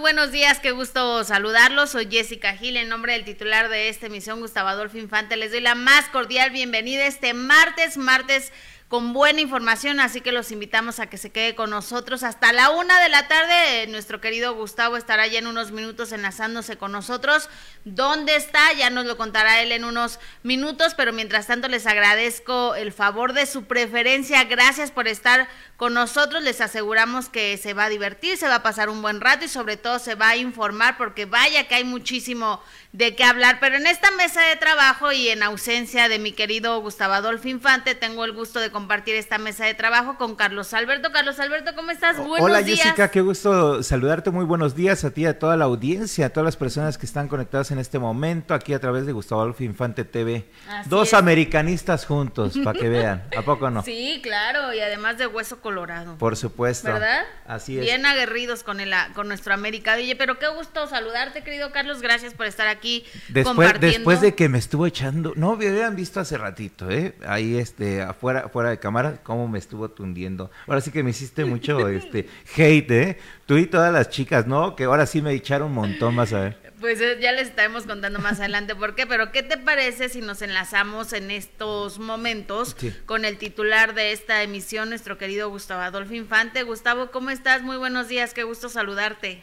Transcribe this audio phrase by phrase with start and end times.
[0.00, 1.90] Buenos días, qué gusto saludarlos.
[1.90, 5.36] Soy Jessica Gil, en nombre del titular de esta emisión, Gustavo Adolfo Infante.
[5.36, 8.52] Les doy la más cordial bienvenida este martes, martes
[8.88, 12.70] con buena información, así que los invitamos a que se quede con nosotros hasta la
[12.70, 13.86] una de la tarde.
[13.88, 17.50] Nuestro querido Gustavo estará ya en unos minutos enlazándose con nosotros.
[17.84, 18.72] ¿Dónde está?
[18.72, 23.34] Ya nos lo contará él en unos minutos, pero mientras tanto les agradezco el favor
[23.34, 24.44] de su preferencia.
[24.44, 25.48] Gracias por estar
[25.78, 26.42] con nosotros.
[26.42, 29.48] Les aseguramos que se va a divertir, se va a pasar un buen rato y
[29.48, 32.60] sobre todo se va a informar porque vaya que hay muchísimo
[32.92, 33.58] de qué hablar.
[33.60, 37.94] Pero en esta mesa de trabajo y en ausencia de mi querido Gustavo Adolfo Infante,
[37.94, 41.12] tengo el gusto de compartir esta mesa de trabajo con Carlos Alberto.
[41.12, 42.18] Carlos Alberto, ¿cómo estás?
[42.18, 44.30] Buenos Hola Jessica, qué gusto saludarte.
[44.30, 47.28] Muy buenos días a ti, a toda la audiencia, a todas las personas que están
[47.28, 50.50] conectadas en este momento aquí a través de Gustavo Adolfo Infante TV.
[50.86, 53.28] Dos americanistas juntos, para que vean.
[53.36, 53.84] ¿A poco no?
[53.84, 56.16] Sí, claro, y además de hueso colorado.
[56.16, 56.90] Por supuesto.
[56.90, 57.24] ¿Verdad?
[57.46, 57.82] Así es.
[57.82, 59.96] Bien aguerridos con, el, con nuestro América.
[59.96, 62.00] Oye, pero qué gusto saludarte, querido Carlos.
[62.00, 66.20] Gracias por estar aquí después, Después de que me estuvo echando, no, me habían visto
[66.20, 67.14] hace ratito, ¿eh?
[67.26, 70.50] Ahí, este, afuera, fuera de cámara, cómo me estuvo tundiendo.
[70.66, 73.18] Ahora sí que me hiciste mucho, este, hate, ¿eh?
[73.44, 74.74] Tú y todas las chicas, ¿no?
[74.74, 76.67] Que ahora sí me echaron un montón más a ver.
[76.80, 80.20] Pues eh, ya les estaremos contando más adelante por qué, pero ¿qué te parece si
[80.20, 86.14] nos enlazamos en estos momentos con el titular de esta emisión, nuestro querido Gustavo Adolfo
[86.14, 86.62] Infante?
[86.62, 87.62] Gustavo, ¿cómo estás?
[87.62, 89.42] Muy buenos días, qué gusto saludarte.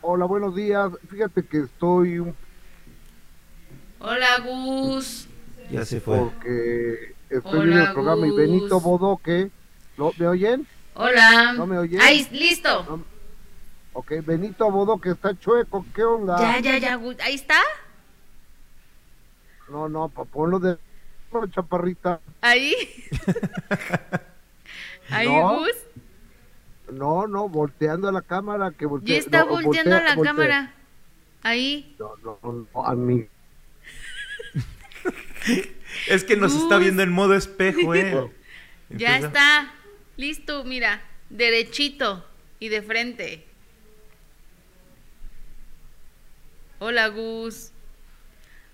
[0.00, 0.90] Hola, buenos días.
[1.08, 2.34] Fíjate que estoy un
[4.00, 5.28] Hola, Gus.
[5.70, 6.18] Ya se fue.
[6.18, 9.48] Porque estoy viendo el programa y Benito Bodoque.
[9.96, 10.12] ¿no?
[10.18, 10.66] ¿Me oyen?
[10.94, 11.52] Hola.
[11.52, 12.00] ¿No me oyen?
[12.00, 13.04] Ahí, listo.
[13.94, 15.84] Ok, Benito Bodoque está chueco.
[15.94, 16.38] ¿Qué onda?
[16.38, 17.00] Ya, ya, ya.
[17.24, 17.60] ¿Ahí está?
[19.68, 20.78] No, no, ponlo de
[21.50, 22.20] chaparrita.
[22.40, 22.74] Ahí.
[25.10, 25.76] Ahí, Gus.
[26.92, 28.70] No, no, volteando a la cámara.
[28.70, 30.74] que Ya está volteando a la cámara.
[31.42, 31.94] Ahí.
[31.98, 33.26] No, no, no, a mí
[36.08, 38.30] es que nos está viendo en modo espejo, ¿eh?
[38.90, 39.74] ya está.
[40.16, 41.02] Listo, mira.
[41.30, 42.24] Derechito
[42.60, 43.51] y de frente.
[46.84, 47.70] Hola, Gus.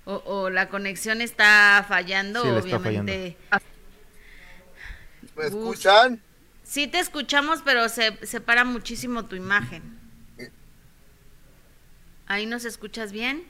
[0.06, 3.36] O, la conexión está fallando, obviamente.
[5.36, 6.22] ¿Me escuchan?
[6.62, 9.98] Sí te escuchamos, pero se separa muchísimo tu imagen.
[12.26, 13.46] ¿Ahí nos escuchas bien?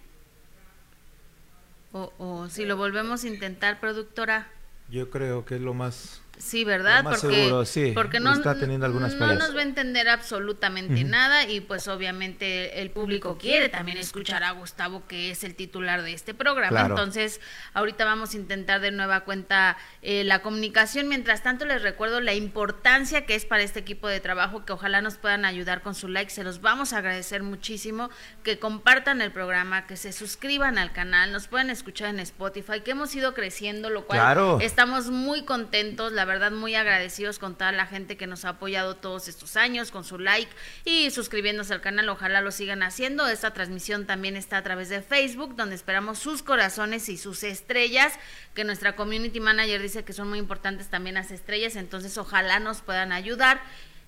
[1.92, 4.48] O, o si lo volvemos a intentar, productora.
[4.90, 7.04] Yo creo que es lo más Sí, ¿verdad?
[7.04, 11.88] porque, porque no, está teniendo algunas no nos va a entender absolutamente nada y pues
[11.88, 16.86] obviamente el público quiere también escuchar a Gustavo que es el titular de este programa.
[16.86, 17.40] Entonces,
[17.74, 21.08] ahorita vamos a intentar de nueva cuenta eh, la comunicación.
[21.08, 25.00] Mientras tanto, les recuerdo la importancia que es para este equipo de trabajo que ojalá
[25.00, 26.30] nos puedan ayudar con su like.
[26.30, 28.10] Se los vamos a agradecer muchísimo
[28.42, 32.92] que compartan el programa, que se suscriban al canal, nos pueden escuchar en Spotify, que
[32.92, 36.12] hemos ido creciendo, lo cual estamos muy contentos.
[36.12, 39.90] La verdad muy agradecidos con toda la gente que nos ha apoyado todos estos años,
[39.90, 40.50] con su like
[40.84, 43.26] y suscribiéndose al canal, ojalá lo sigan haciendo.
[43.26, 48.12] Esta transmisión también está a través de Facebook, donde esperamos sus corazones y sus estrellas,
[48.54, 52.82] que nuestra community manager dice que son muy importantes también las estrellas, entonces ojalá nos
[52.82, 53.60] puedan ayudar.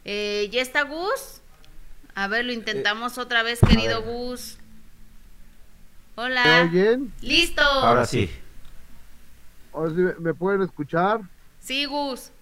[0.04, 1.41] Eh, ¿Ya está Gus?
[2.14, 4.59] A ver, lo intentamos otra vez, querido Gus.
[6.16, 6.69] Hola.
[6.70, 7.62] ¿Me Listo.
[7.62, 8.30] Ahora sí.
[9.72, 11.20] Ahora sí, ¿me pueden escuchar?
[11.70, 12.32] Sí, Gus.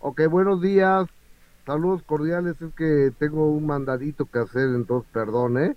[0.00, 1.06] Ok, buenos días.
[1.64, 2.60] Saludos cordiales.
[2.60, 5.76] Es que tengo un mandadito que hacer, entonces perdón, ¿eh?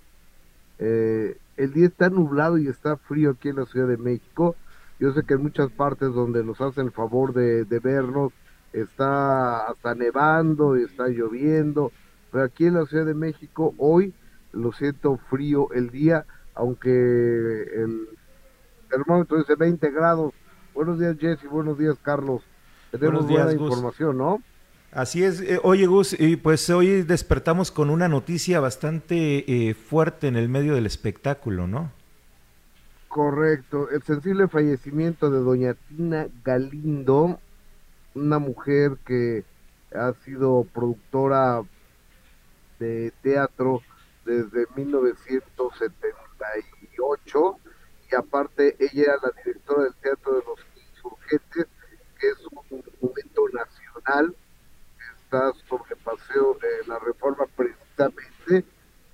[0.80, 1.38] ¿eh?
[1.56, 4.56] el día está nublado y está frío aquí en la Ciudad de México.
[4.98, 8.32] Yo sé que en muchas partes donde nos hacen el favor de, de vernos
[8.72, 11.92] está hasta nevando y está lloviendo.
[12.32, 14.12] Pero aquí en la Ciudad de México hoy
[14.50, 16.26] lo siento frío el día,
[16.56, 18.08] aunque el
[18.90, 20.34] termómetro dice 20 grados
[20.80, 21.44] Buenos días, Jesse.
[21.44, 22.40] Buenos días, Carlos.
[22.90, 24.42] Tenemos buena información, ¿no?
[24.92, 25.42] Así es.
[25.42, 30.48] Eh, oye, Gus, y pues hoy despertamos con una noticia bastante eh, fuerte en el
[30.48, 31.92] medio del espectáculo, ¿no?
[33.08, 33.90] Correcto.
[33.90, 37.38] El sensible fallecimiento de doña Tina Galindo,
[38.14, 39.44] una mujer que
[39.94, 41.60] ha sido productora
[42.78, 43.82] de teatro
[44.24, 47.58] desde 1978
[48.10, 50.58] y aparte ella era la directora del Teatro de los
[51.38, 54.34] Que es un monumento nacional
[55.24, 58.64] está sobre paseo de la reforma precisamente,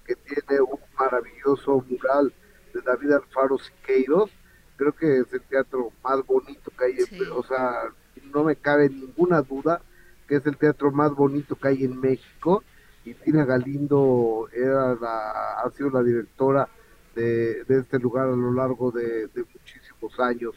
[0.06, 2.32] que tiene un maravilloso mural
[2.72, 4.30] de David Alfaro Siqueiros,
[4.76, 6.98] creo que es el teatro más bonito que hay,
[7.32, 7.90] o sea,
[8.32, 9.82] no me cabe ninguna duda
[10.26, 12.62] que es el teatro más bonito que hay en México.
[13.04, 16.68] Y Tina Galindo era la, ha sido la directora
[17.14, 20.54] de, este lugar a lo largo de, muchísimos años.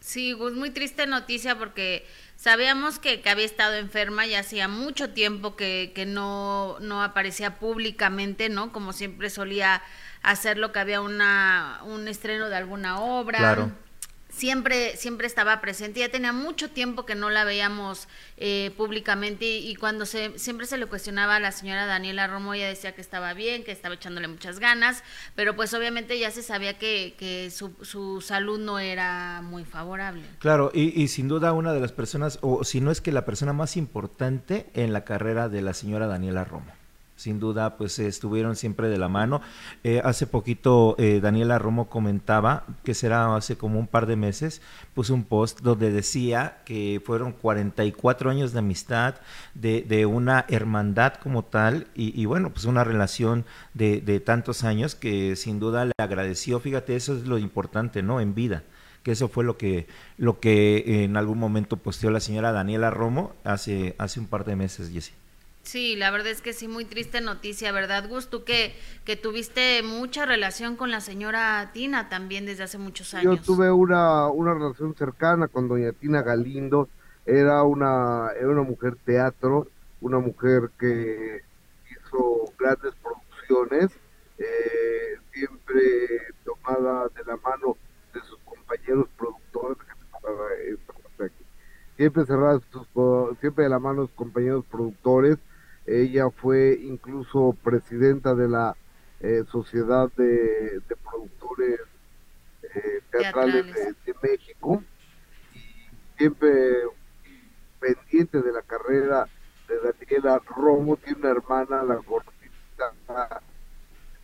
[0.00, 2.06] Sí, Gus, muy triste noticia porque
[2.36, 8.48] sabíamos que, había estado enferma y hacía mucho tiempo que, que no, no aparecía públicamente,
[8.48, 8.72] ¿no?
[8.72, 9.82] Como siempre solía
[10.22, 13.38] hacerlo, que había una, un estreno de alguna obra.
[13.38, 13.72] Claro
[14.30, 16.00] siempre, siempre estaba presente.
[16.00, 20.78] Ya tenía mucho tiempo que no la veíamos eh, públicamente y, cuando se, siempre se
[20.78, 24.28] le cuestionaba a la señora Daniela Romo, ella decía que estaba bien, que estaba echándole
[24.28, 25.02] muchas ganas,
[25.34, 30.22] pero pues obviamente ya se sabía que, que su, su salud no era muy favorable.
[30.38, 33.24] Claro, y, y sin duda una de las personas, o si no es que la
[33.24, 36.79] persona más importante en la carrera de la señora Daniela Romo
[37.20, 39.42] sin duda, pues estuvieron siempre de la mano.
[39.84, 44.62] Eh, hace poquito eh, Daniela Romo comentaba, que será hace como un par de meses,
[44.94, 49.16] puso un post donde decía que fueron 44 años de amistad,
[49.54, 53.44] de, de una hermandad como tal, y, bueno, pues una relación
[53.74, 56.60] de, de tantos años que sin duda le agradeció.
[56.60, 58.20] Fíjate, eso es lo importante, ¿no?
[58.20, 58.62] En vida
[59.02, 59.86] que eso fue lo que
[60.18, 64.56] lo que en algún momento posteó la señora Daniela Romo hace hace un par de
[64.56, 65.12] meses, Jessy.
[65.62, 68.28] Sí, la verdad es que sí, muy triste noticia, ¿verdad, Gus?
[68.28, 68.74] Tú que,
[69.04, 73.36] que tuviste mucha relación con la señora Tina también desde hace muchos años.
[73.36, 76.88] Yo tuve una, una relación cercana con doña Tina Galindo,
[77.26, 79.68] era una, era una mujer teatro,
[80.00, 81.42] una mujer que
[81.90, 83.90] hizo grandes producciones,
[84.38, 85.80] eh, siempre
[86.44, 87.76] tomada de la mano
[88.14, 89.76] de sus compañeros productores,
[91.96, 92.60] siempre cerrada,
[93.40, 95.36] siempre de la mano de sus compañeros productores,
[95.90, 98.76] ella fue incluso presidenta de la
[99.20, 101.80] eh, Sociedad de, Productores
[102.62, 104.82] eh, Teatrales de, México
[105.52, 105.58] y
[106.16, 106.50] siempre
[107.80, 109.26] pendiente de la carrera
[109.66, 113.40] de Daniela Romo, tiene una hermana, la gordita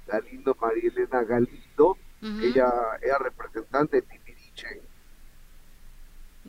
[0.07, 2.73] Galindo, María Elena Galindo, ella
[3.03, 4.26] era representante de.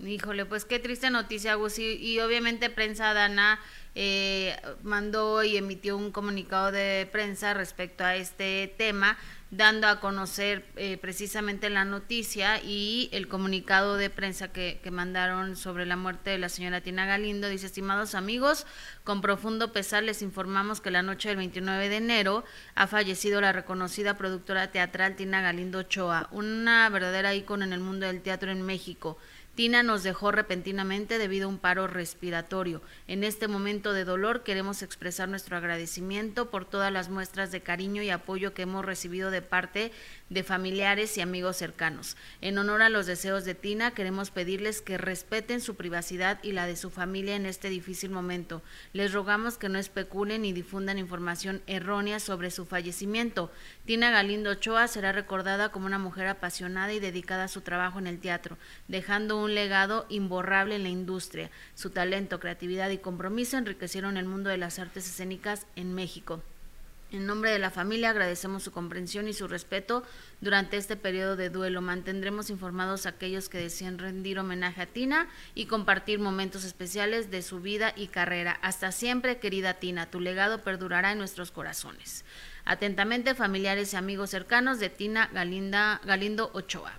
[0.06, 1.80] Híjole, pues qué triste noticia, Gus.
[1.80, 3.60] y obviamente prensa Dana
[4.00, 9.18] eh, mandó y emitió un comunicado de prensa respecto a este tema,
[9.50, 15.56] dando a conocer eh, precisamente la noticia y el comunicado de prensa que, que, mandaron
[15.56, 17.50] sobre la muerte de la señora Tina Galindo.
[17.50, 18.68] Dice, estimados amigos,
[19.04, 22.44] con profundo pesar les informamos que la noche del 29 de enero
[22.76, 28.06] ha fallecido la reconocida productora teatral Tina Galindo Ochoa, una verdadera ícono en el mundo
[28.06, 29.18] del teatro en México.
[29.58, 32.84] Tina nos dejó repentinamente debido a un paro respiratorio.
[33.08, 38.04] En este momento de dolor queremos expresar nuestro agradecimiento por todas las muestras de cariño
[38.04, 39.92] y apoyo que hemos recibido de parte
[40.30, 42.18] de familiares y amigos cercanos.
[42.42, 46.68] En honor a los deseos de Tina, queremos pedirles que respeten su privacidad y la
[46.68, 48.62] de su familia en este difícil momento.
[48.94, 53.52] Les rogamos que no especulen ni difundan información errónea sobre su fallecimiento.
[53.86, 58.08] Tina Galindo Ochoa será recordada como una mujer apasionada y dedicada a su trabajo en
[58.08, 58.58] el teatro,
[58.88, 61.50] dejando un legado imborrable en la industria.
[61.76, 66.42] Su talento, creatividad y compromiso enriquecieron el mundo de las artes escénicas en México.
[67.10, 70.04] En nombre de la familia agradecemos su comprensión y su respeto
[70.42, 71.82] durante este periodo de duelo.
[71.82, 77.42] Mantendremos informados a aquellos que deseen rendir homenaje a Tina y compartir momentos especiales de
[77.42, 78.58] su vida y carrera.
[78.62, 82.26] Hasta siempre, querida Tina, tu legado perdurará en nuestros corazones.
[82.66, 86.92] Atentamente, familiares y amigos cercanos de Tina Galinda, Galindo Ochoa.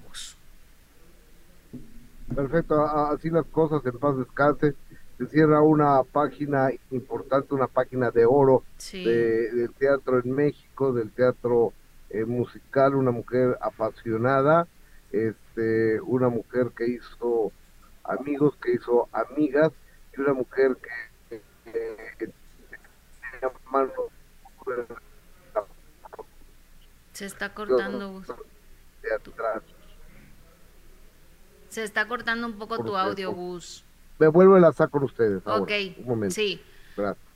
[2.35, 4.75] Perfecto, así las cosas, en paz descanse
[5.19, 11.73] se cierra una página importante, una página de oro del teatro en México, del teatro
[12.11, 14.69] eh, musical, una mujer apasionada,
[15.11, 17.51] este, una mujer que hizo
[18.05, 19.73] amigos, que hizo amigas,
[20.17, 21.43] y una mujer que,
[27.13, 28.23] se está cortando.
[31.71, 33.85] Se está cortando un poco tu audio, Gus
[34.19, 35.43] me vuelvo a enlazar con ustedes.
[35.47, 35.71] ok,
[36.31, 36.61] sí.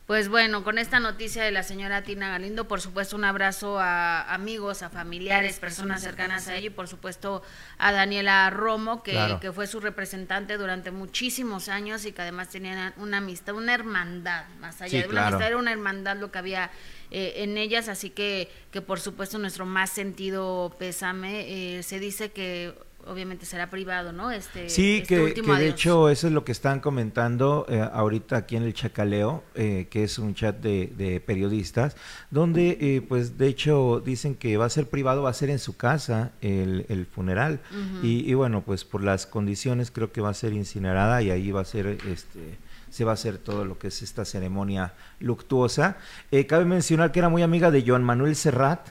[0.07, 4.35] Pues bueno, con esta noticia de la señora Tina Galindo, por supuesto un abrazo a
[4.35, 7.43] amigos, a familiares, personas cercanas a ella y por supuesto
[7.79, 12.93] a Daniela Romo, que, que fue su representante durante muchísimos años y que además tenían
[12.97, 16.71] una amistad, una hermandad, más allá de una amistad, era una hermandad lo que había
[17.13, 21.79] eh, en ellas, así que, que por supuesto nuestro más sentido pésame.
[21.79, 22.75] Eh, se dice que
[23.07, 24.31] obviamente será privado, ¿no?
[24.31, 28.57] Este, sí, este que, de hecho eso es lo que están comentando eh, ahorita aquí
[28.57, 31.97] en el Chacaleo, eh, que es un chat de, periodistas,
[32.31, 35.59] donde eh, pues de hecho dicen que va a ser privado, va a ser en
[35.59, 37.61] su casa el, funeral
[38.03, 41.61] y, bueno, pues por las condiciones creo que va a ser incinerada y ahí va
[41.61, 42.59] a ser este
[42.93, 45.97] se va a hacer todo lo que es esta ceremonia luctuosa.
[46.31, 48.91] Eh, cabe mencionar que era muy amiga de Joan Manuel Serrat,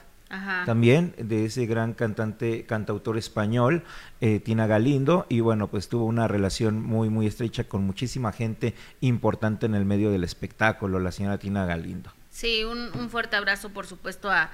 [0.66, 3.84] también de ese gran cantante, cantautor español,
[4.20, 8.74] eh, Tina Galindo, y bueno, pues tuvo una relación muy, muy estrecha con muchísima gente
[9.00, 12.12] importante en el medio del espectáculo, la señora Tina Galindo.
[12.32, 14.48] Sí, un, fuerte abrazo, por supuesto, a,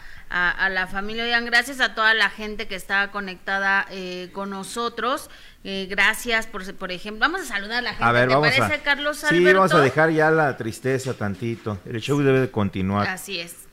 [0.68, 1.22] la familia.
[1.22, 5.30] Oigan, gracias a toda la gente que está conectada eh, con nosotros.
[5.62, 7.20] Eh, gracias, por, por ejemplo.
[7.20, 8.04] Vamos a saludar a la gente.
[8.04, 8.82] A ver, vamos parece, a...
[8.82, 9.48] Carlos Alberto?
[9.48, 11.78] Sí, vamos a dejar ya la tristeza tantito.
[11.86, 13.06] El show debe de continuar.
[13.06, 13.67] Así es.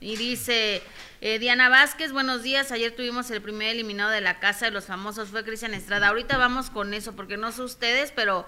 [0.00, 0.82] Y dice
[1.20, 2.70] eh, Diana Vázquez, buenos días.
[2.70, 6.08] Ayer tuvimos el primer eliminado de la Casa de los Famosos, fue Cristian Estrada.
[6.08, 8.46] Ahorita vamos con eso, porque no sé ustedes, pero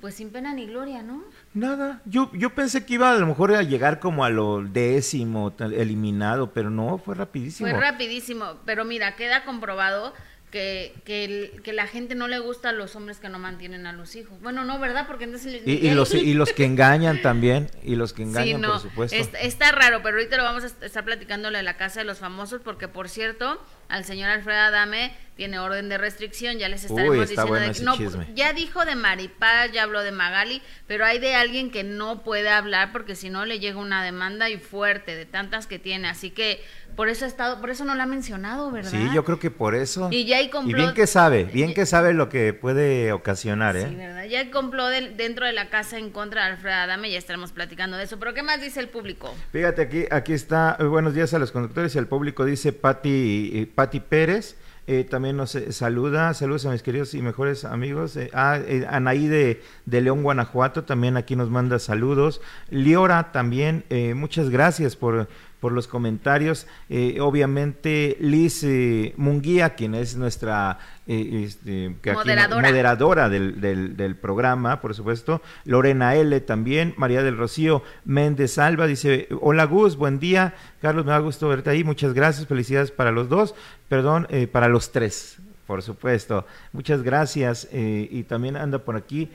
[0.00, 1.24] pues sin pena ni gloria, ¿no?
[1.54, 5.52] Nada, yo, yo pensé que iba a lo mejor a llegar como a lo décimo
[5.58, 7.68] eliminado, pero no, fue rapidísimo.
[7.68, 10.14] Fue rapidísimo, pero mira, queda comprobado
[10.50, 13.92] que, que, que, la gente no le gusta a los hombres que no mantienen a
[13.92, 14.40] los hijos.
[14.40, 15.06] Bueno, no, ¿verdad?
[15.06, 15.62] Porque entonces...
[15.66, 19.16] Y, y los, y los que engañan también, y los que engañan, por supuesto.
[19.16, 22.18] Está, está, raro, pero ahorita lo vamos a estar platicándole a la Casa de los
[22.18, 27.28] Famosos, porque por cierto, al señor Alfredo Adame tiene orden de restricción, ya les estaremos
[27.28, 27.96] diciendo de, no,
[28.34, 32.48] ya dijo de Maripaz, ya habló de Magali, pero hay de alguien que no puede
[32.48, 36.30] hablar porque si no le llega una demanda y fuerte de tantas que tiene, así
[36.30, 36.60] que
[36.96, 38.90] por eso ha estado, por eso no la ha mencionado, ¿verdad?
[38.90, 40.08] Sí, yo creo que por eso.
[40.10, 43.86] Y ya Y bien que sabe, bien que sabe lo que puede ocasionar, ¿eh?
[43.88, 44.24] Sí, ¿verdad?
[44.24, 47.96] Ya hay complot dentro de la casa en contra de Alfredo Adame, ya estaremos platicando
[47.96, 48.18] de eso.
[48.18, 49.34] Pero ¿qué más dice el público?
[49.52, 50.76] Fíjate aquí, aquí está.
[50.78, 51.96] Eh, buenos días a los conductores.
[51.96, 54.56] El público dice Pati, eh, Pati Pérez.
[54.86, 58.16] Eh, también nos saluda, saludos a mis queridos y mejores amigos.
[58.16, 62.40] Eh, ah, Anaí de, de, León, Guanajuato, también aquí nos manda saludos.
[62.70, 63.84] Liora también,
[64.16, 65.28] muchas gracias por,
[65.60, 66.66] por los comentarios.
[66.88, 74.94] Eh, obviamente Liz eh, Munguía, quien es nuestra eh, este, moderadora, del, del, programa, por
[74.94, 75.42] supuesto.
[75.64, 76.40] Lorena L.
[76.40, 76.94] también.
[76.96, 80.54] María del Rocío Méndez Alba dice, hola Gus, buen día.
[80.80, 81.84] Carlos, me da gusto verte ahí.
[81.84, 82.46] Muchas gracias.
[82.46, 83.54] Felicidades para los dos.
[83.88, 86.46] Perdón, para los tres, por supuesto.
[86.72, 87.68] Muchas gracias.
[87.72, 89.30] y también anda por aquí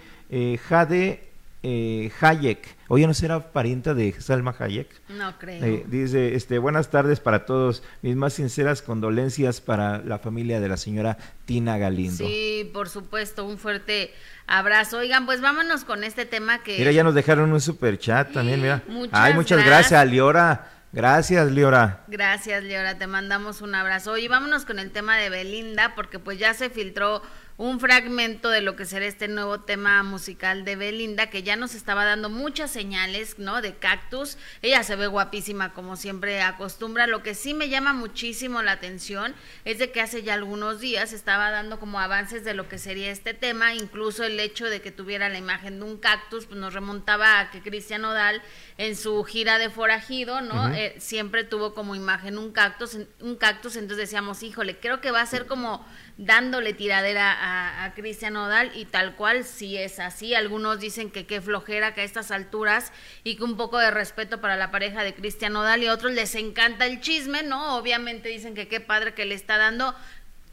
[0.69, 1.32] Jade
[1.63, 2.75] eh, Hayek.
[2.89, 4.89] Oye, ¿no será parienta de Salma Hayek?
[5.09, 5.63] No creo.
[5.63, 7.81] Eh, dice, este, buenas tardes para todos.
[8.01, 12.27] Mis más sinceras condolencias para la familia de la señora Tina Galindo.
[12.27, 14.13] Sí, por supuesto, un fuerte
[14.45, 14.97] abrazo.
[14.97, 16.77] Oigan, pues vámonos con este tema que...
[16.77, 18.83] Mira, ya nos dejaron un super chat también, mira.
[18.87, 20.69] Muchas Ay, muchas gracias, Liora.
[20.93, 22.03] Gracias, Liora.
[22.07, 22.99] Gracias, Liora.
[22.99, 24.11] Te mandamos un abrazo.
[24.11, 27.23] Oye, vámonos con el tema de Belinda, porque pues ya se filtró
[27.57, 31.75] un fragmento de lo que será este nuevo tema musical de Belinda, que ya nos
[31.75, 33.61] estaba dando muchas señales, ¿no?
[33.61, 34.37] De cactus.
[34.61, 37.05] Ella se ve guapísima, como siempre acostumbra.
[37.05, 41.13] Lo que sí me llama muchísimo la atención es de que hace ya algunos días
[41.13, 44.91] estaba dando como avances de lo que sería este tema, incluso el hecho de que
[44.91, 48.41] tuviera la imagen de un cactus, pues nos remontaba a que Cristian Odal
[48.77, 50.73] en su gira de forajido, ¿no?
[50.73, 55.21] Eh, siempre tuvo como imagen un cactus, un cactus, entonces decíamos, híjole, creo que va
[55.21, 55.85] a ser como
[56.17, 60.35] dándole tiradera a, Cristian Odal y tal cual si es así.
[60.35, 62.91] Algunos dicen que qué flojera que a estas alturas
[63.23, 66.13] y que un poco de respeto para la pareja de Cristian Odal y a otros
[66.13, 67.77] les encanta el chisme, ¿no?
[67.77, 69.95] Obviamente dicen que qué padre que le está dando.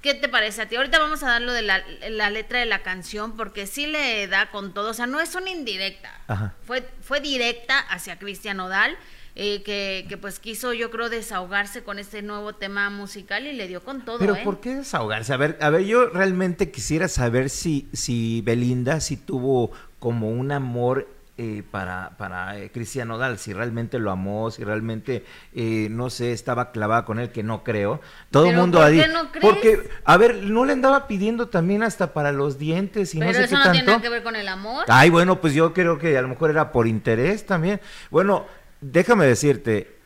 [0.03, 0.77] ¿Qué te parece a ti?
[0.77, 4.27] Ahorita vamos a dar lo de la, la, letra de la canción porque sí le
[4.29, 8.97] da con todo, o sea, no es una indirecta, Fue, fue directa hacia Cristian Odal
[9.35, 13.69] eh, que, que, pues quiso yo creo desahogarse con este nuevo tema musical y le
[13.69, 14.19] dio con todo.
[14.19, 14.43] Pero ¿eh?
[14.45, 15.33] ¿por qué desahogarse?
[15.33, 20.53] A ver, a ver, yo realmente quisiera saber si, si Belinda si tuvo como un
[20.53, 21.07] amor
[21.43, 26.33] eh, para, para eh, Cristian Nodal, si realmente lo amó, si realmente, eh, no sé,
[26.33, 28.03] estaba clavada con él, que no creo.
[28.31, 29.33] Todo el mundo ¿por qué no?
[29.41, 33.39] Porque, a ver, no le andaba pidiendo también hasta para los dientes y Pero no
[33.39, 33.73] sé eso qué no tanto.
[33.73, 34.85] tiene nada que ver con el amor.
[34.89, 37.81] Ay, bueno, pues yo creo que a lo mejor era por interés también.
[38.11, 38.45] Bueno,
[38.81, 39.97] déjame decirte,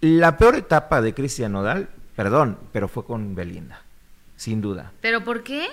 [0.00, 3.82] la peor etapa de Cristian Nodal, perdón, pero fue con Belinda,
[4.36, 4.92] sin duda.
[5.00, 5.66] ¿Pero por qué?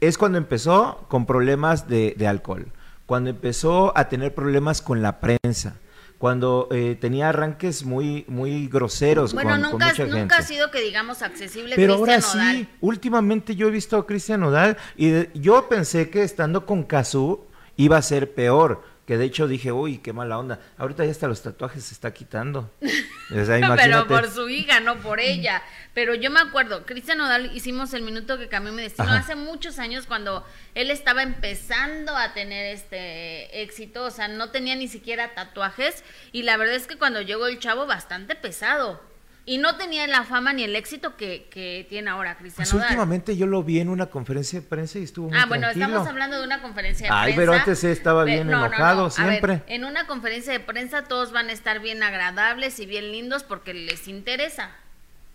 [0.00, 2.66] Es cuando empezó con problemas de, de alcohol,
[3.06, 5.76] cuando empezó a tener problemas con la prensa,
[6.18, 10.34] cuando eh, tenía arranques muy muy groseros bueno, con, nunca, con mucha nunca gente.
[10.34, 12.56] ha sido que digamos accesible Pero ahora Nodal.
[12.56, 16.84] sí, últimamente yo he visto a Cristian Nodal y de- yo pensé que estando con
[16.84, 17.44] Kazú
[17.76, 20.58] iba a ser peor, que de hecho dije, uy, qué mala onda.
[20.78, 22.70] Ahorita ya hasta los tatuajes se está quitando.
[23.28, 25.60] O sea, Pero por su hija, no por ella.
[25.94, 29.18] Pero yo me acuerdo, Cristian Nodal hicimos el minuto que cambió mi destino Ajá.
[29.18, 30.46] hace muchos años cuando
[30.76, 36.44] él estaba empezando a tener este éxito, o sea, no tenía ni siquiera tatuajes y
[36.44, 39.00] la verdad es que cuando llegó el chavo bastante pesado.
[39.48, 43.36] Y no tenía la fama ni el éxito que, que tiene ahora Cristiano pues últimamente
[43.36, 46.36] yo lo vi en una conferencia de prensa y estuvo muy Ah, bueno, estamos hablando
[46.38, 47.24] de una conferencia de prensa.
[47.24, 49.62] Ay, pero antes estaba bien enojado siempre.
[49.68, 53.72] en una conferencia de prensa todos van a estar bien agradables y bien lindos porque
[53.72, 54.70] les interesa,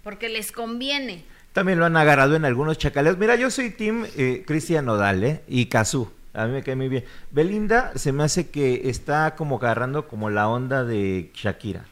[0.04, 1.24] porque les conviene.
[1.54, 3.18] También lo han agarrado en algunos chacaleos.
[3.18, 5.42] Mira, yo soy team eh, Cristian Nodal ¿eh?
[5.48, 6.12] y Cazú.
[6.34, 7.06] A mí me cae muy bien.
[7.30, 11.86] Belinda se me hace que está como agarrando como la onda de Shakira.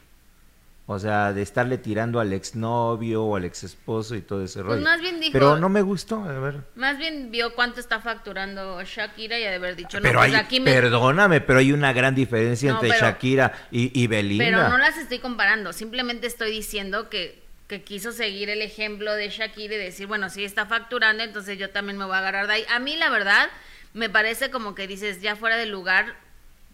[0.91, 4.79] O sea, de estarle tirando al exnovio o al ex esposo y todo ese pues
[4.79, 4.81] rollo.
[4.81, 6.61] Más bien dijo, Pero no me gustó, a ver.
[6.73, 10.33] Más bien vio cuánto está facturando Shakira y ha de haber dicho, pero no, pues
[10.33, 14.43] aquí Perdóname, pero hay una gran diferencia entre Shakira y, y Belinda.
[14.43, 19.29] Pero no las estoy comparando, simplemente estoy diciendo que, que quiso seguir el ejemplo de
[19.29, 22.53] Shakira y decir, bueno, si está facturando, entonces yo también me voy a agarrar de
[22.53, 22.65] ahí.
[22.67, 23.47] A mí, la verdad,
[23.93, 26.15] me parece como que dices, ya fuera de lugar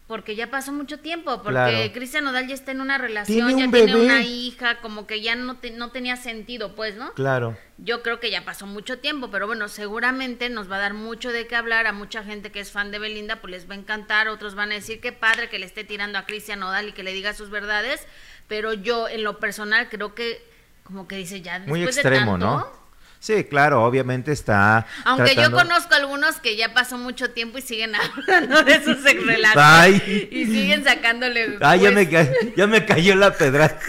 [0.07, 3.95] porque ya pasó mucho tiempo, porque Cristian Nodal ya está en una relación, ya tiene
[3.95, 7.11] una hija, como que ya no, no tenía sentido, pues, ¿no?
[7.13, 7.57] Claro.
[7.79, 11.31] Yo creo que ya pasó mucho tiempo, pero bueno, seguramente nos va a dar mucho
[11.31, 13.77] de qué hablar a mucha gente que es fan de Belinda, pues les va a
[13.77, 16.91] encantar, otros van a decir qué padre que le esté tirando a Cristian Nodal y
[16.91, 18.05] que le diga sus verdades,
[18.47, 20.45] pero yo en lo personal creo que
[20.83, 22.84] como que dice ya después Muy extremo, de tanto, ¿no?
[23.25, 24.85] Sí, claro, obviamente está.
[25.03, 27.95] Aunque yo conozco algunos que ya pasó mucho tiempo y siguen
[28.27, 30.03] hablando de sus relaciones.
[30.29, 31.57] Y siguen sacándole.
[31.59, 32.07] Ay, ya me,
[32.55, 33.79] ya me cayó la pedra.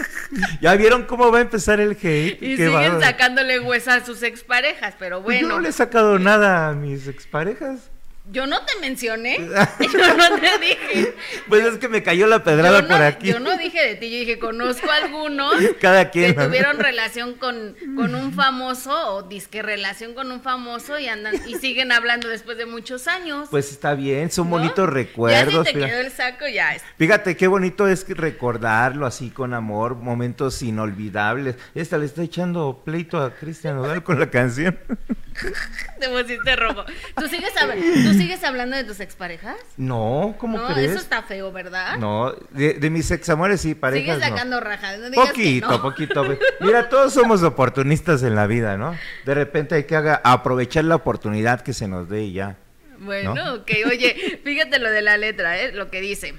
[0.59, 2.41] ¿Ya vieron cómo va a empezar el hate?
[2.41, 5.41] Y siguen sacándole huesa a sus exparejas, pero bueno.
[5.41, 7.91] Yo no le he sacado nada a mis exparejas.
[8.29, 9.37] Yo no te mencioné.
[9.93, 11.15] Yo no te dije.
[11.47, 13.27] Pues es que me cayó la pedrada por aquí.
[13.27, 17.75] Yo no dije de ti, yo dije, conozco algunos Cada quien, que tuvieron relación con,
[17.95, 22.57] con un famoso o disque relación con un famoso y andan y siguen hablando después
[22.57, 23.47] de muchos años.
[23.49, 25.53] Pues está bien, son bonitos recuerdos.
[25.53, 26.83] Ya si te quedó el saco, ya es.
[26.97, 31.55] Fíjate qué bonito es recordarlo así con amor, momentos inolvidables.
[31.75, 34.77] Esta le está echando pleito a Cristian Odal con la canción.
[35.99, 36.85] Te pusiste rojo.
[37.15, 39.55] ¿Tú sigues, ¿Tú sigues hablando de tus exparejas?
[39.77, 40.91] No, ¿cómo no, crees?
[40.91, 41.97] Eso está feo, ¿verdad?
[41.97, 44.99] No, de, mis examores sí, parejas Sigues sacando rajas.
[44.99, 46.37] No poquito, poquito.
[46.61, 48.97] Mira, todos somos oportunistas en la vida, ¿no?
[49.25, 52.57] De repente hay que aprovechar la oportunidad que se nos dé y ya.
[52.99, 53.71] Bueno, ok.
[53.87, 55.71] Oye, fíjate lo de la letra, ¿eh?
[55.71, 56.35] Lo que dice.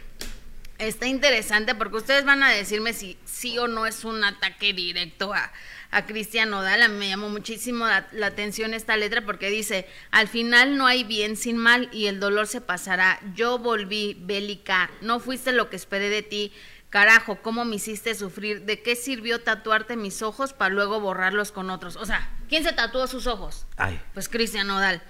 [0.78, 5.34] Está interesante porque ustedes van a decirme si sí o no es un ataque directo
[5.34, 5.50] a
[5.90, 6.83] a Cristian Nodal.
[6.83, 11.05] A mí me llamó muchísimo la, atención esta letra porque dice, al final no hay
[11.05, 13.20] bien sin mal y el dolor se pasará.
[13.35, 16.53] Yo volví bélica, no fuiste lo que esperé de ti.
[16.90, 18.62] Carajo, ¿cómo me hiciste sufrir?
[18.62, 21.96] ¿De qué sirvió tatuarte mis ojos para luego borrarlos con otros?
[21.96, 23.66] O sea, ¿quién se tatuó sus ojos?
[23.77, 24.01] Ay.
[24.14, 25.03] Pues Cristian Nodal.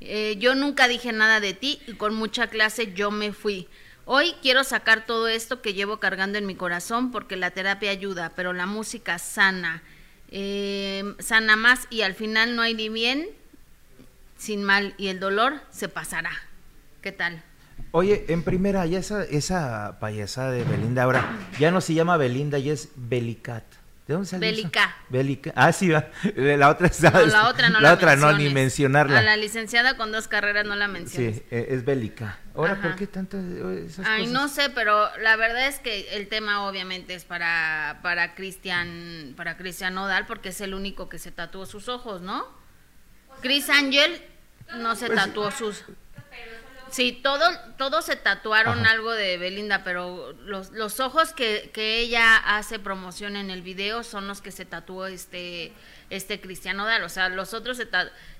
[0.00, 3.68] Eh, yo nunca dije nada de ti y con mucha clase yo me fui.
[4.06, 8.32] Hoy quiero sacar todo esto que llevo cargando en mi corazón porque la terapia ayuda,
[8.36, 9.82] pero la música sana
[10.38, 13.26] eh, sana más y al final no hay ni bien
[14.36, 16.30] sin mal y el dolor se pasará.
[17.00, 17.42] ¿Qué tal?
[17.90, 21.24] Oye, en primera, ya esa, esa payasada de Belinda ahora
[21.58, 23.64] ya no se llama Belinda, ya es Belicat.
[24.06, 24.94] ¿De dónde salió Belica.
[25.08, 25.52] Belica.
[25.56, 26.10] Ah, sí, va.
[26.36, 29.20] La otra, no, la otra no la, otra no, ni mencionarla.
[29.20, 31.36] A la licenciada con dos carreras no la menciones.
[31.36, 32.38] Sí, e, es Bélica.
[32.56, 36.66] Ahora, ¿por qué tantas esas Ay, no sé, pero la verdad es que el tema
[36.66, 41.66] obviamente es para para Cristian para Cristian Nodal porque es el único que se tatuó
[41.66, 42.46] sus ojos, ¿no?
[43.42, 44.22] Chris Angel
[44.78, 45.84] no se pues, tatuó sus
[46.90, 52.36] Sí, todos todo se tatuaron algo de Belinda, pero los, los ojos que, que, ella
[52.36, 55.72] hace promoción en el video son los que se tatuó este
[56.10, 57.88] este Cristiano Dal, o sea, los otros se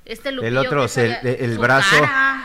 [0.04, 1.96] este El otro, el, brazo,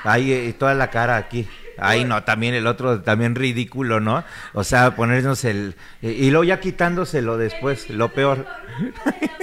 [0.03, 1.47] ahí y toda la cara aquí.
[1.77, 4.23] Ahí no, también el otro, también ridículo, ¿no?
[4.53, 5.75] O sea, ponernos el...
[6.01, 8.45] Y luego ya quitándoselo después, lo peor.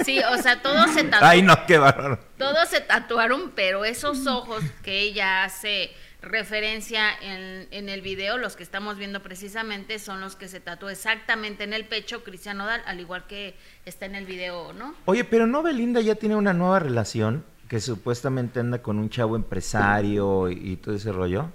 [0.05, 1.29] Sí, o sea, todos se tatuaron.
[1.29, 2.19] Ay, no, qué bárbaro.
[2.37, 8.55] Todos se tatuaron, pero esos ojos que ella hace referencia en, en, el video, los
[8.55, 12.81] que estamos viendo precisamente son los que se tatuó exactamente en el pecho Cristian Nodal,
[12.85, 14.95] al igual que está en el video, ¿no?
[15.05, 19.35] Oye, pero no Belinda ya tiene una nueva relación que supuestamente anda con un chavo
[19.35, 21.51] empresario y, todo ese rollo.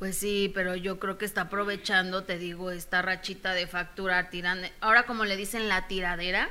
[0.00, 4.66] Pues sí, pero yo creo que está aprovechando, te digo, esta rachita de facturar, tirando,
[4.80, 6.48] ahora como le dicen la tiradera,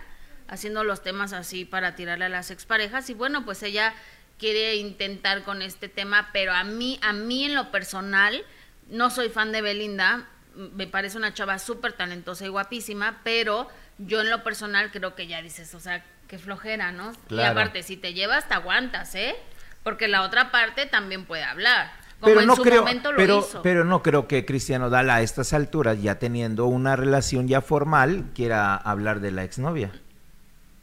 [0.47, 3.95] haciendo los temas así para tirarle a las exparejas y bueno, pues ella
[4.37, 8.45] quiere intentar con este tema, pero a mí, a mí en lo personal,
[8.87, 14.21] no soy fan de Belinda, me parece una chava súper talentosa y guapísima, pero yo
[14.21, 17.13] en lo personal creo que ya dices, o sea, qué flojera, ¿no?
[17.31, 19.35] Y aparte, si te llevas, te aguantas, ¿eh?
[19.81, 21.91] Porque la otra parte también puede hablar.
[22.19, 23.61] Como pero en no su creo, momento lo pero, hizo.
[23.61, 28.25] pero no creo que Cristiano Dala a estas alturas, ya teniendo una relación ya formal,
[28.35, 29.91] quiera hablar de la exnovia.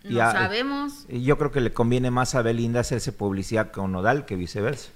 [0.04, 1.06] No sabemos.
[1.08, 4.90] Yo creo que le conviene más a Belinda hacerse publicidad con Nodal que viceversa.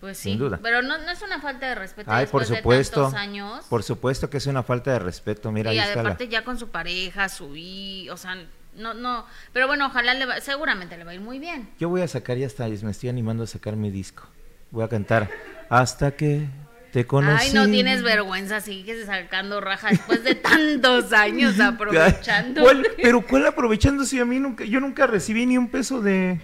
[0.00, 2.10] Pues sí, pero no, no, es una falta de respeto.
[2.12, 3.06] Ay, por supuesto.
[3.16, 3.64] años.
[3.70, 5.50] Por supuesto que es una falta de respeto.
[5.50, 8.36] Mira, y aparte ya con su pareja, su hijo, o sea,
[8.76, 9.24] no, no.
[9.54, 11.70] Pero bueno, ojalá le va, seguramente le va a ir muy bien.
[11.80, 14.24] Yo voy a sacar ya hasta, me estoy animando a sacar mi disco.
[14.70, 15.30] Voy a cantar
[15.68, 16.46] hasta que
[16.92, 17.48] te conocí.
[17.48, 22.64] Ay, no tienes vergüenza, sigues sacando raja después de tantos años aprovechando.
[23.02, 26.40] pero ¿cuál aprovechando si a mí nunca, yo nunca recibí ni un peso de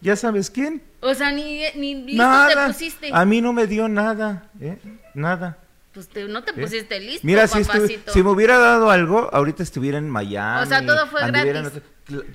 [0.00, 0.82] ya sabes quién?
[1.00, 3.10] O sea, ni, ni listo te pusiste.
[3.12, 4.78] A mí no me dio nada, ¿eh?
[5.14, 5.58] Nada.
[5.96, 6.62] Pues no te ¿Eh?
[6.62, 10.62] pusiste listo, Mira, si, si, me hubiera dado algo, ahorita estuviera en Miami.
[10.62, 11.80] O sea, todo fue gratis.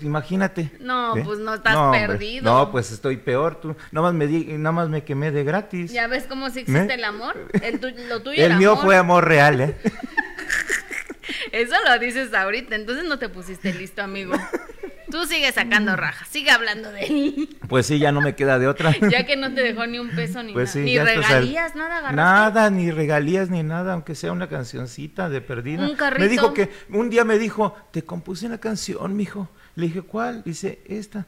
[0.02, 0.72] Imagínate.
[0.80, 1.22] No, ¿eh?
[1.24, 2.44] pues no estás perdido.
[2.44, 3.62] No, pues estoy peor.
[3.62, 5.92] Tú, nada más me di, nada más me quemé de gratis.
[5.92, 7.38] Ya ves cómo sí existe el amor.
[7.62, 9.78] El lo tuyo El mío fue amor real, ¿eh?
[11.52, 14.34] Eso lo dices ahorita, entonces no te pusiste listo, amigo.
[15.12, 17.58] Tú sigues sacando rajas, sigue hablando de él.
[17.68, 18.96] Pues sí, ya no me queda de otra.
[19.10, 20.86] ya que no te dejó ni un peso ni pues nada.
[20.86, 22.16] ni regalías, nada agarraste.
[22.16, 25.84] Nada, ni regalías ni nada, aunque sea una cancioncita de perdida.
[25.84, 26.24] Un carrito.
[26.24, 29.50] Me dijo que, un día me dijo, te compuse una canción, mijo.
[29.76, 30.44] Le dije, ¿cuál?
[30.44, 31.26] Dice, esta.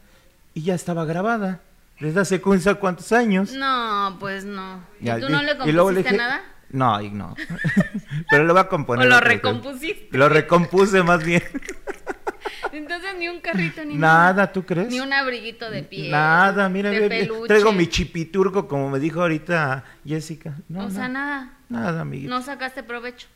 [0.54, 1.62] Y ya estaba grabada.
[2.00, 3.54] ¿Desde hace cuántos años?
[3.54, 4.84] No, pues no.
[5.00, 6.41] ¿Y tú no le compusiste nada?
[6.69, 7.36] No, no.
[8.30, 9.06] Pero lo voy a componer.
[9.06, 10.17] ¿O lo recompusiste?
[10.17, 11.43] Lo recompuse más bien.
[12.72, 14.52] Entonces ni un carrito ni nada.
[14.52, 14.89] ¿tú crees?
[14.89, 16.12] Ni un abriguito de piel.
[16.12, 16.92] Nada, mira,
[17.48, 20.56] traigo mi chipiturco, como me dijo ahorita Jessica.
[20.70, 21.54] No, o sea, nada.
[21.70, 22.30] Nada, amiguito.
[22.30, 23.28] No sacaste provecho.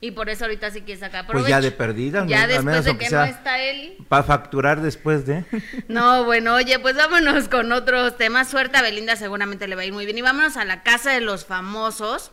[0.00, 1.44] Y por eso ahorita sí quieres sacar provecho.
[1.44, 2.26] Pues ya de perdida.
[2.26, 3.96] Ya después de que no está Eli.
[4.08, 5.44] Para facturar después de.
[5.88, 8.48] No, bueno, oye, pues vámonos con otros temas.
[8.48, 10.18] Suerte a Belinda, seguramente le va a ir muy bien.
[10.18, 12.32] Y vámonos a la casa de los famosos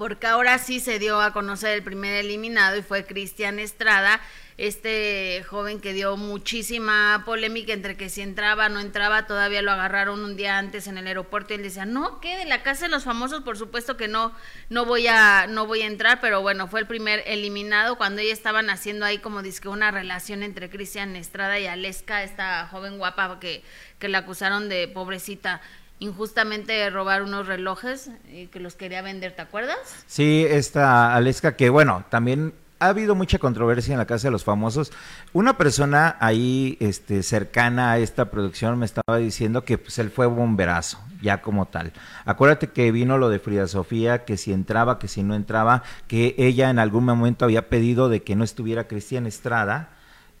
[0.00, 4.18] porque ahora sí se dio a conocer el primer eliminado y fue Cristian Estrada,
[4.56, 10.24] este joven que dio muchísima polémica entre que si entraba no entraba, todavía lo agarraron
[10.24, 12.38] un día antes en el aeropuerto y él decía, no, ¿qué?
[12.38, 14.34] De la casa de los famosos, por supuesto que no,
[14.70, 18.32] no voy a, no voy a entrar, pero bueno, fue el primer eliminado cuando ellos
[18.32, 23.38] estaban haciendo ahí como dice una relación entre Cristian Estrada y Aleska, esta joven guapa
[23.38, 23.62] que,
[23.98, 25.60] que la acusaron de pobrecita
[26.00, 29.76] injustamente robar unos relojes y que los quería vender, ¿te acuerdas?
[30.06, 34.42] Sí, esta Aleska que bueno, también ha habido mucha controversia en la casa de los
[34.42, 34.90] famosos.
[35.34, 40.26] Una persona ahí este, cercana a esta producción me estaba diciendo que pues, él fue
[40.26, 41.92] bomberazo, ya como tal.
[42.24, 46.34] Acuérdate que vino lo de Frida Sofía, que si entraba, que si no entraba, que
[46.38, 49.90] ella en algún momento había pedido de que no estuviera Cristian Estrada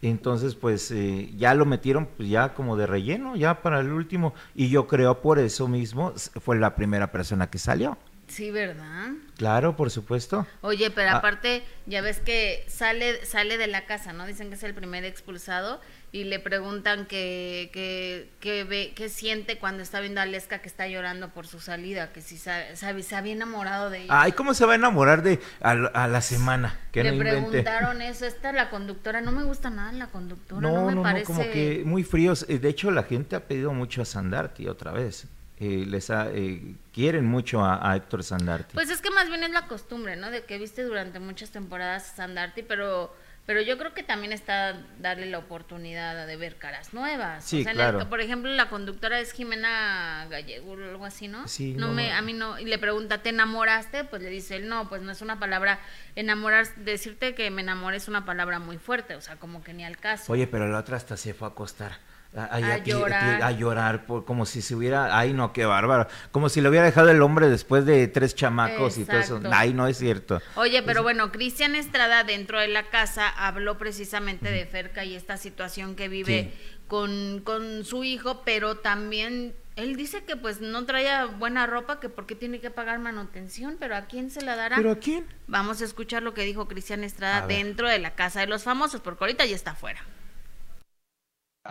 [0.02, 4.34] entonces, pues eh, ya lo metieron pues, ya como de relleno, ya para el último.
[4.54, 7.98] Y yo creo por eso mismo fue la primera persona que salió.
[8.26, 9.10] Sí, ¿verdad?
[9.36, 10.46] Claro, por supuesto.
[10.60, 11.16] Oye, pero ah.
[11.16, 14.24] aparte, ya ves que sale, sale de la casa, ¿no?
[14.24, 15.80] Dicen que es el primer expulsado
[16.12, 20.68] y le preguntan que, que, que, ve, que siente cuando está viendo a Aleska que
[20.68, 24.22] está llorando por su salida, que si sabe, se había enamorado de ella.
[24.22, 26.78] Ay, ¿cómo se va a enamorar de a, la semana?
[26.90, 30.96] Que le preguntaron eso, esta la conductora, no me gusta nada la conductora, no, no
[30.96, 31.26] me parece...
[31.26, 32.44] como que muy fríos.
[32.48, 35.28] Eh, de hecho, la gente ha pedido mucho a Sandarti otra vez.
[35.60, 38.72] Eh, les eh, quieren mucho a, Héctor Sandarti.
[38.72, 40.30] Pues es que más bien es la costumbre, ¿no?
[40.30, 43.14] De que viste durante muchas temporadas a Sandarti, pero
[43.50, 47.44] pero yo creo que también está darle la oportunidad de ver caras nuevas.
[47.44, 48.08] Sí, claro.
[48.08, 51.48] por ejemplo, la conductora es Jimena Gallego o algo así, ¿no?
[51.48, 51.74] Sí.
[51.74, 52.60] No, me, a mí no.
[52.60, 54.04] Y le pregunta, ¿te enamoraste?
[54.04, 55.80] Pues le dice él, no, pues no es una palabra.
[56.14, 59.84] Enamorar, decirte que me enamoré es una palabra muy fuerte, o sea, como que ni
[59.84, 60.32] al caso.
[60.32, 61.98] Oye, pero la otra hasta se fue a acostar
[62.36, 63.42] a, llorar.
[63.42, 66.86] A, llorar por, como si se hubiera, ay no, qué bárbaro, como si le hubiera
[66.86, 70.40] dejado el hombre después de tres chamacos y todo eso, ay no es cierto.
[70.54, 75.36] Oye, pero bueno, Cristian Estrada dentro de la casa habló precisamente de Ferca y esta
[75.36, 76.52] situación que vive
[76.86, 82.08] con, con su hijo, pero también él dice que pues no traía buena ropa, que
[82.08, 84.76] porque tiene que pagar manutención, pero ¿a quién se la dará?
[84.76, 85.26] ¿Pero a quién?
[85.48, 89.00] Vamos a escuchar lo que dijo Cristian Estrada dentro de la casa de los famosos,
[89.00, 90.04] porque ahorita ya está afuera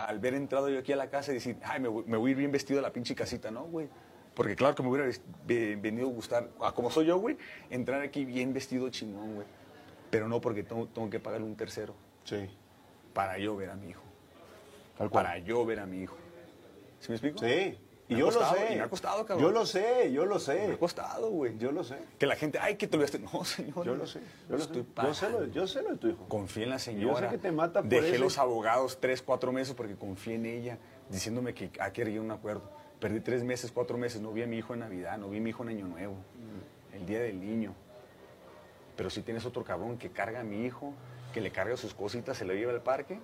[0.04, 2.36] al ver entrado yo aquí a la casa y decir, ay, me, voy a ir
[2.36, 3.88] bien vestido a la pinche casita, ¿no, güey?
[4.34, 5.10] Porque claro que me hubiera
[5.46, 7.36] venido a gustar, a como soy yo, güey,
[7.68, 9.46] entrar aquí bien vestido chingón, güey.
[10.10, 11.94] Pero no porque tengo, tengo, que pagarle un tercero.
[12.24, 12.48] Sí.
[13.12, 14.02] Para yo ver a mi hijo.
[15.12, 16.16] Para yo ver a mi hijo.
[17.00, 17.38] ¿Sí me explico?
[17.38, 17.78] Sí.
[18.10, 18.76] Y yo lo sé.
[18.76, 19.46] me ha costado, cabrón.
[19.46, 20.66] Yo lo sé, yo lo sé.
[20.66, 21.56] Me ha costado, güey.
[21.58, 21.96] Yo lo sé.
[22.18, 23.86] Que la gente, ay, que te lo No, señor.
[23.86, 24.20] Yo lo sé.
[24.48, 26.28] Yo lo, estoy yo sé lo, yo sé lo de tu hijo.
[26.28, 27.14] Confía en la señora.
[27.14, 30.46] Yo sé que te mata por Dejé los abogados tres, cuatro meses porque confié en
[30.46, 32.68] ella, diciéndome que hay que un acuerdo.
[32.98, 34.20] Perdí tres meses, cuatro meses.
[34.20, 36.14] No vi a mi hijo en Navidad, no vi a mi hijo en Año Nuevo,
[36.14, 36.96] mm.
[36.96, 37.74] el Día del Niño.
[38.96, 40.92] Pero si tienes otro cabrón que carga a mi hijo,
[41.32, 43.20] que le carga sus cositas, se lo lleva al parque,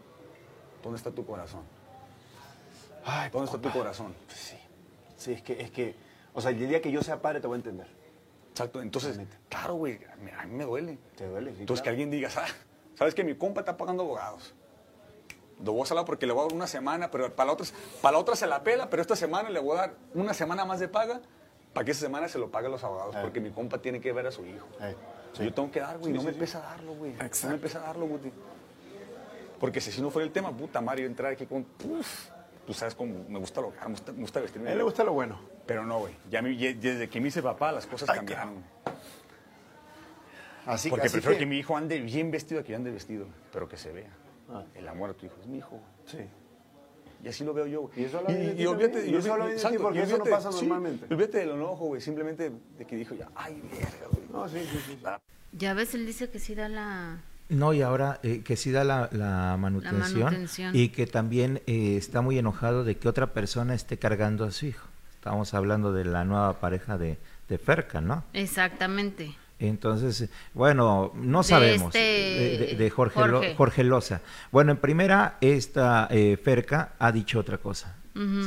[0.83, 1.63] ¿dónde está tu corazón?
[3.05, 4.15] Ay, ¿dónde está tu corazón?
[4.27, 4.57] Pues sí.
[5.17, 5.95] Sí, es que, es que,
[6.35, 7.87] o sea, el día que yo sea padre te voy a entender.
[8.51, 9.99] Exacto, entonces, claro, güey,
[10.39, 10.99] a mí me duele.
[11.17, 12.47] Te duele, sí, Entonces que alguien diga, ah,
[12.95, 14.55] ¿sabes que mi compa está pagando abogados?
[15.63, 17.67] Lo voy a salar porque le voy a dar una semana, pero para la, otra,
[18.03, 20.65] para la otra se la pela, pero esta semana le voy a dar una semana
[20.65, 21.21] más de paga
[21.73, 23.19] para que esa semana se lo paguen los abogados, Eh.
[23.23, 24.67] porque mi compa tiene que ver a su hijo.
[24.81, 24.95] Eh,
[25.35, 25.45] sí.
[25.45, 27.13] Yo tengo que dar, güey, Sí, no sí, me pesa darlo, güey.
[27.13, 28.21] No me pesa darlo, güey.
[29.61, 31.67] Porque si, si no fuera el tema, puta Mario, entrar aquí con.
[31.89, 32.29] Uf,
[32.67, 34.69] tú sabes cómo me gusta lo me gusta, me gusta vestirme.
[34.69, 35.39] A él le gusta lo bueno.
[35.67, 36.15] Pero no, güey.
[36.31, 38.65] Ya ya- desde que me hice papá, las cosas Ay, cambiaron.
[40.67, 41.39] Así, Porque así prefiero que...
[41.39, 44.11] que, mi hijo ande bien vestido a que yo ande vestido, pero que se vea.
[44.49, 44.65] Ah.
[44.75, 45.81] El amor a tu hijo es mi hijo.
[46.07, 46.19] Sí.
[47.23, 47.89] Y así lo veo yo.
[47.97, 51.07] Y eso olvídate, también, y eso ti, exacto, porque eso no pasa sí, normalmente.
[51.13, 52.01] olvídate del enojo, güey.
[52.01, 54.27] Simplemente de que dijo ya, ay, verga, güey.
[54.31, 54.99] No, sí, sí, sí.
[55.53, 57.23] Ya ves, él dice que sí da la...
[57.49, 60.75] No, y ahora eh, que sí da la, la manutención, manutención.
[60.75, 64.67] y que también eh, está muy enojado de que otra persona esté cargando a su
[64.67, 64.87] hijo.
[65.15, 68.25] Estamos hablando de la nueva pareja de, de Ferca, ¿no?
[68.33, 69.35] Exactamente.
[69.59, 71.95] Entonces, bueno, no De sabemos.
[71.95, 73.55] este de, de- de Jorge, Lo- Jorge.
[73.57, 74.21] Jorge Loza.
[74.53, 77.96] Bueno, en primera, esta eh, Ferca ha dicho otra cosa.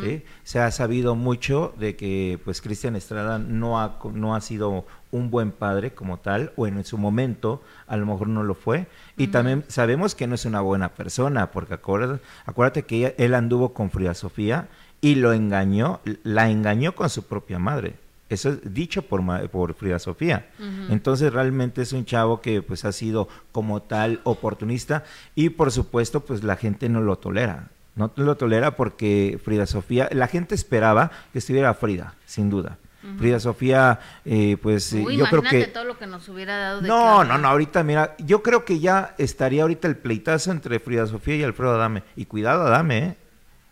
[0.02, 0.24] ¿Sí?
[0.44, 5.30] Se ha sabido mucho de que pues Cristian Estrada no ha, no ha sido un
[5.32, 8.88] buen padre como tal, o en su momento a lo mejor no lo fue.
[9.18, 13.34] Y también sabemos que no es una buena persona, porque acuérdate, acuérdate que ella- él
[13.34, 14.68] anduvo con Frida Sofía
[15.02, 17.96] y lo engañó, la engañó con su propia madre.
[18.30, 20.50] Eso es dicho por, por Frida Sofía.
[20.92, 25.04] Entonces realmente es un chavo que pues ha sido como tal oportunista
[25.34, 27.70] y por supuesto pues la gente no lo tolera.
[28.00, 32.78] No lo tolera porque Frida Sofía, la gente esperaba que estuviera Frida, sin duda.
[33.18, 35.66] Frida Sofía, eh, pues eh, Uy, yo creo que...
[35.66, 38.80] todo lo que nos hubiera dado de No, no, no, ahorita mira, yo creo que
[38.80, 42.04] ya estaría ahorita el pleitazo entre Frida Sofía y Alfredo Adame.
[42.16, 43.18] Y cuidado Adame, ¿eh?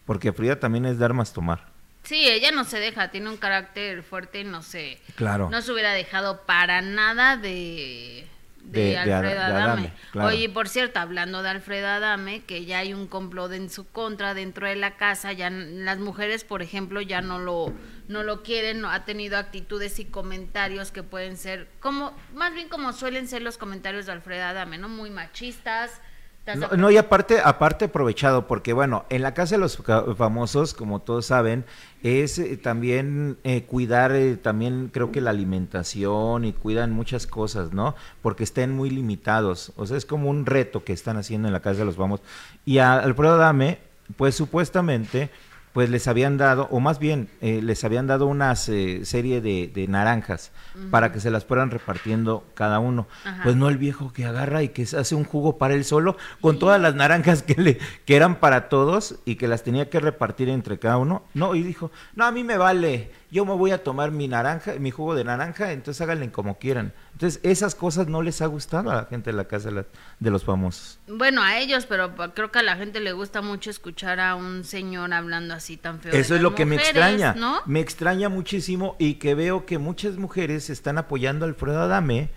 [0.06, 1.68] Porque Frida también es de armas tomar.
[2.04, 5.00] Sí, ella no se deja, tiene un carácter fuerte y no se...
[5.16, 5.50] Claro.
[5.50, 8.28] No se hubiera dejado para nada de...
[8.68, 9.64] De, De- Alfredo de Adame.
[9.64, 10.28] Adame, claro.
[10.30, 14.34] Oye, por cierto, hablando de Alfredo Adame, que ya hay un complot en su contra
[14.34, 17.74] dentro de la casa, ya las mujeres, por ejemplo, ya no lo
[18.08, 22.70] no lo quieren, no, ha tenido actitudes y comentarios que pueden ser como más bien
[22.70, 24.88] como suelen ser los comentarios de Alfredo Adame, ¿no?
[24.90, 26.02] Muy machistas.
[26.48, 29.84] ¿Estás de No, no, y aparte, aparte aprovechado, porque bueno, en la casa de los
[30.18, 31.66] famosos, como todos saben,
[32.04, 37.74] es eh, también eh, cuidar eh, también creo que la alimentación y cuidan muchas cosas,
[37.74, 37.96] ¿no?
[38.22, 39.74] Porque estén muy limitados.
[39.76, 42.26] O sea, es como un reto que están haciendo en la casa de los famosos.
[42.66, 43.80] Y a Alfredo Dame,
[44.16, 45.30] pues supuestamente,
[45.78, 49.70] pues les habían dado, o más bien, eh, les habían dado una eh, serie de,
[49.72, 50.52] de naranjas
[50.90, 53.06] para que se las fueran repartiendo cada uno.
[53.24, 53.44] Ajá.
[53.44, 56.18] Pues no el viejo que agarra y que se hace un jugo para él solo
[56.42, 60.00] con todas las naranjas que le que eran para todos y que las tenía que
[60.00, 61.22] repartir entre cada uno.
[61.36, 63.12] No, y dijo, "No, a mí me vale.
[63.30, 66.94] Yo me voy a tomar mi naranja, mi jugo de naranja, entonces háganle como quieran."
[67.14, 70.44] Entonces, esas cosas no les ha gustado a la gente de la casa de, los
[70.44, 71.00] famosos.
[71.08, 74.64] Bueno, a ellos, pero creo que a la gente le gusta mucho escuchar a un
[74.64, 76.12] señor hablando así tan feo.
[76.12, 77.34] de Eso es lo que me extraña.
[77.34, 77.62] ¿no?
[77.66, 82.30] Me extraña muchísimo y que veo que muchas mujeres están apoyando a Alfredo Adame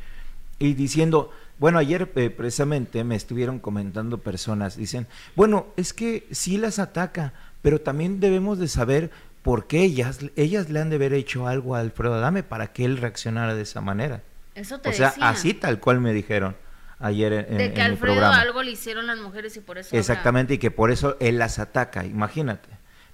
[0.58, 6.56] y diciendo, bueno, ayer eh, precisamente me estuvieron comentando personas, dicen, bueno, es que sí
[6.56, 9.10] las ataca, pero también debemos de saber
[9.42, 12.84] por qué ellas, ellas le han de haber hecho algo a Alfredo Adame para que
[12.84, 14.22] él reaccionara de esa manera.
[14.54, 15.28] Eso te O sea, decía.
[15.28, 16.56] así tal cual me dijeron
[16.98, 18.40] ayer en, De en que el Alfredo programa.
[18.40, 19.96] algo le hicieron las mujeres y por eso.
[19.96, 22.68] Exactamente, y que por eso él las ataca, imagínate.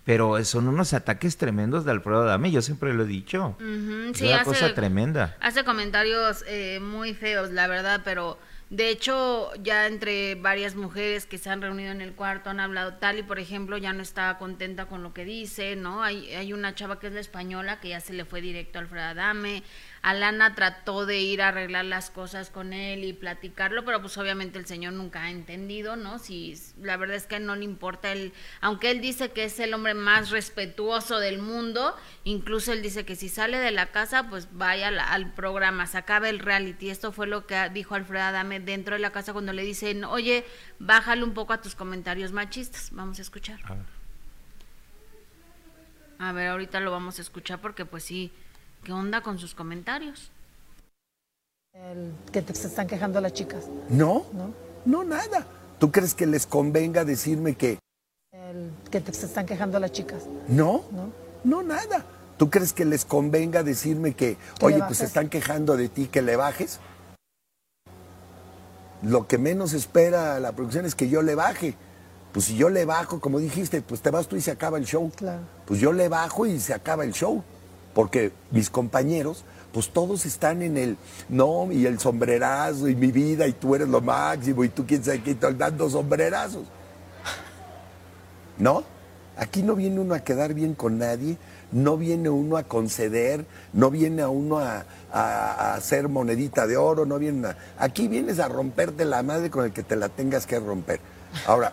[0.05, 3.57] Pero son unos ataques tremendos de Alfredo Adame, yo siempre lo he dicho.
[3.59, 5.37] Ujú, es sí, una hace, cosa tremenda.
[5.41, 11.39] hace comentarios eh, muy feos, la verdad, pero de hecho ya entre varias mujeres que
[11.39, 14.37] se han reunido en el cuarto han hablado tal y por ejemplo ya no está
[14.39, 16.03] contenta con lo que dice, ¿no?
[16.03, 18.83] Hay, hay una chava que es la española que ya se le fue directo a
[18.83, 19.63] Alfredo Adame.
[20.07, 24.57] Alana trató de ir a arreglar las cosas con él y platicarlo, pero pues obviamente
[24.57, 26.21] el señor nunca ha entendido, ¿no?
[26.21, 29.75] Si la verdad es que no le importa él, aunque él dice que es el
[29.75, 34.47] hombre más respetuoso del mundo, incluso él dice que si sale de la casa, pues
[34.53, 36.89] vaya al, al programa, se acabe el reality.
[36.89, 40.45] Esto fue lo que dijo Alfredo Adame dentro de la casa cuando le dicen, oye,
[40.79, 42.91] bájale un poco a tus comentarios machistas.
[42.93, 43.59] Vamos a escuchar.
[46.21, 48.33] A ver, ahorita lo vamos a escuchar porque pues sí,
[48.87, 50.31] ¿qué onda con sus comentarios?
[51.75, 53.65] El que te- se están quejando las chicas.
[53.89, 54.53] No, ¿No?
[54.85, 55.45] no nada.
[55.81, 57.81] ¿Tú crees que les convenga decirme que
[58.31, 60.23] El que te- se están quejando las chicas.
[60.47, 60.85] no?
[60.93, 61.11] ¿No?
[61.43, 62.05] No, nada.
[62.39, 66.07] ¿Tú crees que les convenga decirme que, Que oye, pues se están quejando de ti,
[66.07, 66.79] que le bajes?
[69.03, 71.75] Lo que menos espera la producción es que yo le baje.
[72.33, 74.85] Pues si yo le bajo, como dijiste, pues te vas tú y se acaba el
[74.85, 75.11] show.
[75.17, 75.43] Claro.
[75.67, 77.43] Pues yo le bajo y se acaba el show.
[77.97, 80.99] Porque mis compañeros, pues todos están en el,
[81.31, 85.03] no, y el sombrerazo, y mi vida, y tú eres lo máximo, y tú quién
[85.03, 86.65] sabe qué, dando sombrerazos.
[88.59, 88.85] ¿No?
[89.39, 91.39] Aquí no viene uno a quedar bien con nadie,
[91.73, 97.19] no viene uno a conceder, no viene a uno a hacer monedita de oro, no
[97.19, 97.57] viene a...
[97.79, 101.01] Aquí vienes a romperte la madre con el que te la tengas que romper.
[101.47, 101.73] Ahora,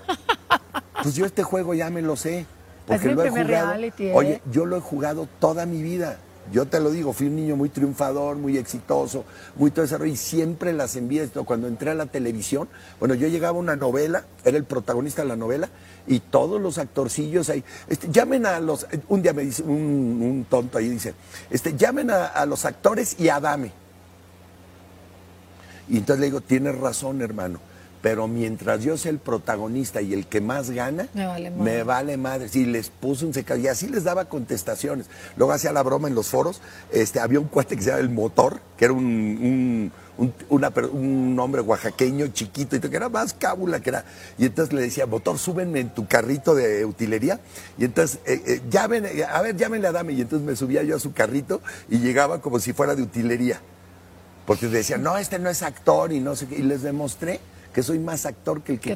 [1.01, 2.45] pues yo este juego ya me lo sé,
[2.85, 3.67] porque mi lo he primer jugado.
[3.67, 4.13] reality, ¿eh?
[4.15, 6.17] Oye, yo lo he jugado toda mi vida.
[6.51, 9.23] Yo te lo digo, fui un niño muy triunfador, muy exitoso,
[9.55, 11.23] muy todo ese y siempre las envié.
[11.23, 12.67] Esto, Cuando entré a la televisión,
[12.99, 15.69] bueno, yo llegaba a una novela, era el protagonista de la novela,
[16.05, 20.45] y todos los actorcillos ahí, este, llamen a los, un día me dice, un, un
[20.49, 21.13] tonto ahí dice,
[21.49, 23.71] este, llamen a, a los actores y a Dame.
[25.87, 27.59] Y entonces le digo, tienes razón, hermano.
[28.03, 31.63] Pero mientras yo sea el protagonista y el que más gana, Me vale madre.
[31.77, 32.49] me vale madre.
[32.49, 35.05] Sí, les puse un secado y así les daba contestaciones.
[35.37, 36.59] Luego hacía la broma en los foros.
[36.91, 40.67] Este, había un cuate que se llama El Motor, que era un, un, un- una
[40.91, 44.03] un hombre oaxaqueño chiquito, y que era más cábula que era.
[44.37, 47.39] Y entonces le decía, Motor, súbenme en tu carrito de utilería.
[47.77, 50.11] Y entonces, eh, eh, llamen, eh, a ver, llámenle a Dame.
[50.11, 53.61] Y entonces me subía yo a su carrito y llegaba como si fuera de utilería.
[54.45, 56.55] Porque decían, no, este no es actor y no sé qué.
[56.57, 57.39] Y les demostré
[57.73, 58.91] que soy más actor que el que,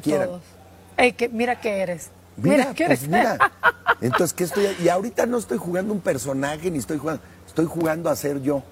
[1.16, 2.10] que, mira que eres.
[2.36, 3.08] Mira, que pues eres.
[3.08, 3.38] mira.
[4.00, 4.66] Entonces, ¿qué estoy?
[4.82, 8.62] Y ahorita no estoy jugando un personaje ni estoy jugando, estoy jugando a ser yo.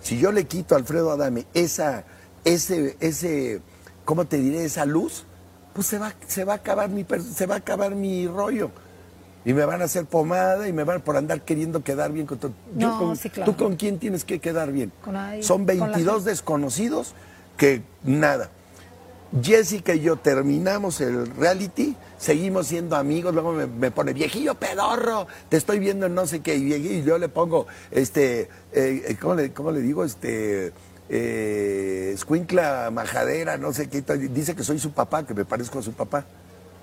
[0.00, 2.04] Si yo le quito a Alfredo Adame esa,
[2.44, 3.60] ese, ese,
[4.04, 4.64] ¿cómo te diré?
[4.64, 5.24] Esa luz,
[5.72, 8.70] pues se va, se va a acabar mi, se va a acabar mi rollo.
[9.44, 12.38] Y me van a hacer pomada y me van por andar queriendo quedar bien con
[12.38, 12.52] todo.
[12.76, 13.50] Yo No, con- sí, claro.
[13.52, 14.92] ¿Tú con quién tienes que quedar bien?
[15.02, 16.30] Con nadie, Son con la 22 gente.
[16.30, 17.14] desconocidos
[17.56, 18.50] que nada.
[19.40, 25.26] Jessica y yo terminamos el reality, seguimos siendo amigos, luego me, me pone, viejillo pedorro,
[25.48, 28.42] te estoy viendo en no sé qué, y, yo le pongo, este,
[28.72, 30.04] eh, eh, ¿cómo, le, cómo le digo?
[30.04, 30.72] Este,
[31.08, 35.82] eh, escuincla majadera, no sé qué, dice que soy su papá, que me parezco a
[35.82, 36.26] su papá,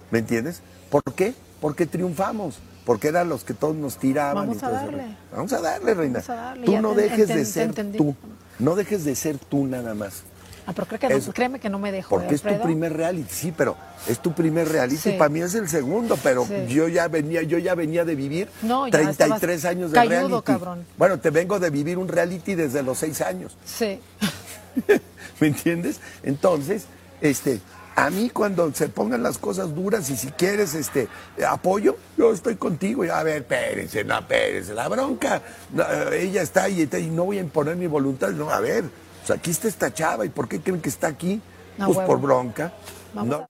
[0.09, 0.62] ¿me entiendes?
[0.89, 1.35] ¿Por qué?
[1.62, 4.47] Porque triunfamos, porque eran los que todos nos tiraban.
[4.47, 4.91] Vamos y a darle.
[5.03, 5.15] rollo.
[5.31, 6.13] Vamos a darle, reina.
[6.19, 8.15] Vamos a darle, Tú ya no dejes de ser tú,
[8.57, 10.23] no dejes de ser tú nada más.
[10.69, 12.10] Ah, pero creo que no, créeme que no me dejo.
[12.10, 13.75] Porque ¿eh, es tu primer reality, sí, pero
[14.08, 14.97] es tu primer reality.
[14.97, 15.12] Sí.
[15.13, 16.67] Para mí es el segundo, pero Sí.
[16.67, 20.41] yo ya venía, yo ya venía de vivir No, ya 33 estabas años de reality.
[20.43, 20.86] cabrón.
[20.95, 23.58] Bueno, te vengo de vivir un reality desde los seis años.
[23.65, 23.99] Sí.
[25.39, 26.01] ¿Me entiendes?
[26.21, 26.86] Entonces,
[27.19, 27.62] este,
[27.95, 31.08] a mí cuando se pongan las cosas duras y si quieres este
[31.47, 33.03] apoyo, yo estoy contigo.
[33.05, 35.41] Y, a ver, espérense, no, espérense, la bronca.
[35.73, 38.29] no, ella está y no voy a imponer mi voluntad.
[38.29, 38.84] No, a ver,
[39.25, 40.25] pues aquí está esta chava.
[40.25, 41.41] ¿Y por qué creen que está aquí?
[41.77, 42.05] Pues huevo.
[42.05, 42.73] por bronca.
[43.13, 43.49] Vamos No, a-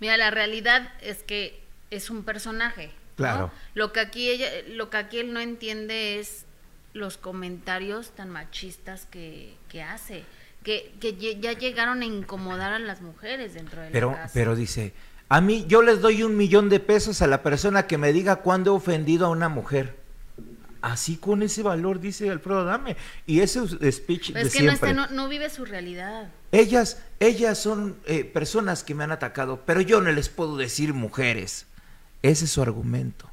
[0.00, 2.86] Mira, la realidad es que es un personaje.
[2.86, 2.92] ¿no?
[3.16, 3.50] Claro.
[3.74, 6.44] Lo que aquí ella, lo que aquí él no entiende es
[6.94, 10.24] los comentarios tan machistas que, que hace,
[10.64, 14.30] que, que ya llegaron a incomodar a las mujeres dentro de Pero, la casa.
[14.34, 14.92] pero dice,
[15.28, 18.36] a mí yo les doy un millón de pesos a la persona que me diga
[18.36, 19.96] cuándo he ofendido a una mujer.
[20.82, 22.96] Así con ese valor, dice Alfredo Dame.
[23.26, 24.90] Y ese es- speech Pero de es que no, siempre.
[24.90, 26.28] está, no, no vive su realidad.
[26.50, 30.92] Ellas, ellas son eh, personas que me han atacado, pero yo no les puedo decir
[30.92, 31.66] mujeres.
[32.22, 33.28] Ese es su argumento.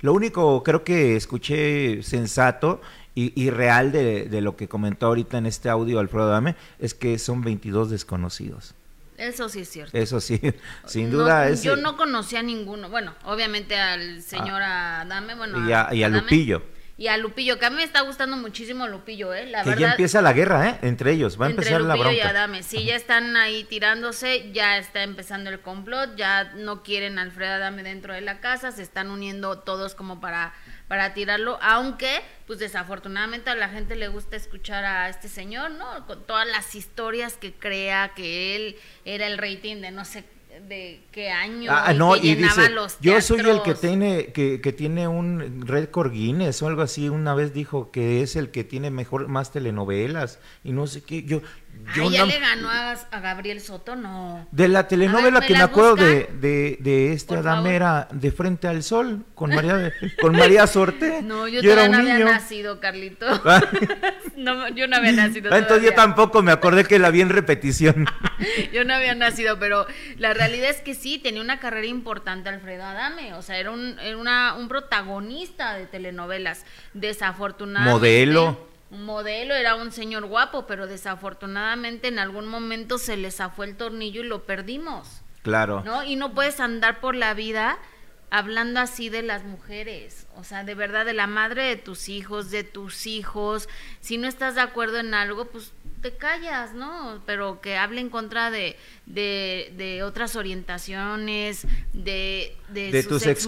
[0.00, 2.80] Lo único creo que escuché sensato
[3.14, 6.94] y, y real de, de lo que comentó ahorita en este audio Alfredo Dame es
[6.94, 8.74] que son 22 desconocidos.
[9.18, 9.96] Eso sí es cierto.
[9.98, 10.40] Eso sí,
[10.86, 11.62] sin No, duda es...
[11.62, 12.88] Yo no conocía a ninguno.
[12.88, 15.58] Bueno, obviamente al señor Adame, bueno.
[15.60, 15.68] Ah.
[15.68, 16.62] Y a- y a Adame, Lupillo.
[16.96, 19.46] Y a Lupillo, que a mí me está gustando muchísimo Lupillo, ¿eh?
[19.46, 19.80] La que verdad.
[19.82, 20.78] ya empieza la guerra, ¿eh?
[20.82, 22.30] Entre ellos, va a empezar la Lupillo y bronca.
[22.30, 22.62] Adame.
[22.64, 27.52] Sí, ya están ahí tirándose, ya está empezando el complot, ya no quieren a Alfredo
[27.54, 30.52] Adame dentro de la casa, se están uniendo todos como para,
[30.88, 36.06] para tirarlo, aunque, pues desafortunadamente a la gente le gusta escuchar a este señor, ¿no?
[36.06, 40.24] Con todas las historias que crea que él era el rating de no sé
[40.66, 43.80] de qué año Ah, y no, que y dice, los yo soy el que teatros".
[43.80, 48.34] tiene que, que tiene un récord Guinness o algo así, una vez dijo que es
[48.34, 51.42] el que tiene mejor más telenovelas y no sé qué, yo
[51.94, 54.46] yo Ay, ya no- le ganó a, a Gabriel Soto, no.
[54.50, 57.56] de la telenovela A ver, ¿me que me acuerdo de, de, de este Por Adame
[57.62, 57.72] favor.
[57.72, 61.22] era de frente al sol con María con María Sorte.
[61.22, 62.24] No, yo, era todavía un no había niño.
[62.32, 63.26] nacido, Carlito.
[64.36, 65.50] no, yo no había nacido.
[65.52, 68.06] Ah, Entonces yo tampoco me acordé que la vi en repetición.
[68.72, 69.86] Yo no había nacido, pero
[70.16, 73.34] la realidad es que sí, tenía una carrera importante Alfredo Adame.
[73.34, 76.64] O sea, era un, era una- un protagonista de telenovelas.
[76.94, 77.92] Desafortunadamente.
[77.92, 78.68] Modelo.
[78.90, 83.76] Un modelo, era un señor guapo, pero desafortunadamente en algún momento se le zafó el
[83.76, 85.22] tornillo y lo perdimos.
[85.42, 85.82] Claro.
[85.84, 86.04] ¿No?
[86.04, 87.78] Y no puedes andar por la vida
[88.30, 92.50] hablando así de las mujeres, o sea, de verdad, de la madre de tus hijos,
[92.50, 93.68] de tus hijos.
[94.00, 95.72] Si no estás de acuerdo en algo, pues
[96.02, 97.20] te callas, ¿no?
[97.26, 98.76] Pero que hable en contra de,
[99.06, 103.46] de, de otras orientaciones, de, de, de sus tus ex,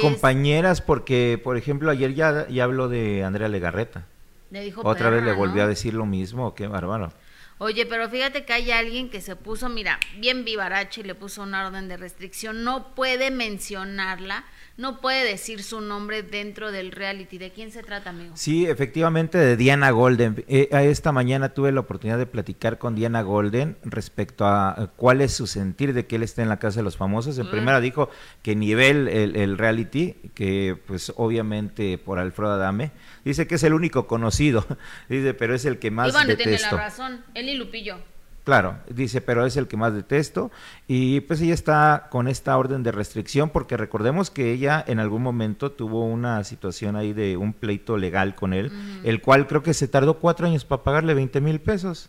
[0.00, 4.06] compañeras, porque, por ejemplo, ayer ya, ya habló de Andrea Legarreta.
[4.50, 5.62] Le dijo Otra vez le volvió ¿no?
[5.64, 7.12] a decir lo mismo, qué bárbaro.
[7.58, 11.42] Oye, pero fíjate que hay alguien que se puso, mira, bien vivarache y le puso
[11.42, 14.44] una orden de restricción, no puede mencionarla,
[14.76, 17.36] no puede decir su nombre dentro del reality.
[17.36, 18.36] ¿De quién se trata, amigo?
[18.36, 20.44] Sí, efectivamente, de Diana Golden.
[20.46, 25.32] Eh, esta mañana tuve la oportunidad de platicar con Diana Golden respecto a cuál es
[25.34, 27.38] su sentir de que él esté en la Casa de los Famosos.
[27.38, 27.50] En Mm.
[27.50, 28.08] primera dijo
[28.42, 32.92] que nivel el, el reality, que pues obviamente por Alfredo Adame,
[33.24, 34.64] dice que es el único conocido,
[35.08, 37.96] dice, pero es el que más y bueno, tiene la razón, él y Lupillo.
[38.48, 40.50] Claro, dice, pero es el que más detesto.
[40.86, 45.22] Y pues ella está con esta orden de restricción porque recordemos que ella en algún
[45.22, 48.72] momento tuvo una situación ahí de un pleito legal con él,
[49.04, 52.08] el cual creo que se tardó cuatro años para pagarle 20 mil pesos.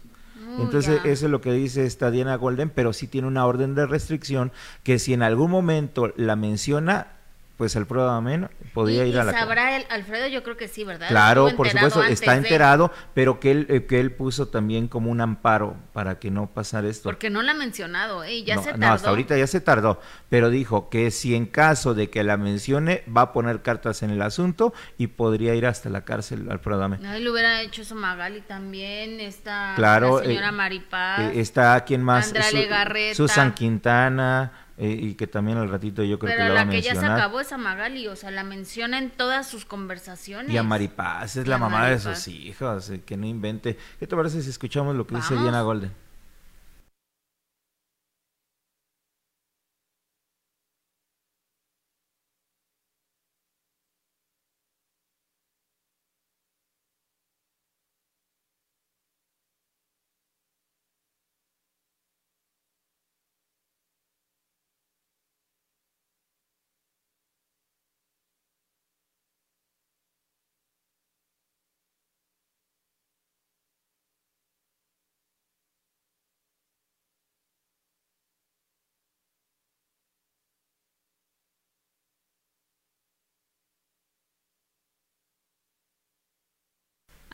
[0.57, 3.75] Uh, Entonces, eso es lo que dice esta Diana Golden, pero sí tiene una orden
[3.75, 7.18] de restricción que si en algún momento la menciona,
[7.60, 10.86] pues Alfredo Adame podría y, ir a la sabrá el Alfredo, yo creo que sí,
[10.86, 11.10] ¿verdad?
[11.10, 15.12] Claro, por supuesto, está de- enterado, pero que él, eh, que él puso también como
[15.12, 17.10] un amparo para que no pasara esto.
[17.10, 18.45] Porque no la ha mencionado, ¿eh?
[18.45, 18.93] Ya no, se no, tardó.
[18.93, 19.99] hasta ahorita ya se tardó,
[20.30, 24.12] pero dijo que si en caso de que la mencione, va a poner cartas en
[24.12, 26.99] el asunto y podría ir hasta la cárcel al Adame.
[27.05, 31.20] Ay, le hubiera hecho eso Magali también, esta Claro, la señora eh, Maripaz.
[31.20, 33.28] Eh, está quien más, Andrea Su-.
[33.28, 36.65] Susan Quintana, eh, y que también al ratito yo creo pero que lo va a
[36.65, 37.19] la que ya se mencionar.
[37.19, 40.53] acabó es a Magali, o sea, la menciona en todas sus conversaciones.
[40.53, 42.05] Y a Maripaz, es la a mamá Maripaz.
[42.05, 43.77] de sus hijos, eh, que no invente.
[43.99, 45.43] ¿Qué te parece si escuchamos lo que dice Vamos.
[45.43, 45.91] Diana Golden?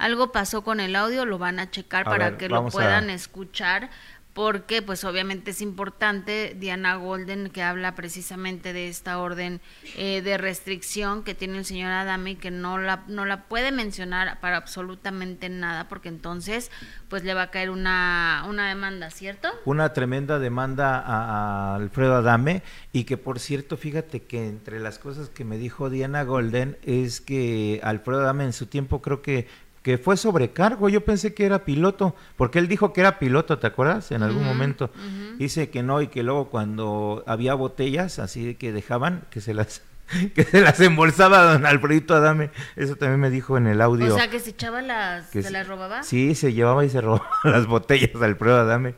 [0.06, 2.68] Algo pasó con el audio, lo van a checar A para ver, que lo a-
[2.70, 3.89] puedan escuchar,
[4.34, 9.62] porque pues obviamente es importante Diana Golden que habla precisamente de esta orden
[9.97, 14.41] eh, de restricción que tiene el señor Adame que no la no la puede mencionar
[14.41, 16.70] para absolutamente nada porque entonces
[17.08, 19.47] pues le va a caer una una demanda, ¿cierto?
[19.64, 24.99] una tremenda demanda a, a Alfredo Adame y que por cierto, fíjate que entre las
[24.99, 29.47] cosas que me dijo Diana Golden es que Alfredo Adame en su tiempo creo que
[29.86, 33.68] que fue sobrecargo, yo pensé que era piloto, porque él dijo que era piloto, ¿te
[33.68, 34.12] acuerdas?
[34.12, 34.90] En algún momento.
[35.38, 39.84] Dice que no y que luego cuando había botellas así que dejaban que se las
[40.34, 44.12] que se las embolsaba don Alfredito Adame, eso también me dijo en el audio.
[44.12, 46.02] O sea, que se echaba las que se las robaba.
[46.02, 48.96] Sí, se llevaba y se robaba las botellas Alfredo Adame.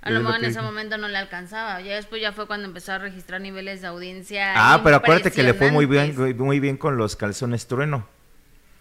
[0.00, 1.80] A lo mejor en ese momento no le alcanzaba.
[1.80, 4.52] Ya después ya fue cuando empezó a registrar niveles de audiencia.
[4.54, 8.06] Ah, pero acuérdate que le fue muy bien, muy bien con los calzones trueno.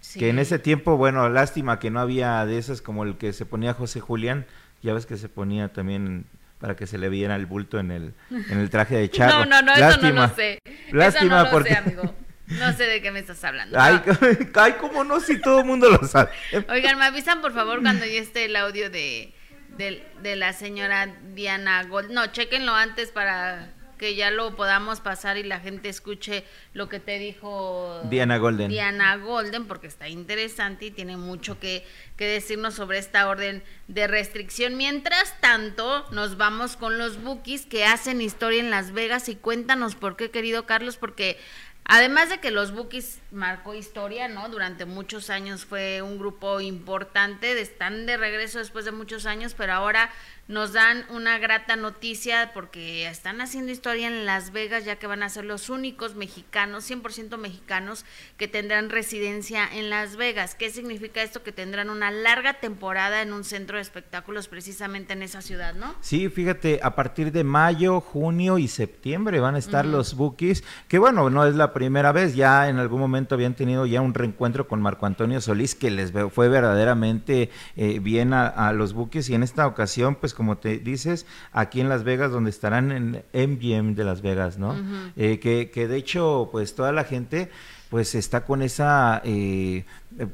[0.09, 0.17] Sí.
[0.17, 3.45] Que en ese tiempo, bueno, lástima que no había de esas como el que se
[3.45, 4.47] ponía José Julián.
[4.81, 6.25] Ya ves que se ponía también
[6.57, 9.45] para que se le viera el bulto en el, en el traje de charro.
[9.45, 10.09] No, no, no, lástima.
[10.09, 10.59] eso no lo sé.
[10.89, 12.15] Lástima eso no lo sé, amigo.
[12.47, 13.77] No sé de qué me estás hablando.
[14.55, 16.31] Ay, cómo no, si todo el mundo lo sabe.
[16.69, 19.31] Oigan, me avisan por favor cuando ya esté el audio de,
[19.77, 22.09] de, de la señora Diana Gold.
[22.09, 26.43] No, chequenlo antes para que ya lo podamos pasar y la gente escuche
[26.73, 28.69] lo que te dijo Diana Golden.
[28.69, 31.85] Diana Golden, porque está interesante y tiene mucho que,
[32.17, 34.77] que decirnos sobre esta orden de restricción.
[34.77, 39.93] Mientras tanto, nos vamos con los bookies que hacen historia en Las Vegas y cuéntanos
[39.93, 41.37] por qué, querido Carlos, porque
[41.83, 44.47] además de que los bookies marcó historia, ¿no?
[44.47, 49.73] Durante muchos años fue un grupo importante, están de regreso después de muchos años, pero
[49.73, 50.09] ahora
[50.49, 55.21] nos dan una grata noticia porque están haciendo historia en Las Vegas, ya que van
[55.21, 58.03] a ser los únicos mexicanos, 100% mexicanos,
[58.35, 60.55] que tendrán residencia en Las Vegas.
[60.55, 61.43] ¿Qué significa esto?
[61.43, 65.93] Que tendrán una larga temporada en un centro de espectáculos precisamente en esa ciudad, ¿no?
[66.01, 70.97] Sí, fíjate, a partir de mayo, junio y septiembre van a estar los Bookies, que
[70.97, 74.67] bueno, no es la primera vez, ya en algún momento habían tenido ya un reencuentro
[74.67, 79.35] con Marco Antonio Solís, que les fue verdaderamente eh, bien a, a los Bookies, y
[79.35, 83.93] en esta ocasión, pues como te dices, aquí en Las Vegas, donde estarán en MGM
[83.93, 84.73] de Las Vegas, ¿no?
[85.17, 87.49] Eh, que, que de hecho, pues toda la gente
[87.89, 89.83] pues está con esa eh,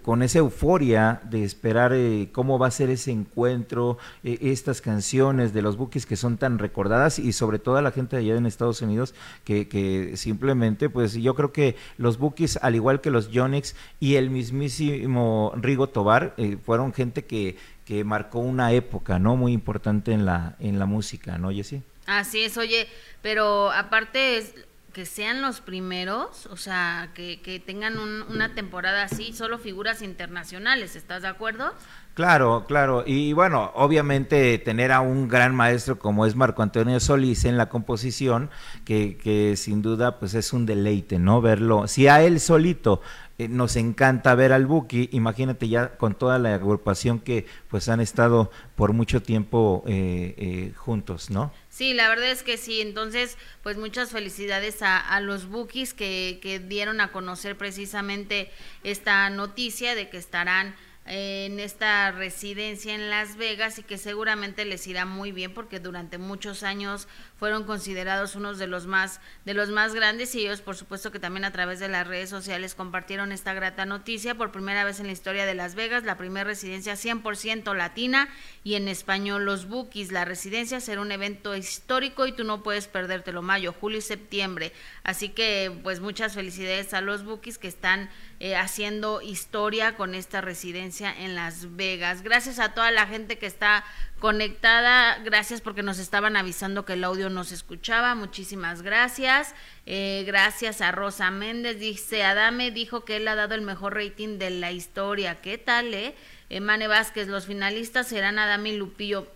[0.03, 5.53] con esa euforia de esperar eh, cómo va a ser ese encuentro, eh, estas canciones
[5.53, 8.35] de los Bookies que son tan recordadas y sobre todo a la gente de allá
[8.35, 13.11] en Estados Unidos que, que simplemente, pues yo creo que los Bookies, al igual que
[13.11, 16.35] los Jonix y el mismísimo Rigo Tobar,
[16.65, 19.35] fueron gente que, que marcó una época, ¿no?
[19.35, 21.83] Muy importante en la, en la música, ¿no, Jessy?
[22.07, 22.87] Así es, oye,
[23.21, 24.53] pero aparte es
[24.91, 30.95] que sean los primeros, o sea, que, que tengan una temporada así, solo figuras internacionales,
[30.95, 31.73] ¿estás de acuerdo?
[32.13, 33.03] Claro, claro.
[33.05, 37.67] Y bueno, obviamente tener a un gran maestro como es Marco Antonio Solís en la
[37.67, 38.49] composición,
[38.85, 41.41] que, que sin duda pues es un deleite, ¿no?
[41.41, 41.89] Verlo.
[41.89, 43.01] Si a él solito
[43.37, 47.99] eh, nos encanta ver al Buki, imagínate ya con toda la agrupación que pues han
[47.99, 51.51] estado por mucho tiempo eh, eh, juntos, ¿no?
[51.69, 52.79] Sí, la verdad es que sí.
[52.79, 58.49] Entonces, pues muchas felicidades a, los Bookies que, que dieron a conocer precisamente
[58.83, 60.75] esta noticia de que estarán
[61.05, 66.17] en esta residencia en Las Vegas y que seguramente les irá muy bien porque durante
[66.17, 70.75] muchos años fueron considerados unos de los más de los más grandes y ellos por
[70.75, 74.83] supuesto que también a través de las redes sociales compartieron esta grata noticia por primera
[74.83, 78.27] vez en la historia de Las Vegas, la primera residencia 100% latina
[78.63, 80.11] y en español los Bookies.
[80.11, 84.73] La residencia será un evento histórico y tú no puedes perdértelo mayo, julio y septiembre.
[85.03, 90.41] Así que pues muchas felicidades a los Bookies que están eh, haciendo historia con esta
[90.41, 92.21] residencia en Las Vegas.
[92.21, 93.83] Gracias a toda la gente que está
[94.19, 99.55] conectada, gracias porque nos estaban avisando que el audio no se escuchaba, muchísimas gracias.
[99.85, 104.37] Eh, gracias a Rosa Méndez, dice Adame, dijo que él ha dado el mejor rating
[104.37, 105.41] de la historia.
[105.41, 106.15] ¿Qué tal, eh?
[106.61, 109.27] Mane Vázquez, los finalistas serán Adame y Lupillo.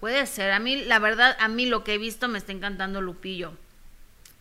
[0.00, 3.00] Puede ser, a mí, la verdad, a mí lo que he visto me está encantando
[3.00, 3.52] Lupillo.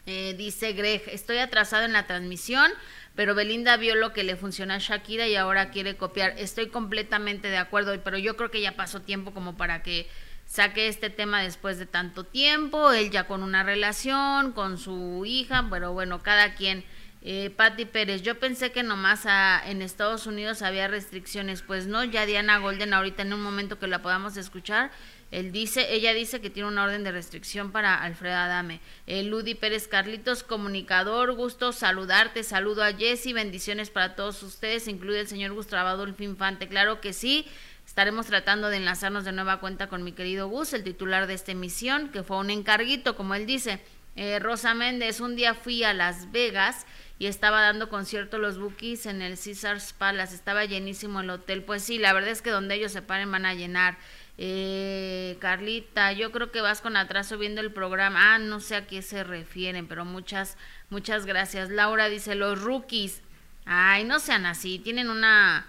[0.08, 2.72] Eh, dice Greg, estoy atrasado en la transmisión,
[3.16, 6.34] pero Belinda vio lo que le funcionó a Shakira y ahora quiere copiar.
[6.38, 10.08] Estoy completamente de acuerdo, pero yo creo que ya pasó tiempo como para que
[10.46, 15.68] saque este tema después de tanto tiempo, él ya con una relación, con su hija,
[15.70, 16.84] pero bueno, cada quien.
[17.24, 22.04] Eh, Patti Pérez, yo pensé que nomás a, en Estados Unidos había restricciones, pues no,
[22.04, 24.90] ya Diana Golden ahorita en un momento que la podamos escuchar,
[25.32, 28.82] él dice, ella dice que tiene una orden de restricción para Alfredo Adame.
[29.08, 35.22] Eh, Ludi Pérez Carlitos, comunicador, gusto saludarte, saludo a Jessy, bendiciones para todos ustedes, incluye
[35.22, 37.48] el señor Gustavo Adolfo Infante, claro que sí.
[37.86, 41.54] Estaremos tratando de enlazarnos de nueva cuenta con mi querido Gus, el titular de esta
[41.54, 43.82] emisión, que fue un encarguito, como él dice.
[44.18, 46.86] Eh, Rosa Méndez, un día fui a Las Vegas
[47.18, 51.64] y estaba dando concierto los Bookies en el Caesars Palace, estaba llenísimo el hotel.
[51.64, 53.98] Pues sí, la verdad es que donde ellos se paren van a llenar.
[54.44, 58.34] Eh, Carlita, yo creo que vas con atraso viendo el programa.
[58.34, 60.58] Ah, no sé a qué se refieren, pero muchas,
[60.90, 61.70] muchas gracias.
[61.70, 63.22] Laura dice, los rookies.
[63.66, 65.68] Ay, no sean así, tienen una...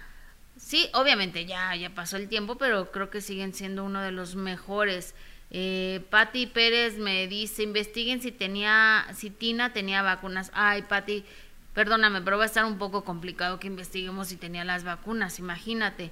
[0.57, 4.35] Sí, obviamente ya, ya pasó el tiempo, pero creo que siguen siendo uno de los
[4.35, 5.13] mejores.
[5.51, 10.49] Eh, Patti Pérez me dice, investiguen si tenía, si Tina tenía vacunas.
[10.55, 11.23] Ay, Patti,
[11.75, 16.11] perdóname, pero va a estar un poco complicado que investiguemos si tenía las vacunas, imagínate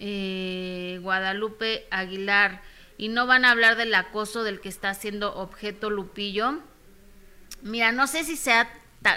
[0.00, 2.62] eh, Guadalupe Aguilar,
[2.96, 6.60] y no van a hablar del acoso del que está siendo objeto Lupillo.
[7.62, 8.68] Mira, no sé si se ha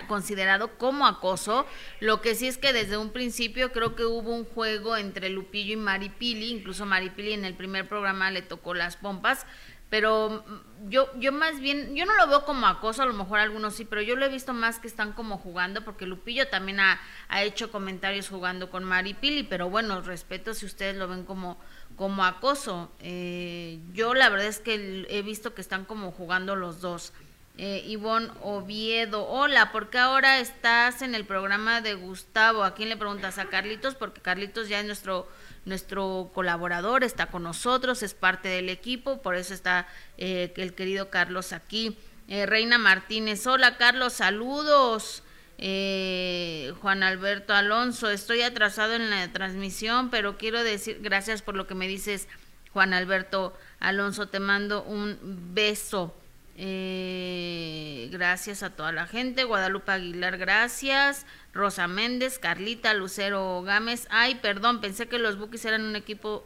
[0.08, 1.66] considerado como acoso,
[2.00, 5.74] lo que sí es que desde un principio creo que hubo un juego entre Lupillo
[5.74, 9.46] y Maripili, incluso Maripili en el primer programa le tocó las pompas,
[9.90, 13.40] pero mm, yo yo más bien yo no lo veo como acoso a lo mejor
[13.40, 16.82] algunos sí pero yo lo he visto más que están como jugando porque Lupillo también
[16.82, 21.24] ha, ha hecho comentarios jugando con Mari Pili pero bueno respeto si ustedes lo ven
[21.24, 21.58] como
[21.98, 22.92] como acoso.
[23.00, 27.12] Eh, yo la verdad es que he visto que están como jugando los dos
[27.58, 32.64] eh, Ivonne Oviedo, hola, ¿por qué ahora estás en el programa de Gustavo?
[32.64, 33.38] ¿A quién le preguntas?
[33.38, 35.28] A Carlitos, porque Carlitos ya es nuestro
[35.68, 39.86] nuestro colaborador está con nosotros, es parte del equipo, por eso está
[40.18, 41.98] eh, el querido Carlos aquí.
[42.30, 45.24] Eh, Reina Martínez, hola Carlos, saludos.
[45.58, 51.68] Eh, Juan Alberto Alonso, estoy atrasado en la transmisión, pero quiero decir, gracias por lo
[51.68, 52.30] que me dices,
[52.72, 55.18] Juan Alberto Alonso, te mando un
[55.54, 56.16] beso.
[56.60, 59.44] Eh, gracias a toda la gente.
[59.44, 61.26] Guadalupe Aguilar, gracias.
[61.54, 64.08] Rosa Méndez, Carlita, Lucero Gámez.
[64.10, 66.46] Ay, perdón, pensé que los Bookies eran un equipo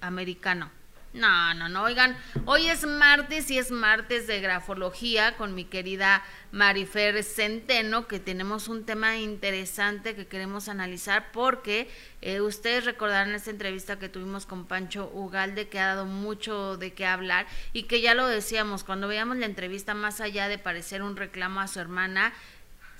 [0.00, 0.70] americano.
[1.14, 6.24] No, no, no, oigan, hoy es martes y es martes de grafología con mi querida
[6.52, 11.90] Marifer Centeno, que tenemos un tema interesante que queremos analizar porque
[12.22, 16.94] eh, ustedes recordarán esta entrevista que tuvimos con Pancho Ugalde, que ha dado mucho de
[16.94, 21.02] qué hablar y que ya lo decíamos, cuando veíamos la entrevista, más allá de parecer
[21.02, 22.32] un reclamo a su hermana,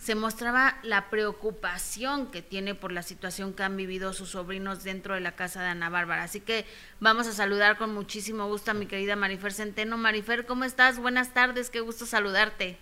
[0.03, 5.15] se mostraba la preocupación que tiene por la situación que han vivido sus sobrinos dentro
[5.15, 6.25] de la casa de Ana Bárbara.
[6.25, 6.67] Así que
[6.99, 9.97] vamos a saludar con muchísimo gusto a mi querida Marifer Centeno.
[9.97, 10.99] Marifer, ¿cómo estás?
[10.99, 12.81] Buenas tardes, qué gusto saludarte.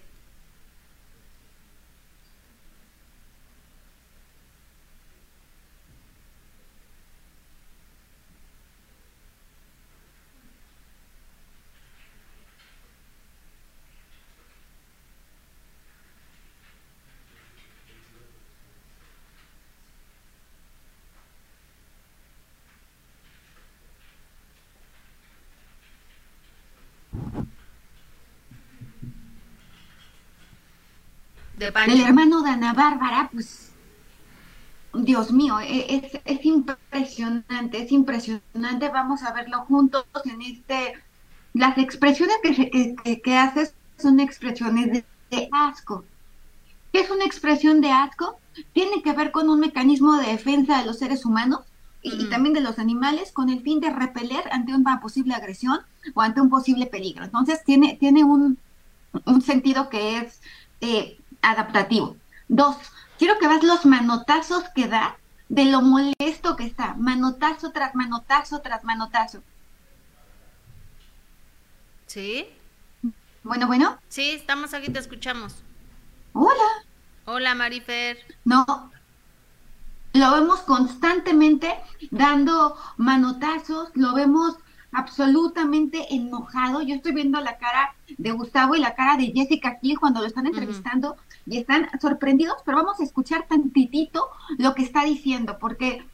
[31.61, 33.72] El hermano de Ana Bárbara, pues,
[34.94, 38.88] Dios mío, e, es, es impresionante, es impresionante.
[38.88, 40.94] Vamos a verlo juntos en este.
[41.52, 46.04] Las expresiones que, que, que haces son expresiones de, asco.
[46.92, 48.38] ¿Qué es una expresión de asco?
[48.72, 51.61] Tiene que ver con un mecanismo de defensa de los seres humanos
[52.02, 55.80] y, también de los animales con el fin de repeler ante una posible agresión
[56.14, 57.24] o ante un posible peligro.
[57.24, 58.58] Entonces tiene, tiene un,
[59.26, 60.40] un sentido que es
[60.80, 62.16] eh, adaptativo.
[62.49, 62.76] Dos,
[63.18, 65.16] quiero que veas los manotazos que da
[65.49, 66.95] de lo molesto que está.
[66.95, 69.43] Manotazo tras manotazo tras manotazo.
[72.07, 72.49] ¿Sí?
[73.43, 73.99] Bueno, bueno.
[74.09, 75.55] Sí, estamos aquí, te escuchamos.
[76.32, 76.84] Hola.
[77.24, 78.18] Hola, Marifer.
[78.45, 78.91] No.
[80.12, 81.72] Lo vemos constantemente
[82.11, 84.57] dando manotazos, lo vemos
[84.93, 86.82] absolutamente enojado.
[86.82, 90.26] Yo estoy viendo la cara de Gustavo y la cara de Jessica Kiel cuando lo
[90.26, 91.16] están entrevistando
[91.47, 94.28] y están sorprendidos, pero vamos a escuchar tantitito
[94.59, 96.05] lo que está diciendo, porque...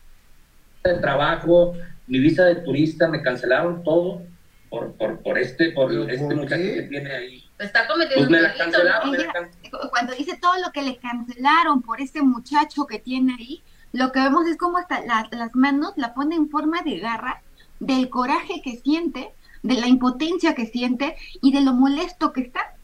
[0.85, 1.73] El trabajo,
[2.07, 4.23] mi visa de turista, me cancelaron todo
[4.69, 7.45] por, por, por este, por este muchacho que tiene ahí.
[7.59, 9.17] Está cometiendo pues me cancelaron,
[9.91, 13.63] Cuando dice todo lo que le cancelaron por este muchacho que tiene ahí,
[13.93, 17.43] lo que vemos es cómo hasta las, las manos la pone en forma de garra
[17.81, 19.31] del coraje que siente,
[19.63, 22.75] de la impotencia que siente y de lo molesto que está.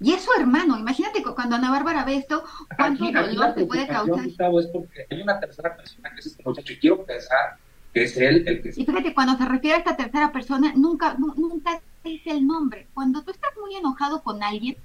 [0.00, 2.42] Y es su hermano, imagínate cuando Ana Bárbara ve esto,
[2.76, 4.26] cuánto dolor te puede causar.
[4.26, 7.58] es porque hay una tercera persona que es este muchacho y quiero pensar
[7.92, 8.70] que es él el que...
[8.70, 12.86] Y fíjate, cuando se refiere a esta tercera persona, nunca, nunca dice el nombre.
[12.94, 14.76] Cuando tú estás muy enojado con alguien,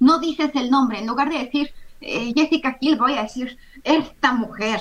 [0.00, 0.98] no dices el nombre.
[0.98, 4.80] En lugar de decir eh, Jessica Kill, voy a decir esta mujer,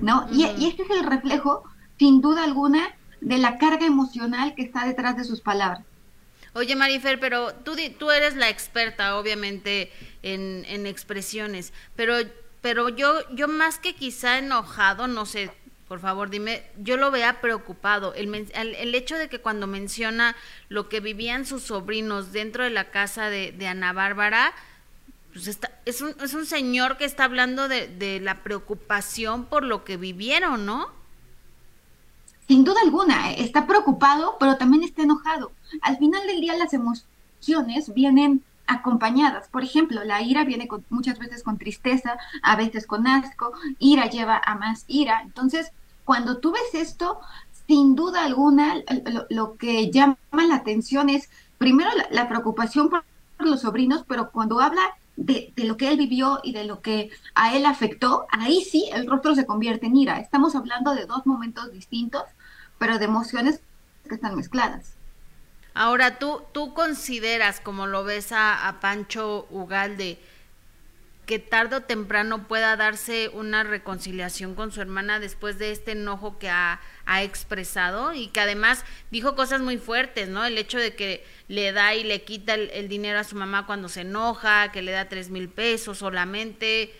[0.00, 0.28] ¿no?
[0.30, 1.64] y, y este es el reflejo,
[1.98, 5.84] sin duda alguna, de la carga emocional que está detrás de sus palabras.
[6.54, 9.90] Oye, Marifer, pero tú, tú eres la experta, obviamente,
[10.22, 12.16] en, en expresiones, pero,
[12.60, 15.50] pero yo, yo más que quizá enojado, no sé,
[15.88, 18.12] por favor, dime, yo lo vea preocupado.
[18.14, 20.36] El, el, hecho de que cuando menciona
[20.68, 24.52] lo que vivían sus sobrinos dentro de la casa de, de Ana Bárbara,
[25.32, 29.64] pues está, es, un, es un señor que está hablando de, de la preocupación por
[29.64, 31.01] lo que vivieron, ¿no?
[32.48, 35.52] Sin duda alguna, eh, está preocupado, pero también está enojado.
[35.80, 39.48] Al final del día las emociones vienen acompañadas.
[39.48, 44.40] Por ejemplo, la ira viene muchas veces con tristeza, a veces con asco, ira lleva
[44.44, 45.22] a más ira.
[45.22, 45.72] Entonces,
[46.04, 47.20] cuando tú ves esto,
[47.66, 48.74] sin duda alguna,
[49.30, 53.04] lo, que llama la atención es, primero, la, preocupación por
[53.38, 54.82] los sobrinos, pero cuando habla
[55.16, 59.06] de, lo que él vivió y de lo que a él afectó, ahí sí el
[59.06, 60.18] rostro se convierte en ira.
[60.18, 62.24] Estamos hablando de dos momentos distintos,
[62.78, 63.60] pero de emociones
[64.08, 64.94] que están mezcladas.
[65.74, 70.18] Ahora, ¿tú, tú consideras, como lo ves a, a Pancho Ugalde,
[71.26, 76.38] que tarde o temprano pueda darse una reconciliación con su hermana después de este enojo
[76.38, 80.44] que ha, ha, expresado y que además dijo cosas muy fuertes, ¿no?
[80.44, 83.88] El hecho de que le da y le quita el, dinero a su mamá cuando
[83.88, 86.94] se enoja, que le da tres mil pesos solamente.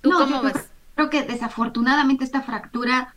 [0.00, 0.68] ¿Tú cómo ves?
[0.94, 3.14] Creo que desafortunadamente esta fractura,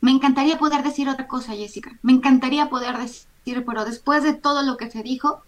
[0.00, 4.62] me encantaría poder decir otra cosa, Jessica, me encantaría poder decir, pero después de todo
[4.62, 5.42] lo que se dijo,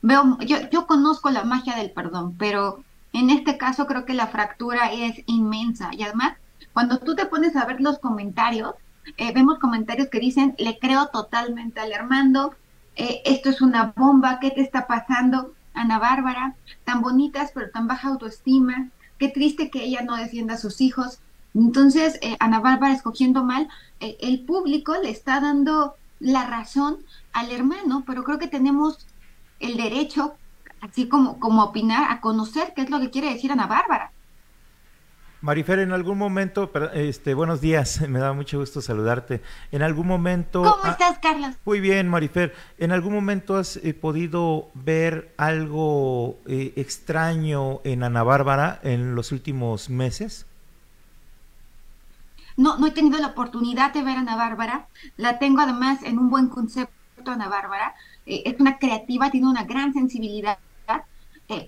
[0.00, 4.28] veo, yo, yo conozco la magia del perdón, pero en este caso creo que la
[4.28, 6.36] fractura es inmensa y además
[6.78, 8.72] cuando tú te pones a ver los comentarios,
[9.16, 12.54] eh, vemos comentarios que dicen, le creo totalmente al Armando,
[12.94, 15.54] eh, esto es una bomba, ¿qué te está pasando?
[15.74, 16.54] Ana Bárbara,
[16.84, 21.18] tan bonitas pero tan baja autoestima, qué triste que ella no defienda a sus hijos.
[21.52, 23.66] Entonces, eh, Ana Bárbara escogiendo mal,
[23.98, 26.98] eh, el público le está dando la razón
[27.32, 29.04] al hermano, pero creo que tenemos
[29.58, 30.36] el derecho,
[30.80, 34.12] así como, como opinar, a conocer qué es lo que quiere decir Ana Bárbara.
[35.40, 39.40] Marifer, en algún momento, este, buenos días, me da mucho gusto saludarte.
[39.70, 40.62] En algún momento...
[40.62, 41.54] ¿Cómo estás, Carlos?
[41.64, 42.54] Muy bien, Marifer.
[42.78, 49.30] ¿En algún momento has eh, podido ver algo eh, extraño en Ana Bárbara en los
[49.30, 50.44] últimos meses?
[52.56, 54.88] No, no he tenido la oportunidad de ver a Ana Bárbara.
[55.16, 57.94] La tengo además en un buen concepto, Ana Bárbara.
[58.26, 60.58] Eh, es una creativa, tiene una gran sensibilidad,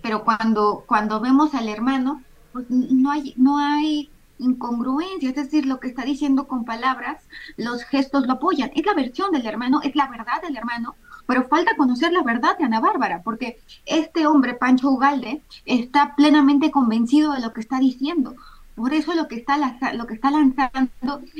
[0.02, 5.78] pero cuando, cuando vemos al hermano pues no hay, no hay incongruencia, es decir, lo
[5.80, 7.22] que está diciendo con palabras,
[7.56, 8.70] los gestos lo apoyan.
[8.74, 10.96] Es la versión del hermano, es la verdad del hermano,
[11.26, 16.70] pero falta conocer la verdad de Ana Bárbara, porque este hombre, Pancho Ugalde, está plenamente
[16.70, 18.34] convencido de lo que está diciendo.
[18.74, 19.58] Por eso lo que está,
[19.92, 20.90] lo que está lanzando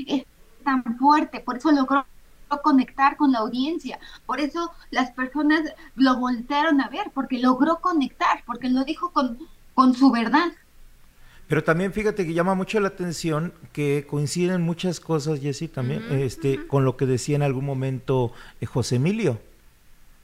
[0.06, 0.24] es
[0.62, 2.04] tan fuerte, por eso logró
[2.62, 5.62] conectar con la audiencia, por eso las personas
[5.94, 9.38] lo voltearon a ver, porque logró conectar, porque lo dijo con,
[9.74, 10.52] con su verdad.
[11.50, 16.64] Pero también fíjate que llama mucho la atención que coinciden muchas cosas, Jessy, también este,
[16.68, 19.40] con lo que decía en algún momento eh, José Emilio,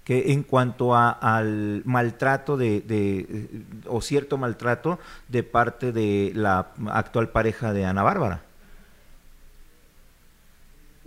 [0.05, 3.49] que en cuanto a, al maltrato de, de,
[3.89, 8.45] o cierto maltrato de parte de la actual pareja de Ana Bárbara.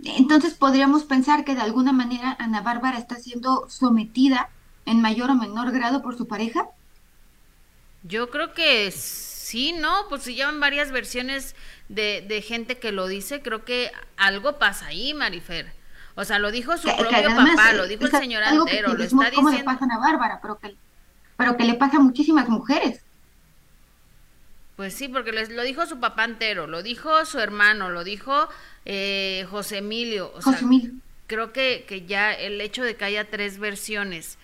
[0.04, 4.50] Entonces podríamos pensar que de alguna manera Ana Bárbara está siendo sometida
[4.84, 6.66] en mayor o menor grado por su pareja.
[8.02, 11.56] Yo creo que es Sí, no, pues si llevan varias versiones
[11.88, 15.72] de, de gente que lo dice, creo que algo pasa ahí, Marifer.
[16.14, 19.50] O sea, lo dijo su propio papá, lo dijo el señor Antero, lo está diciendo.
[19.50, 20.76] le pasa a Bárbara, pero que,
[21.36, 23.00] pero que le pasa a muchísimas mujeres.
[24.76, 28.48] Pues sí, porque lo dijo su papá entero, lo dijo su hermano, lo dijo
[28.84, 30.30] eh, José Emilio.
[30.32, 30.92] O José Emilio.
[31.26, 34.38] Creo que, que ya el hecho de que haya tres versiones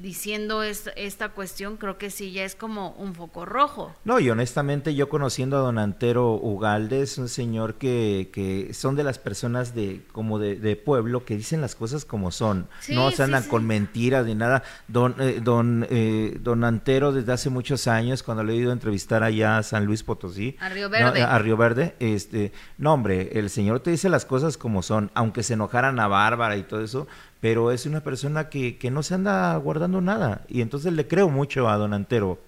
[0.00, 3.94] diciendo esta, esta cuestión, creo que sí ya es como un foco rojo.
[4.04, 8.96] No, y honestamente yo conociendo a don Antero Ugalde, es un señor que, que son
[8.96, 13.10] de las personas de como de, de pueblo que dicen las cosas como son, no
[13.10, 14.62] se andan con mentiras ni nada.
[14.88, 18.74] Don, eh, don, eh, don Antero desde hace muchos años, cuando le he ido a
[18.74, 23.30] entrevistar allá a San Luis Potosí, a Río Verde, a Río Verde este, no hombre,
[23.38, 26.82] el señor te dice las cosas como son, aunque se enojaran a Bárbara y todo
[26.82, 27.06] eso,
[27.40, 31.28] pero es una persona que, que no se anda guardando nada y entonces le creo
[31.28, 32.38] mucho a don Antero.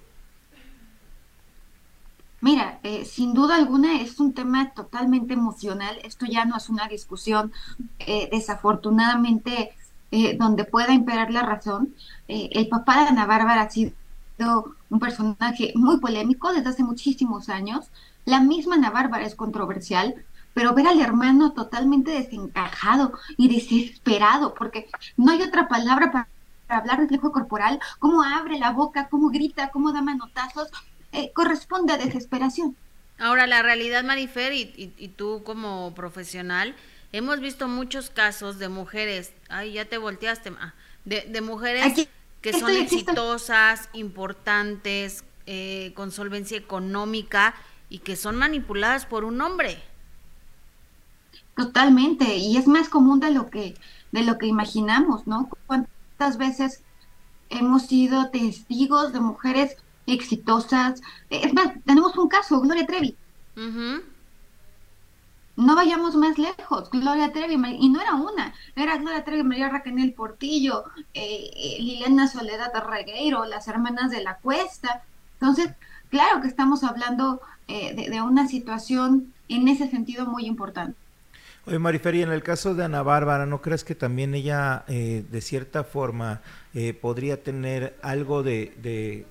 [2.42, 5.96] Mira, eh, sin duda alguna es un tema totalmente emocional.
[6.02, 7.52] Esto ya no es una discusión,
[8.00, 9.70] eh, desafortunadamente,
[10.10, 11.94] eh, donde pueda imperar la razón.
[12.26, 13.92] el papá de Ana Bárbara ha sido
[14.90, 17.86] un personaje muy polémico desde hace muchísimos años.
[18.24, 20.16] La misma Ana Bárbara es controversial
[20.54, 26.28] pero ver al hermano totalmente desencajado y desesperado, porque no hay otra palabra para,
[26.68, 30.70] hablar del reflejo corporal, cómo abre la boca, cómo grita, cómo da manotazos,
[31.12, 32.76] eh, corresponde a desesperación.
[33.18, 36.74] Ahora, la realidad, Marifer, y, y, tú como profesional,
[37.12, 40.50] hemos visto muchos casos de mujeres, ay, ya te volteaste,
[41.04, 42.08] de, de mujeres
[42.40, 47.54] que son exitosas, importantes, eh, con solvencia económica
[47.88, 49.82] y que son manipuladas por un hombre.
[51.56, 53.74] Totalmente, y es más común de lo que
[54.12, 55.48] de lo que imaginamos, ¿no?
[55.66, 56.82] ¿Cuántas veces
[57.48, 59.76] hemos sido testigos de mujeres
[60.06, 61.00] exitosas?
[61.30, 63.16] Es más, tenemos un caso, Gloria Trevi.
[65.54, 70.12] No vayamos más lejos, Gloria Trevi, y no era una, era Gloria Trevi, María Raquel
[70.14, 75.02] Portillo, eh, eh, Liliana Soledad Regueiro, las hermanas de la Cuesta.
[75.34, 75.70] Entonces,
[76.10, 81.01] claro que estamos hablando eh, de, de una situación en ese sentido muy importante.
[81.64, 85.40] Oye, Mariferi, en el caso de Ana Bárbara, ¿no crees que también ella, eh, de
[85.40, 86.40] cierta forma,
[86.74, 89.26] eh, podría tener algo de...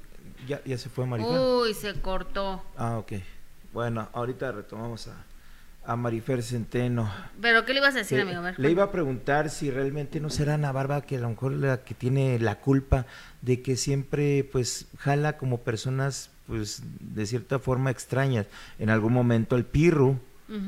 [0.47, 1.39] ¿Ya, ¿Ya se fue Marifer?
[1.39, 2.63] Uy, se cortó.
[2.77, 3.13] Ah, ok.
[3.73, 5.13] Bueno, ahorita retomamos a,
[5.85, 7.11] a Marifer Centeno.
[7.41, 8.41] ¿Pero qué le ibas a decir, amigo?
[8.57, 11.83] le iba a preguntar si realmente no será Ana Bárbara que a lo mejor la
[11.83, 13.05] que tiene la culpa
[13.41, 18.47] de que siempre, pues, jala como personas, pues, de cierta forma extrañas.
[18.79, 20.17] En algún momento el Pirru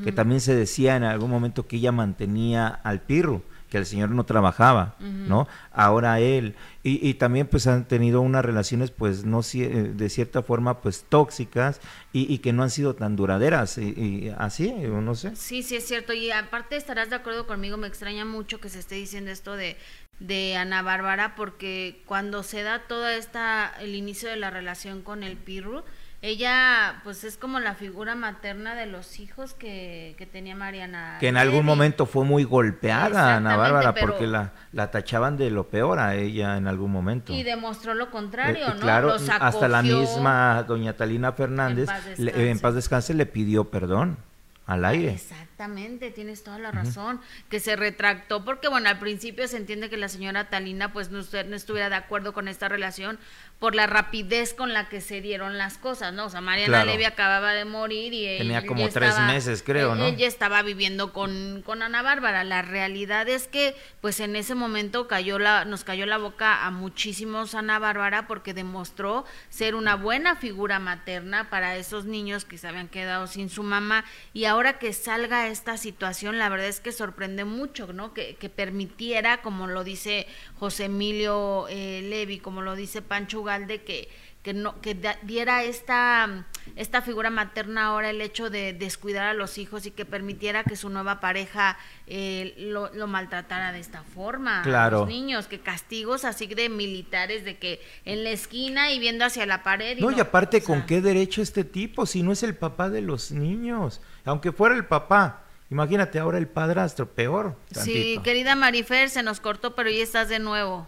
[0.04, 4.12] que también se decía en algún momento que ella mantenía al Pirro, que el señor
[4.12, 5.48] no trabajaba, ¿no?
[5.72, 6.56] Ahora él.
[6.84, 11.06] Y, y, también pues han tenido unas relaciones pues no eh, de cierta forma pues
[11.10, 11.82] tóxicas
[12.12, 15.36] y, y que no han sido tan duraderas, y, así, o no sé.
[15.36, 16.14] Sí, sí es cierto.
[16.14, 19.76] Y aparte estarás de acuerdo conmigo, me extraña mucho que se esté diciendo esto de
[20.20, 25.24] de Ana Bárbara porque cuando se da toda esta el inicio de la relación con
[25.24, 25.84] el Pirru
[26.24, 31.18] ella pues es como la figura materna de los hijos que, que tenía Mariana.
[31.20, 35.68] Que en algún momento fue muy golpeada Ana Bárbara porque la, la tachaban de lo
[35.68, 37.34] peor a ella en algún momento.
[37.34, 38.80] Y demostró lo contrario, eh, ¿no?
[38.80, 44.18] Claro, hasta la misma doña Talina Fernández en paz descanse le pidió perdón
[44.66, 45.12] al aire.
[45.14, 47.20] Exactamente, tienes toda la razón,
[47.50, 51.20] que se retractó porque bueno, al principio se entiende que la señora Talina pues no,
[51.20, 53.20] no, estuviera de acuerdo con esta relación
[53.64, 56.26] por la rapidez con la que se dieron las cosas, ¿no?
[56.26, 60.04] O sea, Mariana Levy acababa de morir y tenía como tres meses, creo, ¿no?
[60.04, 62.44] Ella estaba viviendo con, con Ana Bárbara.
[62.44, 66.72] La realidad es que pues en ese momento cayó la nos cayó la boca a
[66.72, 72.68] muchísimos Ana Bárbara porque demostró ser una buena figura materna para esos niños que se
[72.68, 74.04] habían quedado sin su mamá
[74.34, 78.14] y ahora que salga esta situación, la verdad es que sorprende mucho, ¿no?
[78.14, 80.28] Que, que permitiera, como lo dice
[80.60, 84.10] José Emilio eh, Levi, como lo dice Pancho Ugalde, que,
[84.42, 86.46] que, no, que diera esta,
[86.76, 90.76] esta figura materna ahora el hecho de descuidar a los hijos y que permitiera que
[90.76, 91.78] su nueva pareja
[92.08, 94.98] eh, lo, lo, maltratara de esta forma claro.
[94.98, 99.24] a los niños, que castigos así de militares, de que en la esquina y viendo
[99.26, 99.98] hacia la pared.
[99.98, 103.02] Y no, y aparte, ¿con qué derecho este tipo si no es el papá de
[103.02, 104.02] los niños?
[104.26, 105.44] aunque fuera el papá.
[105.70, 107.58] Imagínate ahora el padrastro, peor.
[107.72, 110.88] Sí, querida Marifer, se nos cortó, pero ya estás de nuevo.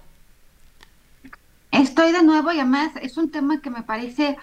[1.76, 4.38] Estoy de nuevo y además es un tema que me parece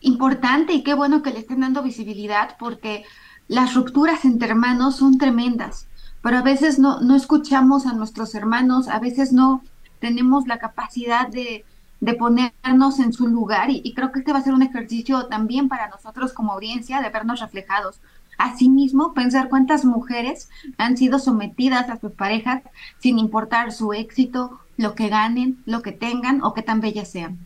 [0.00, 3.04] importante y qué bueno que le estén dando visibilidad porque
[3.48, 5.88] las rupturas entre hermanos son tremendas,
[6.22, 9.64] pero a veces no, no escuchamos a nuestros hermanos, a veces no
[9.98, 11.64] tenemos la capacidad de,
[12.00, 15.26] de ponernos en su lugar y, y, creo que este va a ser un ejercicio
[15.26, 17.98] también para nosotros como audiencia de vernos reflejados.
[18.38, 22.62] Asimismo, pensar cuántas mujeres han sido sometidas a sus parejas
[23.00, 27.38] sin importar su éxito, lo que ganen, lo que tengan o que tan bellas sean.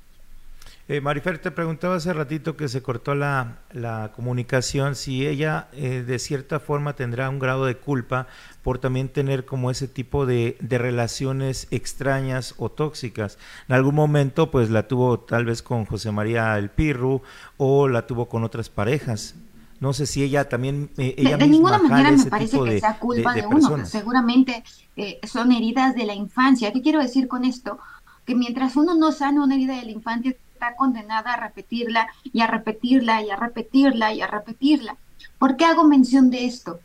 [0.90, 6.02] Eh, Marifer, te preguntaba hace ratito que se cortó la, la comunicación, si ella eh,
[6.04, 8.26] de cierta forma tendrá un grado de culpa
[8.64, 13.38] por también tener como ese tipo de, de, relaciones extrañas o tóxicas.
[13.68, 17.22] En algún momento pues la tuvo tal vez con José María El Pirru
[17.56, 19.36] o la tuvo con otras parejas.
[19.80, 20.90] No sé si ella también...
[20.98, 24.62] Eh, ella de, de ninguna manera me parece que sea culpa de, de uno, seguramente
[24.96, 26.70] eh, son heridas de la infancia.
[26.72, 27.78] ¿Qué quiero decir con esto?
[28.26, 32.42] Que mientras uno no sana una herida de la infancia, está condenada a repetirla y
[32.42, 34.96] a repetirla y a repetirla y a repetirla.
[35.38, 36.80] ¿Por qué hago mención de esto?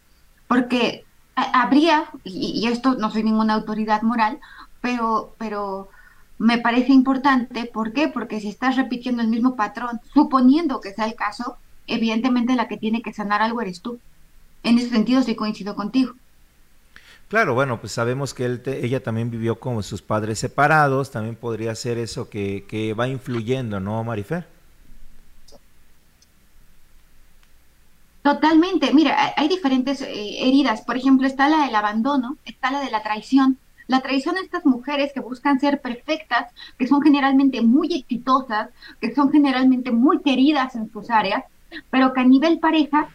[0.48, 1.04] Porque
[1.36, 4.40] habría, y, y esto no soy ninguna autoridad moral,
[4.80, 5.90] pero, pero
[6.38, 8.08] me parece importante, ¿por qué?
[8.08, 12.78] Porque si estás repitiendo el mismo patrón, suponiendo que sea el caso, evidentemente la que
[12.78, 14.00] tiene que sanar algo eres tú.
[14.64, 16.14] En ese sentido sí coincido contigo.
[17.28, 21.36] Claro, bueno, pues sabemos que él te, ella también vivió con sus padres separados, también
[21.36, 24.46] podría ser eso que, que va influyendo, ¿no, Marifer?
[28.22, 32.90] Totalmente, mira, hay diferentes eh, heridas, por ejemplo, está la del abandono, está la de
[32.90, 33.60] la traición.
[33.88, 38.70] La traición a estas mujeres que buscan ser perfectas, que son generalmente muy exitosas,
[39.00, 41.44] que son generalmente muy queridas en sus áreas,
[41.90, 43.10] pero que a nivel pareja,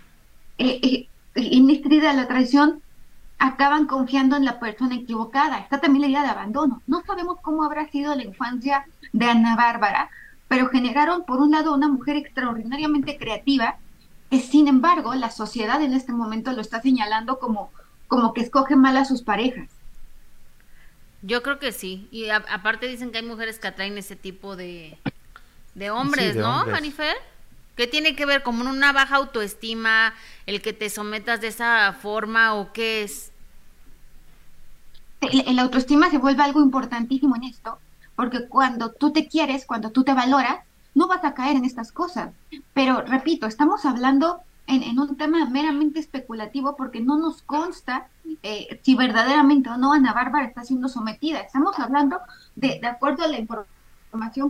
[0.58, 2.82] eh, eh, en esta herida de la traición,
[3.38, 5.58] acaban confiando en la persona equivocada.
[5.58, 6.82] Está también la idea de abandono.
[6.86, 10.10] No sabemos cómo habrá sido la infancia de Ana Bárbara,
[10.48, 13.78] pero generaron, por un lado, una mujer extraordinariamente creativa,
[14.30, 17.72] que sin embargo la sociedad en este momento lo está señalando como,
[18.08, 19.68] como que escoge mal a sus parejas.
[21.22, 22.08] Yo creo que sí.
[22.10, 24.98] Y a, aparte dicen que hay mujeres que atraen ese tipo de,
[25.74, 26.72] de hombres, Sí, de ¿no, hombres.
[26.72, 27.16] Manifer?
[27.80, 30.12] ¿Qué tiene que ver como una baja autoestima,
[30.44, 33.32] el que te sometas de esa forma o qué es?
[35.22, 37.78] El, autoestima se vuelve algo importantísimo en esto,
[38.16, 40.58] porque cuando tú te quieres, cuando tú te valoras,
[40.94, 42.34] no vas a caer en estas cosas.
[42.74, 48.08] Pero repito, estamos hablando en, en un tema meramente especulativo porque no nos consta
[48.42, 51.40] eh, si verdaderamente o no Ana Bárbara está siendo sometida.
[51.40, 52.18] Estamos hablando
[52.56, 53.79] de, de acuerdo a la información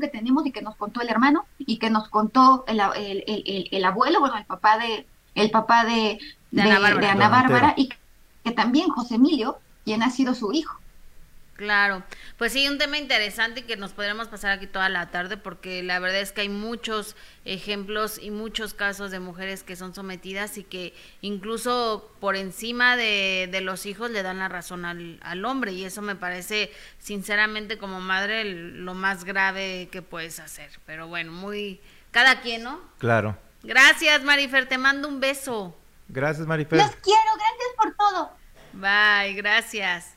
[0.01, 3.69] que tenemos y que nos contó el hermano y que nos contó el, el, el,
[3.71, 6.19] el abuelo, bueno, el papá de el papá de,
[6.51, 7.01] De Ana Bárbara.
[7.01, 7.89] de Ana Bárbara y
[8.45, 10.79] que también José Emilio, quien ha sido su hijo.
[11.61, 12.03] Claro,
[12.39, 15.99] pues sí, un tema interesante que nos podríamos pasar aquí toda la tarde porque la
[15.99, 20.65] verdad es que hay muchos ejemplos y muchos casos de mujeres que son sometidas y
[20.65, 25.73] que incluso por encima de, de los hijos le dan la razón al, al, hombre
[25.73, 30.71] y eso me parece sinceramente como madre el, lo más grave que puedes hacer.
[30.87, 31.79] Pero bueno, muy...
[32.11, 32.81] Cada quien, ¿no?
[32.97, 33.37] Claro.
[33.63, 35.77] Gracias, Marifer, te mando un beso.
[36.09, 36.79] Gracias, Marifer.
[36.79, 38.31] Los quiero, gracias por todo.
[38.73, 40.15] Bye, gracias.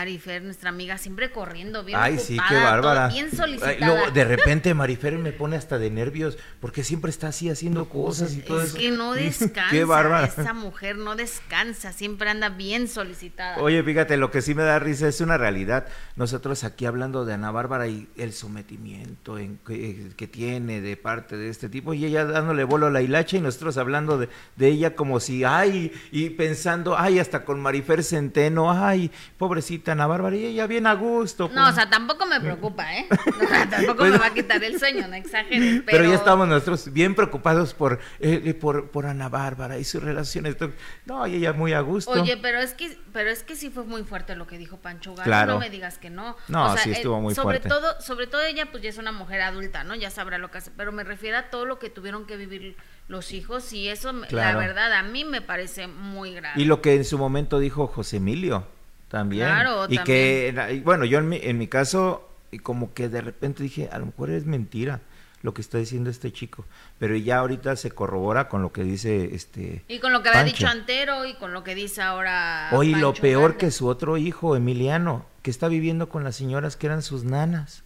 [0.00, 3.08] Marifer, nuestra amiga, siempre corriendo, bien Ay, ocupada, sí, qué bárbara.
[3.08, 3.72] bien solicitada.
[3.72, 7.88] Ay, luego, de repente Marifer me pone hasta de nervios porque siempre está así haciendo
[7.88, 8.76] cosas y todo es eso.
[8.76, 10.26] que no descansa, qué bárbara.
[10.26, 13.56] esa mujer no descansa, siempre anda bien solicitada.
[13.56, 15.86] Oye, fíjate, lo que sí me da risa es una realidad.
[16.14, 21.38] Nosotros aquí hablando de Ana Bárbara y el sometimiento en que, que tiene de parte
[21.38, 24.68] de este tipo, y ella dándole bolo a la hilacha y nosotros hablando de, de
[24.68, 30.36] ella como si, ay, y pensando, ay, hasta con Marifer Centeno, ay, pobrecita Ana Bárbara,
[30.36, 31.50] y ella bien a gusto.
[31.52, 33.06] No, o sea, tampoco me preocupa, ¿eh?
[33.42, 35.82] O sea, tampoco Pues- me va a quitar el sueño, no exageres.
[35.86, 40.02] Pero, Pero, ya estamos nosotros bien preocupados por, eh, por, por Ana Bárbara y sus
[40.02, 40.56] relaciones.
[41.04, 42.10] No, y ella muy a gusto.
[42.12, 45.12] Oye, pero es que pero es que sí fue muy fuerte lo que dijo Pancho
[45.14, 45.52] Gallo, Claro.
[45.54, 46.36] no me digas que no.
[46.48, 47.68] No, O sea, sí estuvo eh, muy sobre fuerte.
[47.68, 49.94] todo sobre todo ella pues ya es una mujer adulta, ¿no?
[49.94, 52.76] Ya sabrá lo que hace, pero me refiero a todo lo que tuvieron que vivir
[53.08, 54.58] los hijos y eso Claro.
[54.60, 56.60] la verdad a mí me parece muy grave.
[56.60, 58.66] Y lo que en su momento dijo José Emilio
[59.08, 59.46] también.
[59.46, 62.28] Claro, y que, bueno, yo en mi, en mi caso,
[62.62, 65.00] como que de repente dije, a lo mejor es mentira
[65.42, 66.64] lo que está diciendo este chico.
[66.98, 69.84] Pero ya ahorita se corrobora con lo que dice este.
[69.86, 70.56] Y con lo que había Pancho.
[70.56, 74.56] dicho Antero y con lo que dice ahora Oye, lo peor que su otro hijo,
[74.56, 77.84] Emiliano, que está viviendo con las señoras que eran sus nanas.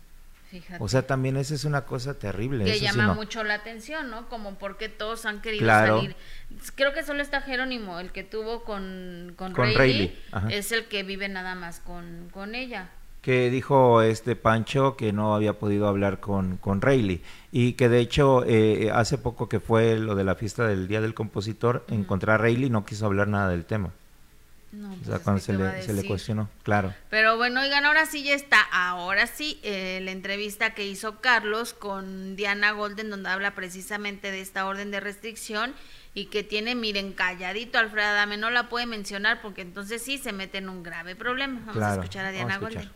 [0.50, 0.82] Fíjate.
[0.82, 2.64] O sea, también esa es una cosa terrible.
[2.64, 3.14] que eso sí llama no.
[3.14, 4.28] mucho la atención, ¿no?
[4.28, 5.98] Como porque todos han querido Claro.
[5.98, 6.16] salir.
[6.74, 10.16] Creo que solo está Jerónimo, el que tuvo con, con, Con Rayleigh,
[10.50, 12.88] es el que vive nada más con, con ella.
[13.22, 17.22] que dijo este Pancho que no había podido hablar con, con Rayleigh
[17.52, 21.00] y que de hecho eh, hace poco que fue lo de la fiesta del Día
[21.00, 23.90] del Compositor, encontró a Rayleigh no quiso hablar nada del tema.
[24.72, 26.06] No, O pues sea, es cuando se le, se le decir.
[26.06, 26.94] cuestionó, claro.
[27.08, 28.60] Pero bueno, oigan, ahora sí ya está.
[28.72, 34.40] Ahora sí, eh, la entrevista que hizo Carlos con Diana Golden, donde habla precisamente de
[34.40, 35.74] esta orden de restricción
[36.14, 40.32] y que tiene, miren, calladito Alfredo Adame, no la puede mencionar porque entonces sí se
[40.32, 41.60] mete en un grave problema.
[41.66, 42.58] Vamos a escuchar a Diana.
[42.58, 42.90] Golden.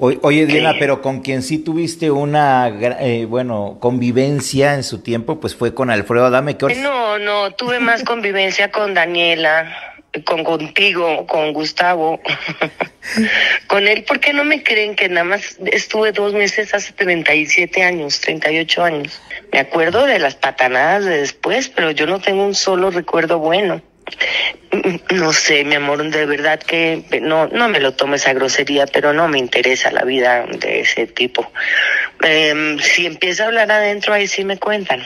[0.00, 5.56] Oye, Diana, pero con quien sí tuviste una, eh, bueno, convivencia en su tiempo, pues
[5.56, 6.56] fue con Alfredo Adame.
[6.56, 9.87] ¿qué No, no, tuve más convivencia con Daniela,
[10.24, 12.20] con contigo, con Gustavo,
[13.66, 18.20] con él, porque no me creen que nada más estuve dos meses hace 37 años,
[18.20, 19.20] 38 años.
[19.52, 23.82] Me acuerdo de las patanadas de después, pero yo no tengo un solo recuerdo bueno.
[25.10, 29.12] No sé, mi amor, de verdad que no, no me lo tomes a grosería, pero
[29.12, 31.50] no me interesa la vida de ese tipo.
[32.22, 35.02] Em, si empieza a hablar adentro, ahí sí me cuentan.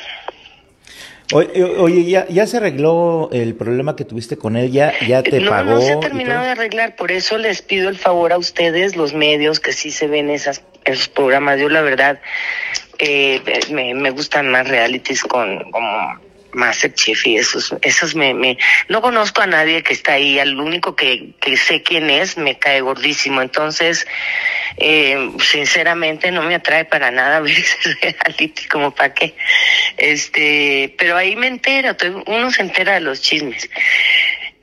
[1.33, 5.41] Oye, oye, ya, ya se arregló el problema que tuviste con él, ya, ya te
[5.41, 5.71] no, pagó.
[5.71, 9.15] no se ha terminado de arreglar, por eso les pido el favor a ustedes, los
[9.15, 11.61] medios, que sí se ven esas, esos programas.
[11.61, 12.21] Yo la verdad
[12.99, 15.89] eh, me, me gustan más realities con como
[16.53, 20.95] Masterchef y esos, esos me, me, no conozco a nadie que está ahí, al único
[20.97, 24.07] que, que sé quién es me cae gordísimo, entonces
[24.77, 29.35] eh, sinceramente no me atrae para nada ver ese reality como para qué,
[29.97, 31.97] este, pero ahí me entero,
[32.27, 33.69] uno se entera de los chismes.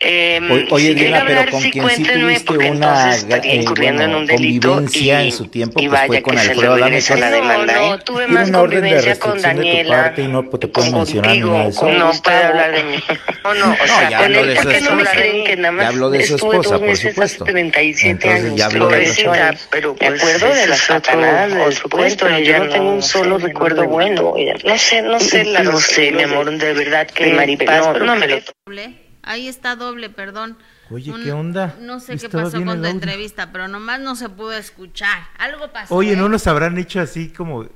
[0.01, 0.39] Eh,
[0.69, 4.69] Oye, si Diana, pero con quien sí tuviste porque una eh, bueno, en un delito
[4.75, 7.01] convivencia y, en su tiempo, y pues, vaya fue con Alfredo Adame.
[7.01, 7.73] la No, demanda.
[7.73, 7.99] no, ¿eh?
[8.05, 11.31] tuve más una orden de restricción de tu Daniela, parte y no te puedo mencionar
[11.35, 11.91] ni nada de eso.
[11.91, 13.03] no puede hablar de mí.
[13.43, 15.11] No, no, o No, sea, ya con habló él, de su ¿por no esposa.
[15.13, 17.43] creen que nada más Ya habló de su esposa, dos por supuesto.
[17.43, 18.55] hace 37 Entonces, años?
[18.55, 19.55] ya habló de su esposa.
[19.71, 23.01] pero pues, me acuerdo de las después, cuento, pero yo ya no tengo un no
[23.01, 24.33] solo recuerdo no bueno.
[24.63, 28.15] No sé, no sé, la no sé, mi amor, de verdad que Maripaz, no, no
[28.15, 28.39] me lo.
[29.29, 30.57] Ahí está doble, perdón.
[30.89, 31.75] Oye, Un- ¿qué onda?
[31.79, 35.27] No sé qué pasó con la entrevista, pero nomás no se pudo escuchar.
[35.37, 35.93] Algo pasó.
[35.93, 36.15] Oye, ¿eh?
[36.15, 37.67] ¿no nos habrán hecho así como...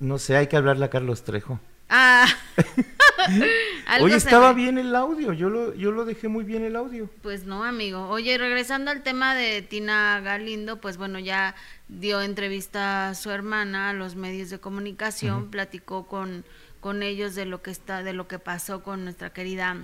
[0.00, 1.60] No sé, hay que hablarle a Carlos Trejo.
[1.88, 2.26] Ah.
[4.00, 7.08] Oye, estaba me- bien el audio, yo lo, yo lo dejé muy bien el audio.
[7.22, 8.08] Pues no, amigo.
[8.08, 11.54] Oye, regresando al tema de Tina Galindo, pues bueno, ya
[11.88, 16.44] dio entrevista a su hermana a los medios de comunicación, platicó con,
[16.80, 19.76] con ellos de lo que está, de lo que pasó con nuestra querida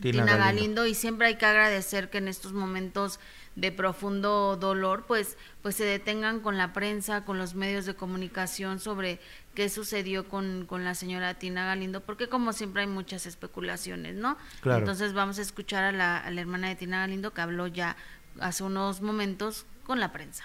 [0.00, 0.44] Tina Tina, Galindo.
[0.44, 0.86] Galindo.
[0.86, 3.20] y siempre hay que agradecer que en estos momentos
[3.54, 8.80] de profundo dolor pues pues se detengan con la prensa con los medios de comunicación
[8.80, 9.20] sobre
[9.54, 14.38] qué sucedió con, con la señora Tina Galindo porque como siempre hay muchas especulaciones no
[14.62, 14.78] Claro.
[14.80, 17.96] entonces vamos a escuchar a la, a la hermana de Tina Galindo que habló ya
[18.40, 20.44] hace unos momentos con la prensa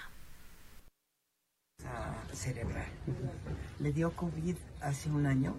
[2.32, 2.86] cerebral.
[3.80, 5.56] Le dio COVID hace un año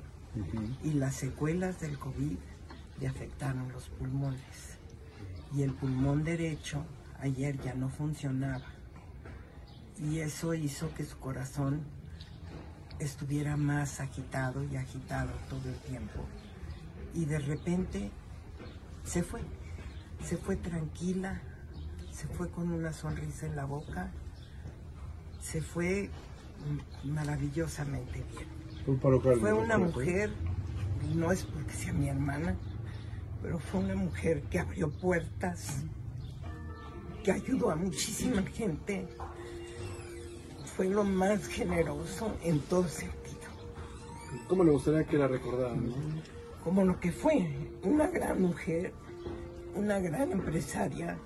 [0.84, 2.38] y las secuelas del COVID
[3.00, 4.78] le afectaron los pulmones.
[5.56, 6.86] Y el pulmón derecho
[7.20, 8.66] ayer ya no funcionaba.
[9.97, 11.82] Y eso hizo que su corazón
[13.00, 16.26] estuviera más agitado y agitado todo el tiempo.
[17.14, 18.12] Y de repente
[19.04, 19.41] se fue.
[20.24, 21.41] Se fue tranquila,
[22.12, 24.12] se fue con una sonrisa en la boca,
[25.41, 26.10] se fue
[27.06, 29.39] maravillosamente bien.
[29.39, 30.32] Fue una mujer,
[31.16, 32.56] no es porque sea mi hermana,
[33.42, 35.84] pero fue una mujer que abrió puertas,
[37.24, 39.08] que ayudó a muchísima gente.
[40.76, 43.20] Fue lo más generoso en todo sentido.
[44.48, 45.94] ¿Cómo le gustaría que la recordaran?
[46.64, 47.50] Como lo que fue,
[47.84, 48.94] una gran mujer,
[49.76, 51.18] una gran empresaria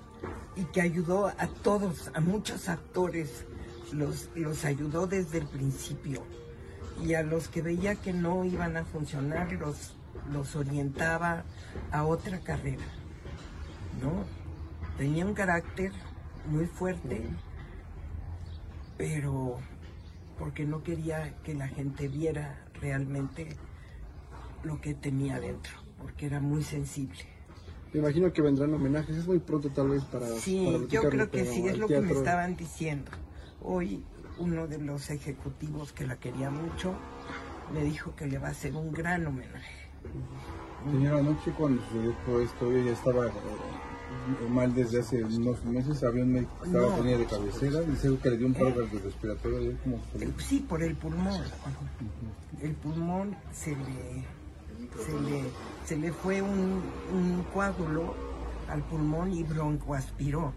[0.56, 3.44] y que ayudó a todos, a muchos actores,
[3.92, 6.22] los, los ayudó desde el principio
[7.02, 9.94] y a los que veía que no iban a funcionar los,
[10.32, 11.44] los orientaba
[11.90, 12.84] a otra carrera,
[14.02, 14.24] ¿no?
[14.96, 15.92] Tenía un carácter
[16.46, 17.26] muy fuerte,
[18.96, 19.58] pero
[20.38, 23.56] porque no quería que la gente viera realmente
[24.62, 27.20] lo que tenía dentro, porque era muy sensible.
[27.92, 30.26] Me imagino que vendrán homenajes, es muy pronto tal vez para...
[30.26, 33.12] Sí, yo creo que sí, es lo que me estaban diciendo.
[33.62, 34.02] Hoy
[34.38, 36.94] uno de los ejecutivos que la quería mucho
[37.72, 39.83] me dijo que le va a hacer un gran homenaje.
[40.90, 46.32] Señora, anoche cuando se esto, ella estaba eh, mal desde hace unos meses, había un
[46.32, 49.76] médico que estaba tenía de cabecera, dice que le dio un paro eh, respiratorio.
[49.82, 50.00] ¿cómo
[50.38, 51.40] sí, por el pulmón.
[52.60, 54.24] El pulmón se le,
[55.04, 55.44] se le,
[55.84, 56.82] se le fue un,
[57.12, 58.14] un coágulo
[58.68, 60.52] al pulmón y broncoaspiró.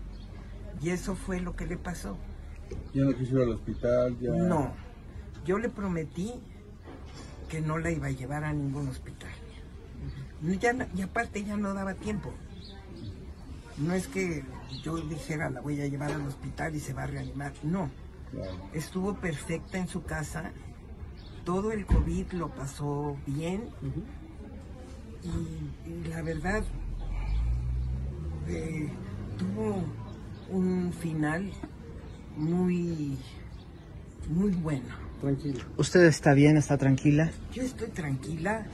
[0.82, 2.18] Y eso fue lo que le pasó.
[2.93, 4.18] ¿Ya no quiso ir al hospital?
[4.20, 4.32] Ya...
[4.32, 4.74] No,
[5.45, 6.34] yo le prometí
[7.48, 9.32] que no la iba a llevar a ningún hospital.
[10.60, 12.34] Ya, y aparte ya no daba tiempo.
[13.78, 14.43] No es que
[14.84, 17.54] yo dijera la voy a llevar al hospital y se va a reanimar.
[17.64, 17.89] No.
[18.74, 20.52] Estuvo perfecta en su casa.
[21.45, 23.70] Todo el COVID lo pasó bien.
[25.24, 26.64] y, la verdad
[28.48, 28.89] eh,
[29.38, 29.84] tuvo
[30.50, 31.52] un final
[32.38, 33.18] muy,
[34.30, 35.07] muy bueno.
[35.22, 35.63] Tranquila.
[35.78, 36.57] ¿Usted está bien?
[36.57, 37.32] ¿Está tranquila?
[37.53, 38.65] Yo estoy tranquila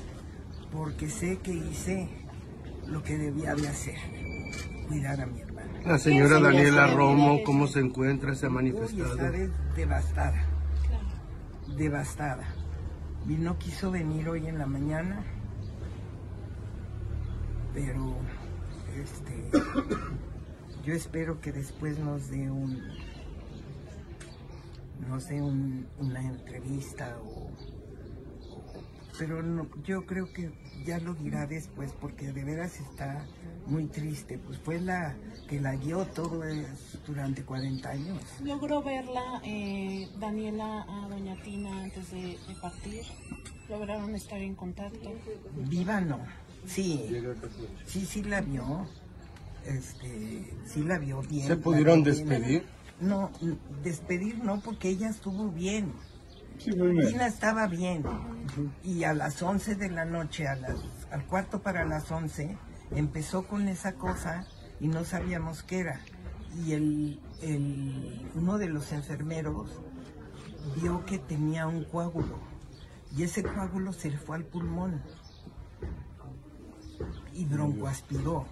[0.71, 2.09] porque sé que hice
[2.87, 3.95] lo que debía de hacer,
[4.87, 5.81] cuidar a mi hermana.
[5.85, 8.35] La señora Daniela Romo, ¿cómo se encuentra?
[8.35, 9.13] ¿Se ha manifestado?
[9.13, 9.31] está
[9.75, 10.45] devastada,
[11.77, 12.47] devastada.
[13.27, 15.23] Y no quiso venir hoy en la mañana,
[17.73, 18.17] pero
[19.01, 19.49] este,
[20.85, 22.81] yo espero que después nos dé un,
[25.07, 27.51] no sé, una entrevista o...
[29.17, 30.51] Pero no, yo creo que
[30.85, 33.25] ya lo dirá después porque de veras está
[33.67, 34.39] muy triste.
[34.39, 35.15] Pues fue la
[35.47, 36.41] que la guió todo
[37.05, 38.19] durante 40 años.
[38.43, 43.03] ¿Logró verla, eh, Daniela, a Doña Tina antes de, partir?
[43.69, 45.13] ¿Lograron estar en contacto?
[45.69, 46.19] Viva no.
[46.65, 47.09] Sí,
[47.85, 48.87] sí, sí la vio.
[49.65, 51.47] Este, sí la vio bien.
[51.47, 52.65] ¿Se pudieron despedir?
[52.99, 53.31] No,
[53.83, 55.93] despedir no, porque ella estuvo bien.
[56.57, 56.71] Sí,
[57.19, 58.03] estaba bien.
[58.83, 60.77] Y a las 11 de la noche, a las,
[61.11, 62.57] al cuarto para las 11,
[62.91, 64.45] empezó con esa cosa
[64.79, 66.01] y no sabíamos qué era.
[66.65, 69.69] Y el, el, uno de los enfermeros
[70.81, 72.39] vio que tenía un coágulo.
[73.15, 75.01] Y ese coágulo se le fue al pulmón.
[77.33, 78.45] Y broncoaspiró.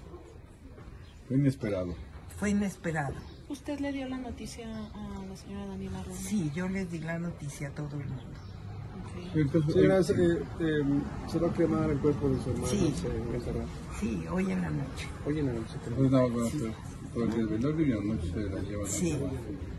[1.27, 1.95] Fue inesperado.
[2.37, 3.15] Fue inesperado.
[3.51, 6.15] ¿Usted le dio la noticia a la señora Daniela Romo?
[6.15, 8.23] Sí, yo le di la noticia a todo el mundo.
[9.35, 10.81] Entonces, eh, eh,
[11.27, 12.67] ¿se va a quemar el cuerpo de su hermano?
[12.67, 12.93] Sí.
[13.99, 15.07] Sí, hoy en la noche.
[15.25, 15.73] Hoy en la noche.
[15.85, 16.61] Entonces, no, bueno, sí.
[17.13, 19.19] por el velorio y la noche se la llevan sí.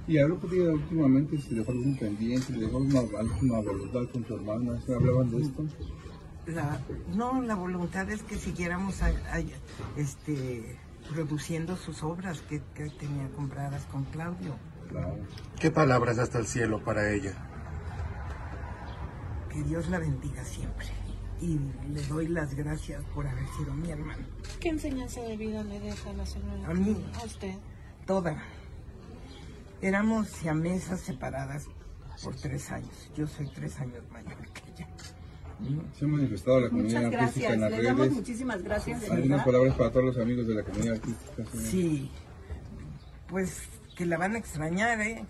[0.07, 4.79] Y habló contigo últimamente si dejó algún pendiente, dejó alguna, alguna voluntad con su hermana,
[4.85, 5.65] ¿se hablaban de esto?
[6.45, 6.79] La,
[7.15, 9.41] no, la voluntad es que siguiéramos a, a,
[9.97, 10.77] este
[11.11, 14.57] produciendo sus obras que, tenía compradas con Claudio.
[15.59, 17.35] ¿Qué palabras hasta el cielo para ella?
[19.51, 20.87] Que Dios la bendiga siempre.
[21.41, 21.59] Y
[21.93, 24.25] le doy las gracias por haber sido mi hermano.
[24.61, 26.69] ¿Qué enseñanza de vida le deja la señora?
[26.69, 27.05] A mí.
[27.21, 27.55] A usted.
[28.07, 28.43] Toda.
[29.81, 31.67] Éramos siamesas separadas
[32.23, 33.11] por tres años.
[33.17, 34.52] Yo soy tres años mayor.
[35.99, 37.85] Se ha manifestado la comunidad artística en las redes.
[37.85, 39.11] Damos muchísimas gracias.
[39.11, 41.45] Algunas palabras para todos los amigos de la comunidad artística.
[41.71, 42.11] Sí,
[43.29, 43.63] pues
[43.97, 45.25] que la van a extrañar, ¿eh?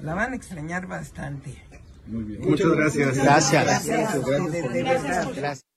[0.00, 1.62] La van a extrañar bastante.
[2.06, 2.40] Muy bien.
[2.42, 3.16] Muchas gracias.
[3.16, 3.64] Gracias.
[3.64, 4.26] Gracias.
[4.26, 5.36] gracias.
[5.36, 5.69] gracias.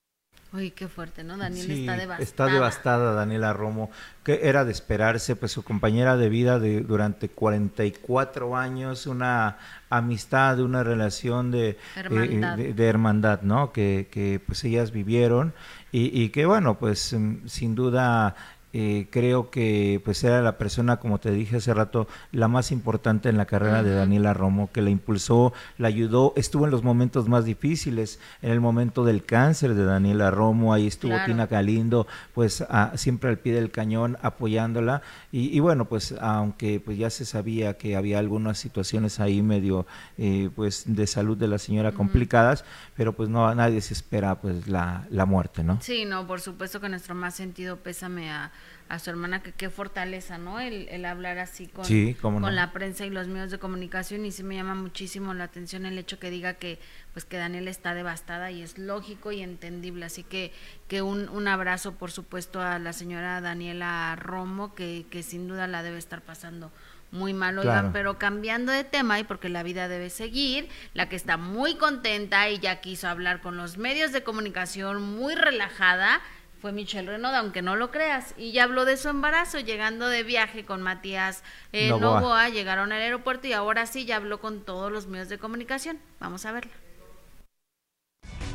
[0.54, 1.36] Uy, qué fuerte, ¿no?
[1.36, 2.22] Daniela está devastada.
[2.22, 3.90] Está devastada Daniela Romo,
[4.22, 9.58] que era de esperarse, pues su compañera de vida de, durante 44 años, una
[9.90, 13.72] amistad, una relación de eh, hermandad, de, hermandad ¿no?
[13.72, 15.54] Que, que, pues ellas vivieron
[15.90, 18.36] y, y que bueno, pues mm, sin duda
[18.76, 23.28] eh, creo que pues era la persona, como te dije hace rato, la más importante
[23.28, 27.28] en la carrera de Daniela Romo, que la impulsó, la ayudó, estuvo en los momentos
[27.28, 32.64] más difíciles, en el momento del cáncer de Daniela Romo, ahí estuvo Tina Galindo, pues
[32.96, 35.02] siempre al pie del cañón apoyándola
[35.36, 39.84] y, bueno, pues aunque pues ya se sabía que había algunas situaciones ahí medio
[40.16, 44.68] eh, pues de salud de la señora complicadas, pero pues no nadie se espera pues
[44.68, 45.80] la, la muerte, ¿no?
[45.80, 48.52] Sí, no, por supuesto que nuestro más sentido pésame a
[48.94, 50.60] a su hermana, que qué fortaleza, ¿no?
[50.60, 51.84] El, hablar así con,
[52.20, 55.84] con la prensa y los medios de comunicación y sí me llama muchísimo la atención
[55.86, 56.78] el hecho que diga que
[57.12, 60.52] pues que Daniel está devastada y es lógico y entendible, así que
[60.88, 65.66] que un, un abrazo por supuesto a la señora Daniela Romo que, que sin duda
[65.66, 66.72] la debe estar pasando
[67.14, 71.14] muy mal, oigan, pero cambiando de tema y porque la vida debe seguir, la que
[71.14, 76.20] está muy contenta y ya quiso hablar con los medios de comunicación muy relajada
[76.64, 80.22] fue Michelle Renaud, aunque no lo creas, y ya habló de su embarazo, llegando de
[80.22, 82.48] viaje con Matías eh, Novoa.
[82.48, 85.98] llegaron al aeropuerto y ahora sí ya habló con todos los medios de comunicación.
[86.20, 86.72] Vamos a verla.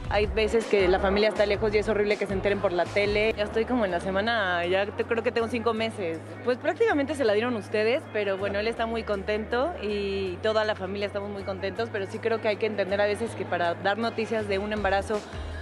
[0.10, 2.86] Hay veces que la familia está lejos y es horrible que se enteren por la
[2.86, 3.32] tele.
[3.38, 6.18] Ya estoy como en la semana, ya creo que tengo cinco meses.
[6.44, 10.74] Pues prácticamente se la dieron ustedes, pero bueno, él está muy contento y toda la
[10.74, 13.76] familia estamos muy contentos, pero sí creo que hay que entender a veces que para
[13.76, 15.22] dar noticias de un embarazo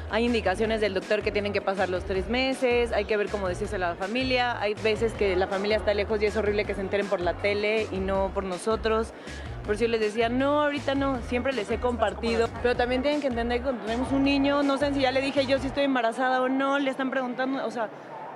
[0.09, 3.47] hay indicaciones del doctor que tienen que pasar los tres meses, hay que ver cómo
[3.47, 6.73] decirse a la familia, hay veces que la familia está lejos y es horrible que
[6.73, 9.13] se enteren por la tele y no por nosotros.
[9.65, 12.47] Por yo les decía, no, ahorita no, siempre les he compartido.
[12.61, 15.19] Pero también tienen que entender que cuando tenemos un niño, no sé si ya le
[15.21, 17.89] dije yo si estoy embarazada o no, le están preguntando, o sea,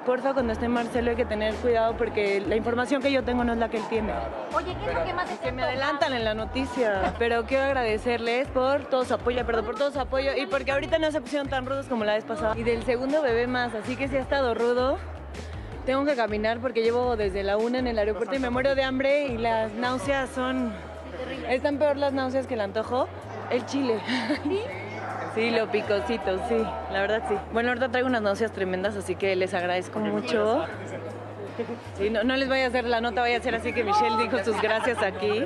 [0.06, 3.54] porfa, cuando esté Marcelo hay que tener cuidado porque la información que yo tengo no
[3.54, 4.14] es la que él tiene.
[4.54, 8.48] Oye, ¿qué es lo que más Que me adelantan en la noticia, pero quiero agradecerles
[8.50, 11.48] por todo su apoyo, perdón, por todo su apoyo y porque ahorita no se pusieron
[11.50, 12.58] tan rudos como la vez pasada.
[12.58, 14.98] Y del segundo bebé más, así que si ha estado rudo.
[15.86, 18.84] Tengo que caminar porque llevo desde la una en el aeropuerto y me muero de
[18.84, 20.72] hambre y las náuseas son...
[21.50, 23.08] Están peor las náuseas que el antojo.
[23.50, 24.00] El chile.
[24.44, 24.62] Sí,
[25.36, 26.58] lo picosito, sí,
[26.92, 27.36] la verdad sí.
[27.54, 30.66] Bueno, ahorita traigo unas náuseas tremendas, así que les agradezco mucho.
[31.98, 34.18] Sí, no, no les vaya a hacer la nota, vaya a ser así que Michelle
[34.22, 35.46] dijo sus gracias aquí.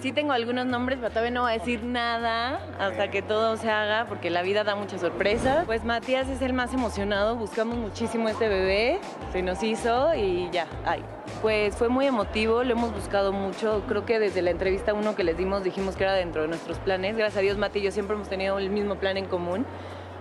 [0.00, 3.70] Sí tengo algunos nombres, pero todavía no voy a decir nada hasta que todo se
[3.70, 5.64] haga, porque la vida da muchas sorpresas.
[5.64, 9.00] Pues Matías es el más emocionado, buscamos muchísimo este bebé,
[9.32, 11.02] se nos hizo y ya, ay.
[11.42, 15.24] Pues fue muy emotivo, lo hemos buscado mucho, creo que desde la entrevista uno que
[15.24, 17.16] les dimos dijimos que era dentro de nuestros planes.
[17.16, 19.66] Gracias a Dios Mati y yo siempre hemos tenido el mismo plan en común.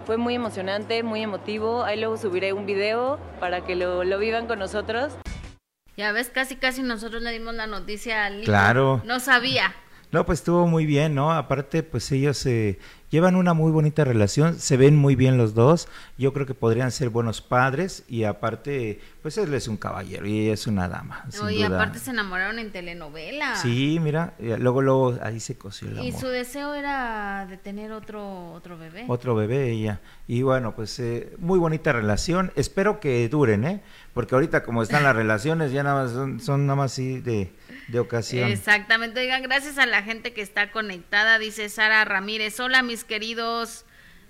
[0.05, 1.83] Fue muy emocionante, muy emotivo.
[1.83, 5.15] Ahí luego subiré un video para que lo, lo vivan con nosotros.
[5.97, 9.01] Ya ves, casi casi nosotros le dimos la noticia al Claro.
[9.05, 9.73] No sabía.
[10.11, 11.31] No, pues estuvo muy bien, ¿no?
[11.33, 15.87] Aparte, pues ellos eh, llevan una muy bonita relación, se ven muy bien los dos,
[16.17, 20.41] yo creo que podrían ser buenos padres y aparte, pues él es un caballero y
[20.41, 21.25] ella es una dama.
[21.51, 23.55] y aparte se enamoraron en telenovela.
[23.57, 26.05] Sí, mira, luego, luego ahí se coció el amor.
[26.05, 29.05] Y su deseo era de tener otro, otro bebé.
[29.07, 29.99] Otro bebé ella.
[30.27, 33.81] Y bueno, pues eh, muy bonita relación, espero que duren, ¿eh?
[34.15, 37.51] Porque ahorita como están las relaciones ya nada más son, nada más así de
[37.87, 38.49] de ocasión.
[38.49, 43.85] Exactamente, oigan, gracias a la gente que está conectada, dice Sara Ramírez, hola mis queridos,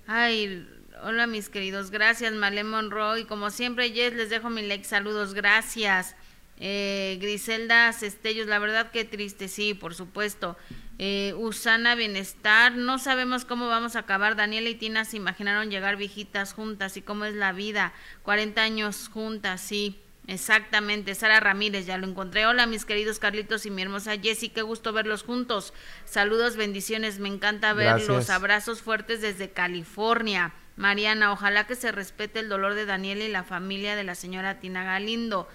[0.06, 0.68] ay,
[1.02, 6.16] hola mis queridos, gracias Malé Monroy, como siempre, Yes, les dejo mi like, saludos, gracias.
[6.58, 10.56] Eh, Griselda Cestellos, la verdad que triste, sí, por supuesto.
[10.98, 14.36] Eh, Usana Bienestar, no sabemos cómo vamos a acabar.
[14.36, 17.92] Daniela y Tina se imaginaron llegar viejitas juntas y cómo es la vida.
[18.22, 20.00] 40 años juntas, sí.
[20.28, 22.46] Exactamente, Sara Ramírez, ya lo encontré.
[22.46, 25.72] Hola, mis queridos Carlitos y mi hermosa Jessie, qué gusto verlos juntos.
[26.04, 28.28] Saludos, bendiciones, me encanta verlos.
[28.28, 30.52] Abrazos fuertes desde California.
[30.74, 34.58] Mariana, ojalá que se respete el dolor de Daniel y la familia de la señora
[34.58, 35.48] Tina Galindo.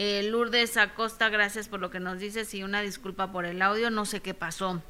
[0.00, 3.90] Eh, Lourdes Acosta, gracias por lo que nos dices y una disculpa por el audio,
[3.90, 4.80] no sé qué pasó.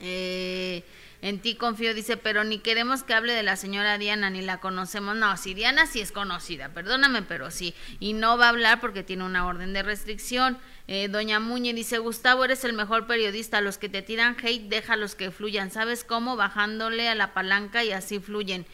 [0.00, 0.84] Eh,
[1.20, 4.58] en ti confío, dice, pero ni queremos que hable de la señora Diana, ni la
[4.58, 5.16] conocemos.
[5.16, 7.74] No, si Diana sí es conocida, perdóname, pero sí.
[8.00, 10.56] Y no va a hablar porque tiene una orden de restricción.
[10.88, 13.60] Eh, Doña Muñe dice, Gustavo, eres el mejor periodista.
[13.60, 15.70] Los que te tiran hate, déjalos que fluyan.
[15.70, 16.36] ¿Sabes cómo?
[16.36, 18.64] Bajándole a la palanca y así fluyen.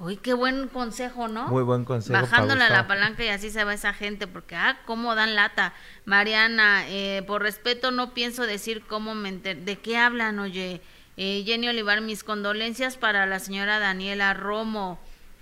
[0.00, 1.48] Uy, qué buen consejo, ¿no?
[1.48, 2.20] Muy buen consejo.
[2.20, 5.72] Bajándole a la palanca y así se va esa gente, porque, ah, cómo dan lata.
[6.04, 10.80] Mariana, eh, por respeto no pienso decir cómo me ¿De qué hablan, oye?
[11.16, 15.00] Eh, Jenny Olivar, mis condolencias para la señora Daniela Romo.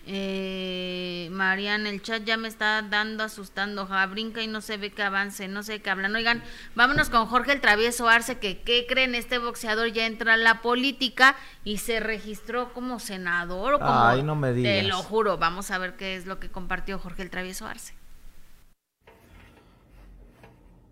[0.08, 4.92] Eh, Marian, el chat ya me está dando asustando, ja, brinca y no se ve
[4.92, 6.14] que avance, no sé qué hablan.
[6.14, 6.44] Oigan,
[6.76, 9.16] vámonos con Jorge el Travieso Arce, que ¿qué creen?
[9.16, 11.34] Este boxeador ya entra a la política
[11.64, 14.04] y se registró como senador o como...
[14.04, 14.72] Ay, no me digas.
[14.72, 17.94] Te lo juro, vamos a ver qué es lo que compartió Jorge el Travieso Arce.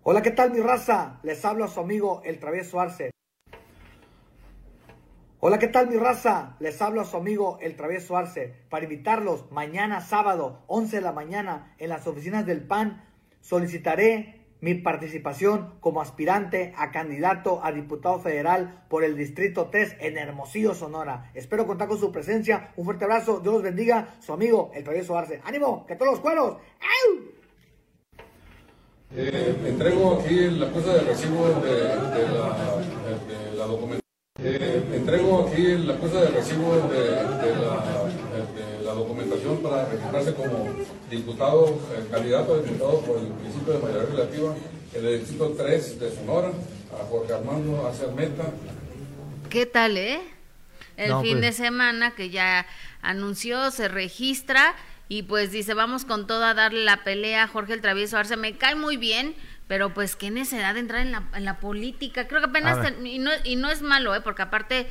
[0.03, 1.19] Hola, ¿qué tal mi raza?
[1.23, 3.11] Les hablo a su amigo el Travieso Arce.
[5.41, 6.55] Hola, ¿qué tal mi raza?
[6.59, 11.11] Les hablo a su amigo El Travieso Arce para invitarlos mañana sábado 11 de la
[11.11, 13.03] mañana en las oficinas del PAN.
[13.41, 20.17] Solicitaré mi participación como aspirante a candidato a diputado federal por el Distrito 3 en
[20.17, 21.29] Hermosillo, Sonora.
[21.33, 22.71] Espero contar con su presencia.
[22.77, 23.41] Un fuerte abrazo.
[23.41, 24.15] Dios los bendiga.
[24.21, 25.41] Su amigo El Travieso Arce.
[25.43, 25.85] ¡Ánimo!
[25.85, 26.57] ¡Que todos los cueros!
[29.13, 31.95] Eh, entrego aquí la cosa de recibo de
[33.57, 34.04] la documentación.
[34.37, 38.03] Eh, entrego aquí la cosa de recibo de, de, la,
[38.53, 40.75] de, la, documentación para registrarse como
[41.09, 44.53] diputado, eh, candidato a diputado por el principio de mayoría relativa
[44.93, 48.43] en el distrito 3 de Sonora, a Jorge Armando Meta.
[49.49, 50.19] ¿Qué tal, eh?
[50.97, 51.41] El No, fin pues.
[51.41, 52.67] de semana que ya
[53.01, 54.75] anunció, se registra
[55.07, 58.35] y pues dice, vamos con todo a darle la pelea a Jorge el Travieso Arce.
[58.35, 59.33] Me cae muy bien,
[59.67, 62.27] pero pues qué necesidad de entrar en la, en la política.
[62.27, 64.21] Creo que apenas, y, no, y no es malo, ¿eh?
[64.21, 64.87] porque aparte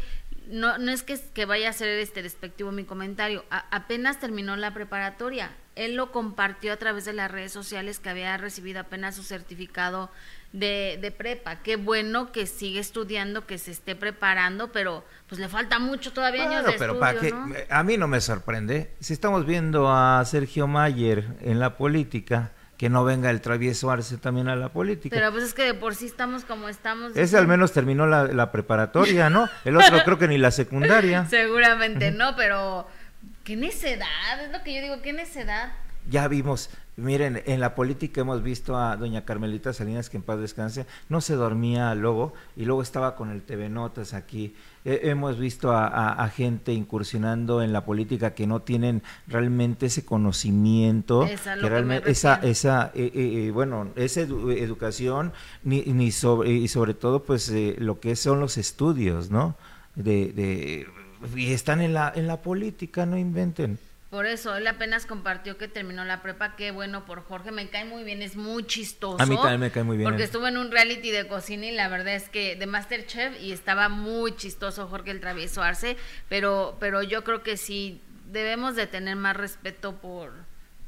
[0.49, 4.57] no, no es que, que vaya a ser este despectivo mi comentario, A- apenas terminó
[4.57, 5.51] la preparatoria.
[5.75, 10.11] Él lo compartió a través de las redes sociales que había recibido apenas su certificado
[10.53, 11.63] de, de prepa.
[11.63, 16.43] Qué bueno que sigue estudiando, que se esté preparando, pero pues le falta mucho todavía
[16.43, 17.75] años Claro, de pero estudio, para que ¿no?
[17.77, 18.95] a mí no me sorprende.
[19.01, 22.53] Si estamos viendo a Sergio Mayer en la política,
[22.85, 25.17] que no venga el travieso Arce también a la política.
[25.17, 27.17] Pero pues es que de por sí estamos como estamos.
[27.17, 29.49] Ese al menos terminó la, la preparatoria, ¿no?
[29.65, 31.25] El otro creo que ni la secundaria.
[31.31, 32.87] Seguramente no, pero
[33.43, 35.73] qué necedad, es lo que yo digo, qué necedad.
[36.11, 40.39] Ya vimos, miren, en la política hemos visto a doña Carmelita Salinas, que en paz
[40.39, 44.55] descanse, no se dormía luego y luego estaba con el TV Notas aquí.
[44.87, 49.87] Eh, hemos visto a, a- a gente incursionando en la política que no tienen realmente
[49.87, 55.33] ese conocimiento, Es que realmente esa, esa eh, eh, eh, bueno, esa edu- educación
[55.63, 59.57] ni, ni sobre, y sobre todo pues eh, lo que son los estudios, ¿no?
[59.95, 60.87] De, de,
[61.35, 63.79] y están en la, en la política, no inventen.
[64.15, 67.85] Por eso, él apenas compartió que terminó la prepa, qué bueno por Jorge, me cae
[67.85, 69.21] muy bien, es muy chistoso.
[69.21, 70.27] A mí también me cae muy bien Porque él.
[70.27, 73.89] estuvo en un reality de cocina y la verdad es que de Masterchef y estaba
[73.89, 75.97] muy chistoso Jorge el Travieso Arce,
[76.29, 78.01] pero, pero yo creo que sí
[78.31, 80.31] debemos de tener más respeto por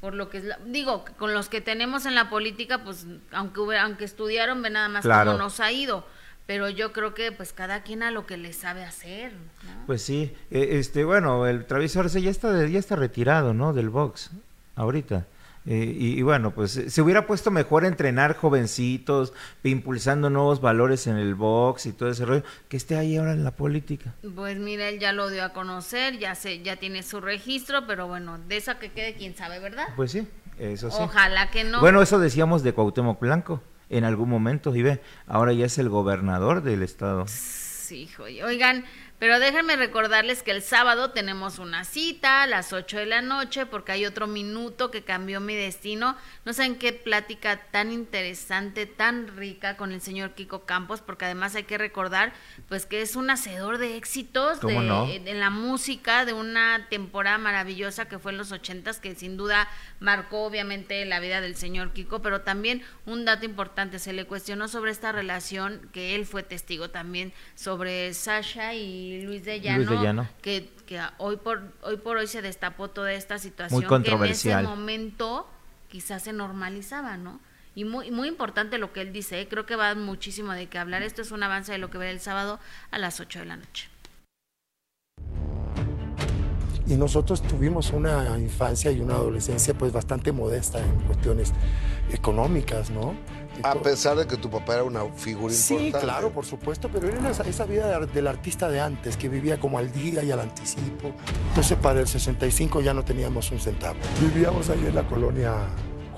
[0.01, 3.61] por lo que es la- digo con los que tenemos en la política pues aunque
[3.81, 5.33] aunque estudiaron ve nada más Claro.
[5.33, 6.07] cómo nos ha ido
[6.47, 9.87] pero yo creo que pues cada quien a lo que le sabe hacer ¿no?
[9.87, 13.73] Pues sí, eh, este, bueno, el Travieso Arce ya está, de- ya está retirado, ¿no?
[13.73, 14.31] Del box,
[14.77, 15.27] ahorita.
[15.69, 19.33] Eh, y, y bueno, pues eh, se hubiera puesto mejor a entrenar jovencitos,
[19.65, 23.43] impulsando nuevos valores en el box y todo ese rollo, que esté ahí ahora en
[23.43, 24.15] la política.
[24.37, 28.07] Pues mira, él ya lo dio a conocer, ya se, ya tiene su registro, pero
[28.07, 29.87] bueno, de esa que quede quién sabe, ¿verdad?
[29.97, 30.29] Pues sí,
[30.61, 30.99] eso sí.
[31.01, 31.81] Ojalá que no.
[31.81, 35.89] Bueno, eso decíamos de Cuauhtémoc Blanco en algún momento, y ve, ahora ya es el
[35.89, 37.27] gobernador del estado.
[37.29, 38.85] Sí, oigan,
[39.19, 43.65] pero déjenme recordarles que el sábado tenemos una cita a las 8 de la noche
[43.65, 46.17] porque hay otro minuto que cambió mi destino.
[46.45, 51.55] No saben qué plática tan interesante, tan rica con el señor Kiko Campos, porque además
[51.55, 52.35] hay que recordar
[52.69, 55.09] pues que es un hacedor de éxitos ¿Cómo de, no?
[55.09, 59.69] en la música de una temporada maravillosa que fue en los ochentas que sin duda
[59.99, 64.69] marcó obviamente la vida del señor Kiko pero también un dato importante se le cuestionó
[64.69, 69.91] sobre esta relación que él fue testigo también sobre Sasha y Luis de Llano, Luis
[69.91, 70.29] de Llano.
[70.43, 74.61] que, que hoy por hoy por hoy se destapó toda esta situación Muy controversial.
[74.61, 75.49] que en ese momento
[75.89, 77.41] quizás se normalizaba no
[77.75, 79.49] y muy, muy importante lo que él dice, ¿eh?
[79.49, 81.03] creo que va muchísimo de qué hablar.
[81.03, 82.59] Esto es un avance de lo que verá el sábado
[82.91, 83.91] a las 8 de la noche.
[86.89, 91.53] y nosotros tuvimos una infancia y una adolescencia pues bastante modesta en cuestiones
[92.13, 93.15] económicas, ¿no?
[93.63, 96.05] A pesar de que tu papá era una figura Sí, importante.
[96.07, 99.59] claro, por supuesto, pero era esa, esa vida de- del artista de antes, que vivía
[99.59, 101.13] como al día y al anticipo.
[101.49, 103.97] Entonces para el 65 ya no teníamos un centavo.
[104.21, 105.53] Vivíamos ahí en la colonia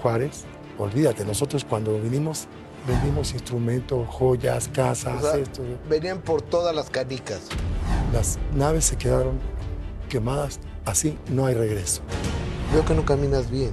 [0.02, 0.44] Juárez.
[0.78, 2.46] Olvídate, nosotros cuando vinimos
[2.86, 5.62] vendimos instrumentos, joyas, casas, O sea, esto.
[5.90, 7.40] venían por todas las canicas.
[8.14, 9.38] Las naves se quedaron
[10.08, 12.00] quemadas, así no hay regreso.
[12.72, 13.72] Veo que no caminas bien.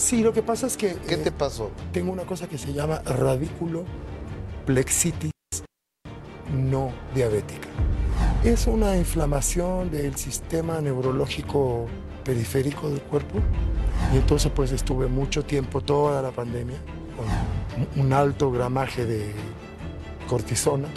[0.00, 0.94] Sí, lo que pasa es que...
[1.06, 1.70] ¿Qué te pasó?
[1.92, 3.84] Tengo una cosa que se llama radículo
[4.64, 5.30] plexitis
[6.56, 7.68] no diabética.
[8.42, 11.86] Es una inflamación del sistema neurológico
[12.24, 13.40] periférico del cuerpo
[14.14, 16.78] y entonces pues estuve mucho tiempo, toda la pandemia,
[17.14, 19.34] con un alto gramaje de
[20.26, 20.88] cortisona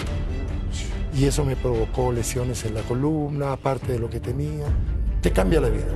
[1.14, 4.66] y eso me provocó lesiones en la columna, aparte de lo que tenía.
[5.20, 5.92] Te cambia la vida.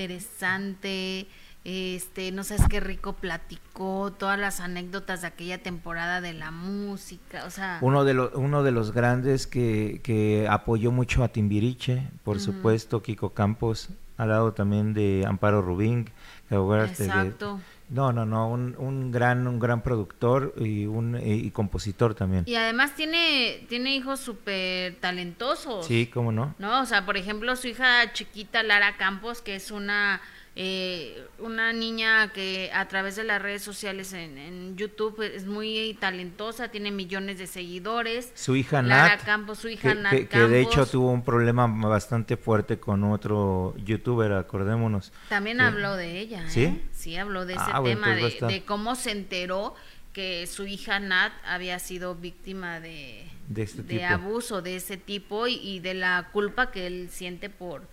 [0.00, 1.26] Interesante,
[1.64, 7.44] este, no sabes qué rico platicó, todas las anécdotas de aquella temporada de la música,
[7.44, 7.78] o sea...
[7.82, 13.02] Uno de, los uno de los grandes que, que apoyó mucho a Timbiriche, por supuesto,
[13.02, 16.10] Kiko Campos, al lado también de Amparo Rubín,
[16.48, 17.60] que Exacto.
[17.90, 22.44] No, no, no, un, un, gran, un gran productor y un y compositor también.
[22.46, 25.86] Y además tiene, tiene hijos súper talentosos.
[25.86, 26.54] Sí, cómo no.
[26.58, 30.20] No, o sea, por ejemplo, su hija chiquita Lara Campos, que es una
[30.62, 36.68] eh, una niña que a través de las redes sociales en, YouTube es muy talentosa,
[36.68, 38.30] tiene millones de seguidores.
[38.34, 42.36] Su hija Nat, Campos, su hija que, Nat que, de hecho tuvo un problema bastante
[42.36, 45.12] fuerte con otro youtuber, acordémonos.
[45.30, 46.50] También habló de ella, ¿eh?
[46.50, 46.82] ¿Sí?
[46.92, 49.74] Sí, habló de ese ah, tema, de, cómo se enteró
[50.12, 55.80] que su hija Nat había sido víctima de, de, este abuso de ese tipo y
[55.80, 57.88] de la culpa que él siente por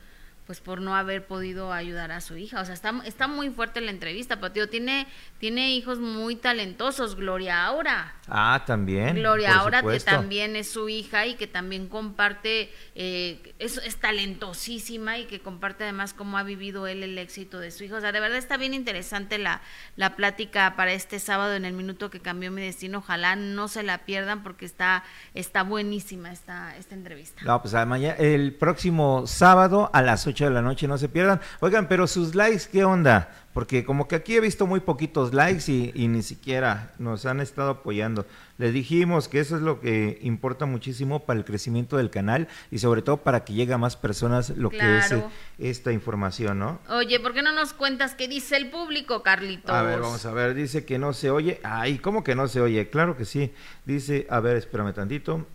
[0.48, 2.62] pues por no haber podido ayudar a su hija.
[2.62, 5.06] O sea, está, está muy fuerte la entrevista, pero tío, tiene,
[5.40, 7.18] tiene hijos muy talentosos.
[7.18, 8.16] Gloria Aura.
[8.30, 9.18] Ah, también.
[9.18, 15.18] Gloria Aura, que también es su hija y que también comparte, eh, es, es, talentosísima
[15.18, 17.98] y que comparte además cómo ha vivido él el éxito de su hijo.
[17.98, 19.60] O sea, de verdad está bien interesante la,
[19.98, 23.00] la plática para este sábado en el minuto que cambió mi destino.
[23.00, 25.04] Ojalá no se la pierdan porque está,
[25.34, 27.42] está buenísima esta, esta entrevista.
[27.44, 31.42] No, pues mañana, el próximo sábado a las 8 de la noche, no se pierdan.
[31.60, 33.30] Oigan, pero sus likes, ¿qué onda?
[33.54, 37.72] Porque como que aquí he visto muy poquitos likes y, ni siquiera nos han estado
[37.72, 38.26] apoyando.
[38.60, 42.78] Les dijimos que eso es lo que importa muchísimo para el crecimiento del canal y
[42.78, 45.24] sobre todo para que llegue a más personas lo que es eh,
[45.58, 46.80] esta información, ¿no?
[46.90, 49.72] Oye, ¿por qué no nos cuentas qué dice el público, Carlitos?
[49.72, 51.60] A ver, vamos a ver, dice que no se oye.
[51.64, 52.90] Ay, ¿cómo que no se oye?
[52.90, 53.52] Claro que sí.
[53.86, 55.48] Dice, a ver, espérame tantito,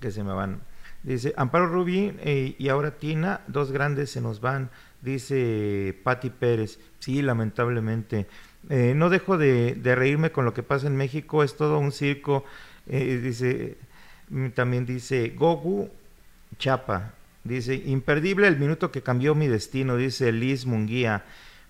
[0.00, 0.60] que se me van
[1.04, 4.70] Dice, Amparo Rubí eh, y ahora Tina, dos grandes se nos van,
[5.02, 6.80] dice Patti Pérez.
[6.98, 8.26] Sí, lamentablemente.
[8.70, 12.44] Eh, no dejo de, reírme con lo que pasa en México, es todo un circo.
[12.86, 13.76] Eh, dice,
[14.30, 15.90] mm, también dice Gogu
[16.58, 17.12] Chapa.
[17.44, 21.24] Dice, imperdible el minuto que cambió mi destino, dice Liz Munguía.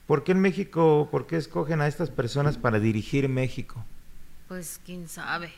[0.06, 3.84] ¿Por qué en México, por qué escogen a estas personas para dirigir México?
[4.46, 5.50] Pues quién sabe.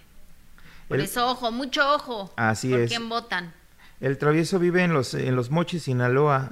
[0.89, 2.33] Por eso, ojo, mucho ojo.
[2.37, 2.89] Así ¿Por es.
[2.89, 3.53] quién votan?
[4.01, 6.51] El travieso vive en los, en los Mochis, Sinaloa.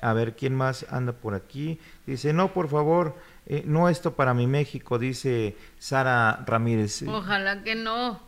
[0.00, 1.80] A ver, ¿quién más anda por aquí?
[2.06, 3.16] Dice, no, por favor,
[3.46, 7.02] eh, no esto para mi México, dice Sara Ramírez.
[7.02, 8.20] Ojalá que no.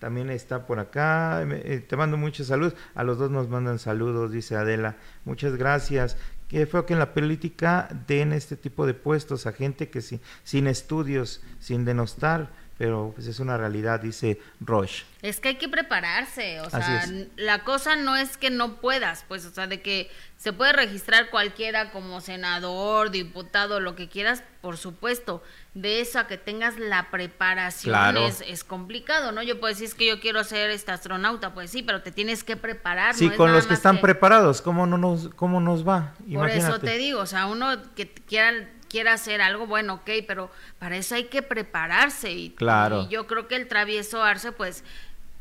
[0.00, 2.74] También está por acá, eh, te mando muchos saludos.
[2.94, 4.96] A los dos nos mandan saludos, dice Adela.
[5.24, 6.16] Muchas gracias.
[6.48, 10.66] Qué feo que en la política den este tipo de puestos a gente que sin
[10.66, 15.04] estudios, sin denostar, pero pues es una realidad, dice Roche.
[15.20, 17.04] Es que hay que prepararse, o sea,
[17.36, 21.30] la cosa no es que no puedas, pues, o sea, de que se puede registrar
[21.30, 25.42] cualquiera como senador, diputado, lo que quieras, por supuesto,
[25.74, 29.42] de eso a que tengas la preparación es, complicado, ¿no?
[29.42, 32.44] Yo puedo decir, es que yo quiero ser este astronauta, pues sí, pero te tienes
[32.44, 33.16] que preparar.
[33.16, 36.14] Sí, con los que están preparados, ¿cómo, no nos, ¿cómo nos va?
[36.32, 40.50] Por eso te digo, o sea, uno que quiera quiera hacer algo, bueno, ok, pero
[40.78, 42.32] para eso hay que prepararse.
[42.32, 43.02] Y, claro.
[43.02, 44.84] y yo creo que el travieso Arce, pues,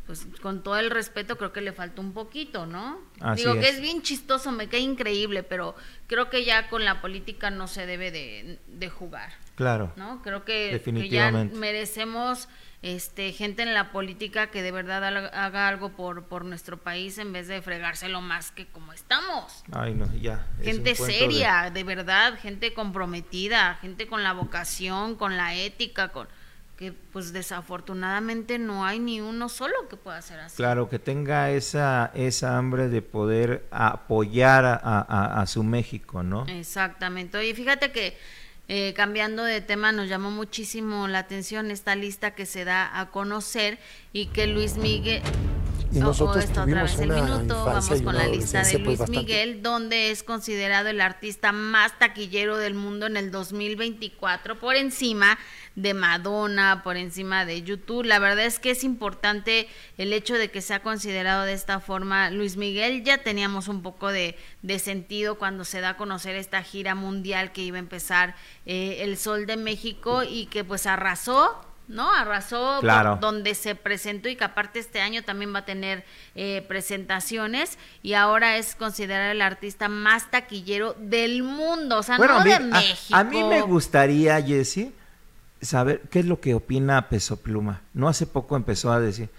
[0.05, 2.99] pues con todo el respeto, creo que le falta un poquito, ¿no?
[3.35, 5.75] Digo que es bien chistoso, me cae increíble, pero
[6.07, 9.31] creo que ya con la política no se debe de, jugar.
[9.55, 9.91] Claro.
[9.97, 10.21] ¿No?
[10.21, 12.47] Creo que, que ya merecemos
[12.81, 17.33] este, gente en la política que de verdad haga algo por, por nuestro país en
[17.33, 19.63] vez de fregárselo más que como estamos.
[19.71, 20.45] Ay, no, ya.
[20.61, 21.83] Gente seria, de...
[21.83, 26.27] verdad, gente comprometida, gente con la vocación, con la ética, con
[26.77, 30.57] que pues desafortunadamente no hay ni uno solo que pueda hacer así.
[30.57, 36.45] Claro, que tenga esa, esa hambre de poder apoyar a, a, a su México, ¿no?
[36.45, 37.39] Exactamente.
[37.39, 38.15] Oye, fíjate que
[38.67, 43.11] eh, cambiando de tema, nos llamó muchísimo la atención esta lista que se da a
[43.11, 43.79] conocer
[44.13, 45.21] y que Luis Miguel...
[45.89, 49.61] Y nosotros oh, otra vez el minuto, vamos con la lista de pues, Luis Miguel,
[49.61, 55.39] donde es considerado el artista más taquillero del mundo en el 2024, por encima
[55.77, 58.03] de Madonna, por encima de YouTube.
[58.03, 62.31] La verdad es que es importante el hecho de que sea considerado de esta forma.
[62.31, 64.35] Luis Miguel ya teníamos un poco de,
[64.79, 68.35] sentido cuando se da a conocer esta gira mundial que iba a empezar
[68.65, 72.11] eh, El Sol de México y que pues arrasó ¿no?
[72.11, 72.81] Arrasó
[73.21, 76.03] donde se presentó y que aparte este año también va a tener
[76.35, 82.43] eh, presentaciones y ahora es considerado el artista más taquillero del mundo, o sea, no
[82.43, 83.17] de México.
[83.17, 84.89] A, mí me gustaría, Jesse,
[85.61, 87.81] saber qué es lo que opina Peso Pluma.
[87.93, 89.29] No hace poco empezó a decir,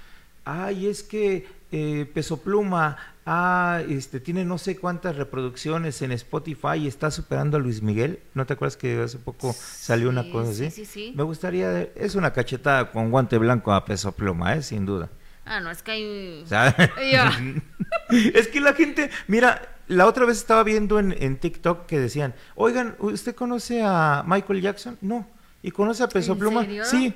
[0.45, 2.97] ay, es que eh, Peso Pluma
[3.27, 8.21] ah, este, tiene no sé cuántas reproducciones en Spotify y está superando a Luis Miguel.
[8.35, 10.71] ¿No te acuerdas que hace poco salió una cosa así?
[10.71, 14.63] Sí, sí, Me gustaría, es una cachetada con guante blanco a Peso Pluma, ¿eh?
[14.63, 15.11] sin duda.
[15.45, 16.45] Ah, no, es que hay...
[18.35, 22.35] es que la gente, mira, la otra vez estaba viendo en, en, TikTok que decían,
[22.55, 24.99] oigan, ¿usted conoce a Michael Jackson?
[25.01, 25.27] No.
[25.63, 26.67] ¿Y conoce a Peso Pluma?
[26.85, 27.15] Sí.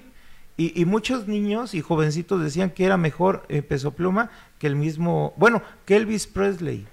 [0.57, 4.77] Y, y, muchos niños y jovencitos decían que era mejor eh, Peso Pluma que el
[4.77, 6.87] mismo, bueno, que Elvis Presley.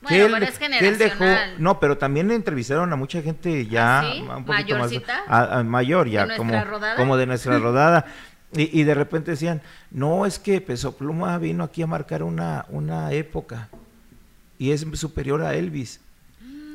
[0.00, 1.24] Bueno, que él, pero es que él dejó,
[1.58, 4.90] no, pero también le entrevistaron a mucha gente ya ¿Ah, un poquito más
[5.28, 6.54] a, mayor, ya como,
[6.96, 8.06] como de nuestra rodada.
[8.54, 12.64] Y, y, de repente decían, no, es que Peso Pluma vino aquí a marcar una,
[12.70, 13.68] una época
[14.62, 16.00] y es superior a Elvis.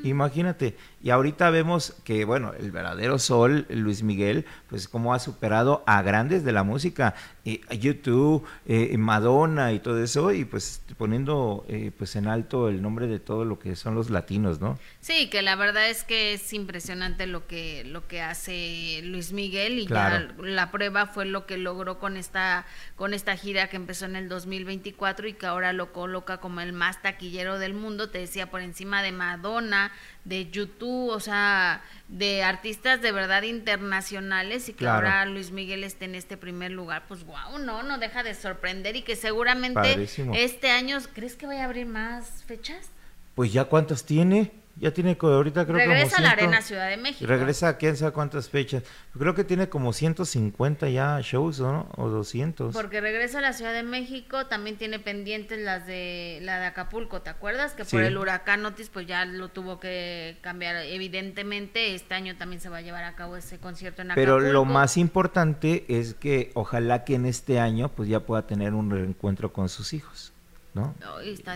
[0.04, 0.76] Imagínate,
[1.08, 6.02] y ahorita vemos que, bueno, el verdadero sol, Luis Miguel, pues como ha superado a
[6.02, 7.16] grandes de la música,
[7.46, 12.82] eh, YouTube, eh, Madonna y todo eso, y pues poniendo eh, pues en alto el
[12.82, 14.78] nombre de todo lo que son los latinos, ¿no?
[15.00, 19.80] Sí, que la verdad es que es impresionante lo que, lo que hace Luis Miguel,
[19.80, 22.66] y ya la prueba fue lo que logró con esta,
[22.98, 26.74] con esta gira que empezó en el 2024 y que ahora lo coloca como el
[26.74, 29.94] más taquillero del mundo, te decía, por encima de Madonna,
[30.28, 36.06] de YouTube, o sea, de artistas de verdad internacionales y que ahora Luis Miguel esté
[36.06, 40.72] en este primer lugar, pues wow, no, no deja de sorprender y que seguramente este
[40.72, 42.90] año, ¿crees que vaya a abrir más fechas?
[43.36, 44.52] Pues ya cuántas tiene.
[44.80, 47.26] Ya tiene ahorita creo que Regresa a la Arena Ciudad de México.
[47.28, 48.84] Regresa a quién sabe cuántas fechas.
[49.18, 51.90] Creo que tiene como 150 ya shows, ¿no?
[51.98, 52.74] O 200.
[52.74, 57.22] Porque regresa a la Ciudad de México, también tiene pendientes las de la de Acapulco,
[57.22, 57.74] ¿te acuerdas?
[57.74, 60.76] Que por el huracán Otis pues ya lo tuvo que cambiar.
[60.86, 64.38] Evidentemente este año también se va a llevar a cabo ese concierto en Acapulco.
[64.38, 68.74] Pero lo más importante es que ojalá que en este año pues ya pueda tener
[68.74, 70.34] un reencuentro con sus hijos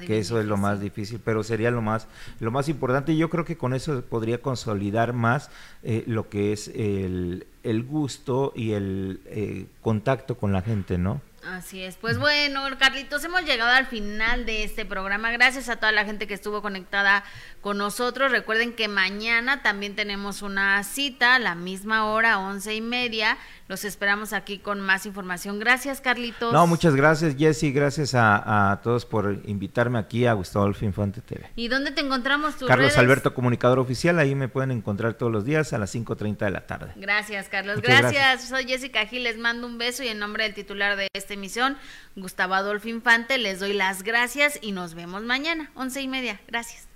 [0.06, 2.08] que eso es lo más difícil, pero sería lo más,
[2.40, 3.14] lo más importante.
[3.14, 5.50] Y yo creo que con eso podría consolidar más
[5.84, 11.22] eh, lo que es el, el gusto y el eh, contacto con la gente, ¿no?
[11.44, 11.96] Así es.
[11.96, 15.32] Pues bueno, Carlitos, hemos llegado al final de este programa.
[15.32, 17.24] Gracias a toda la gente que estuvo conectada
[17.62, 18.32] con nosotros.
[18.32, 23.40] Recuerden que mañana también tenemos una cita a la misma hora, once y media.
[23.72, 25.58] Los esperamos aquí con más información.
[25.58, 26.52] Gracias, Carlitos.
[26.52, 27.72] No, muchas gracias, Jessy.
[27.72, 31.50] Gracias a, todos por invitarme aquí a Gustavo Alfin Infante TV.
[31.56, 32.66] ¿Y dónde te encontramos tú?
[32.66, 34.20] Carlos Alberto, comunicador oficial.
[34.20, 36.92] Ahí me pueden encontrar todos los días a las 5.30 de la tarde.
[36.98, 37.82] Gracias, Carlos.
[37.82, 38.12] Gracias.
[38.12, 38.50] gracias.
[38.50, 39.24] Soy Jessica Gil.
[39.24, 41.78] Les mando un beso y en nombre del titular de esta emisión,
[42.18, 46.42] Gustavo Adolfo Infante, les doy las gracias y nos vemos mañana, once y media.
[46.46, 46.91] Gracias.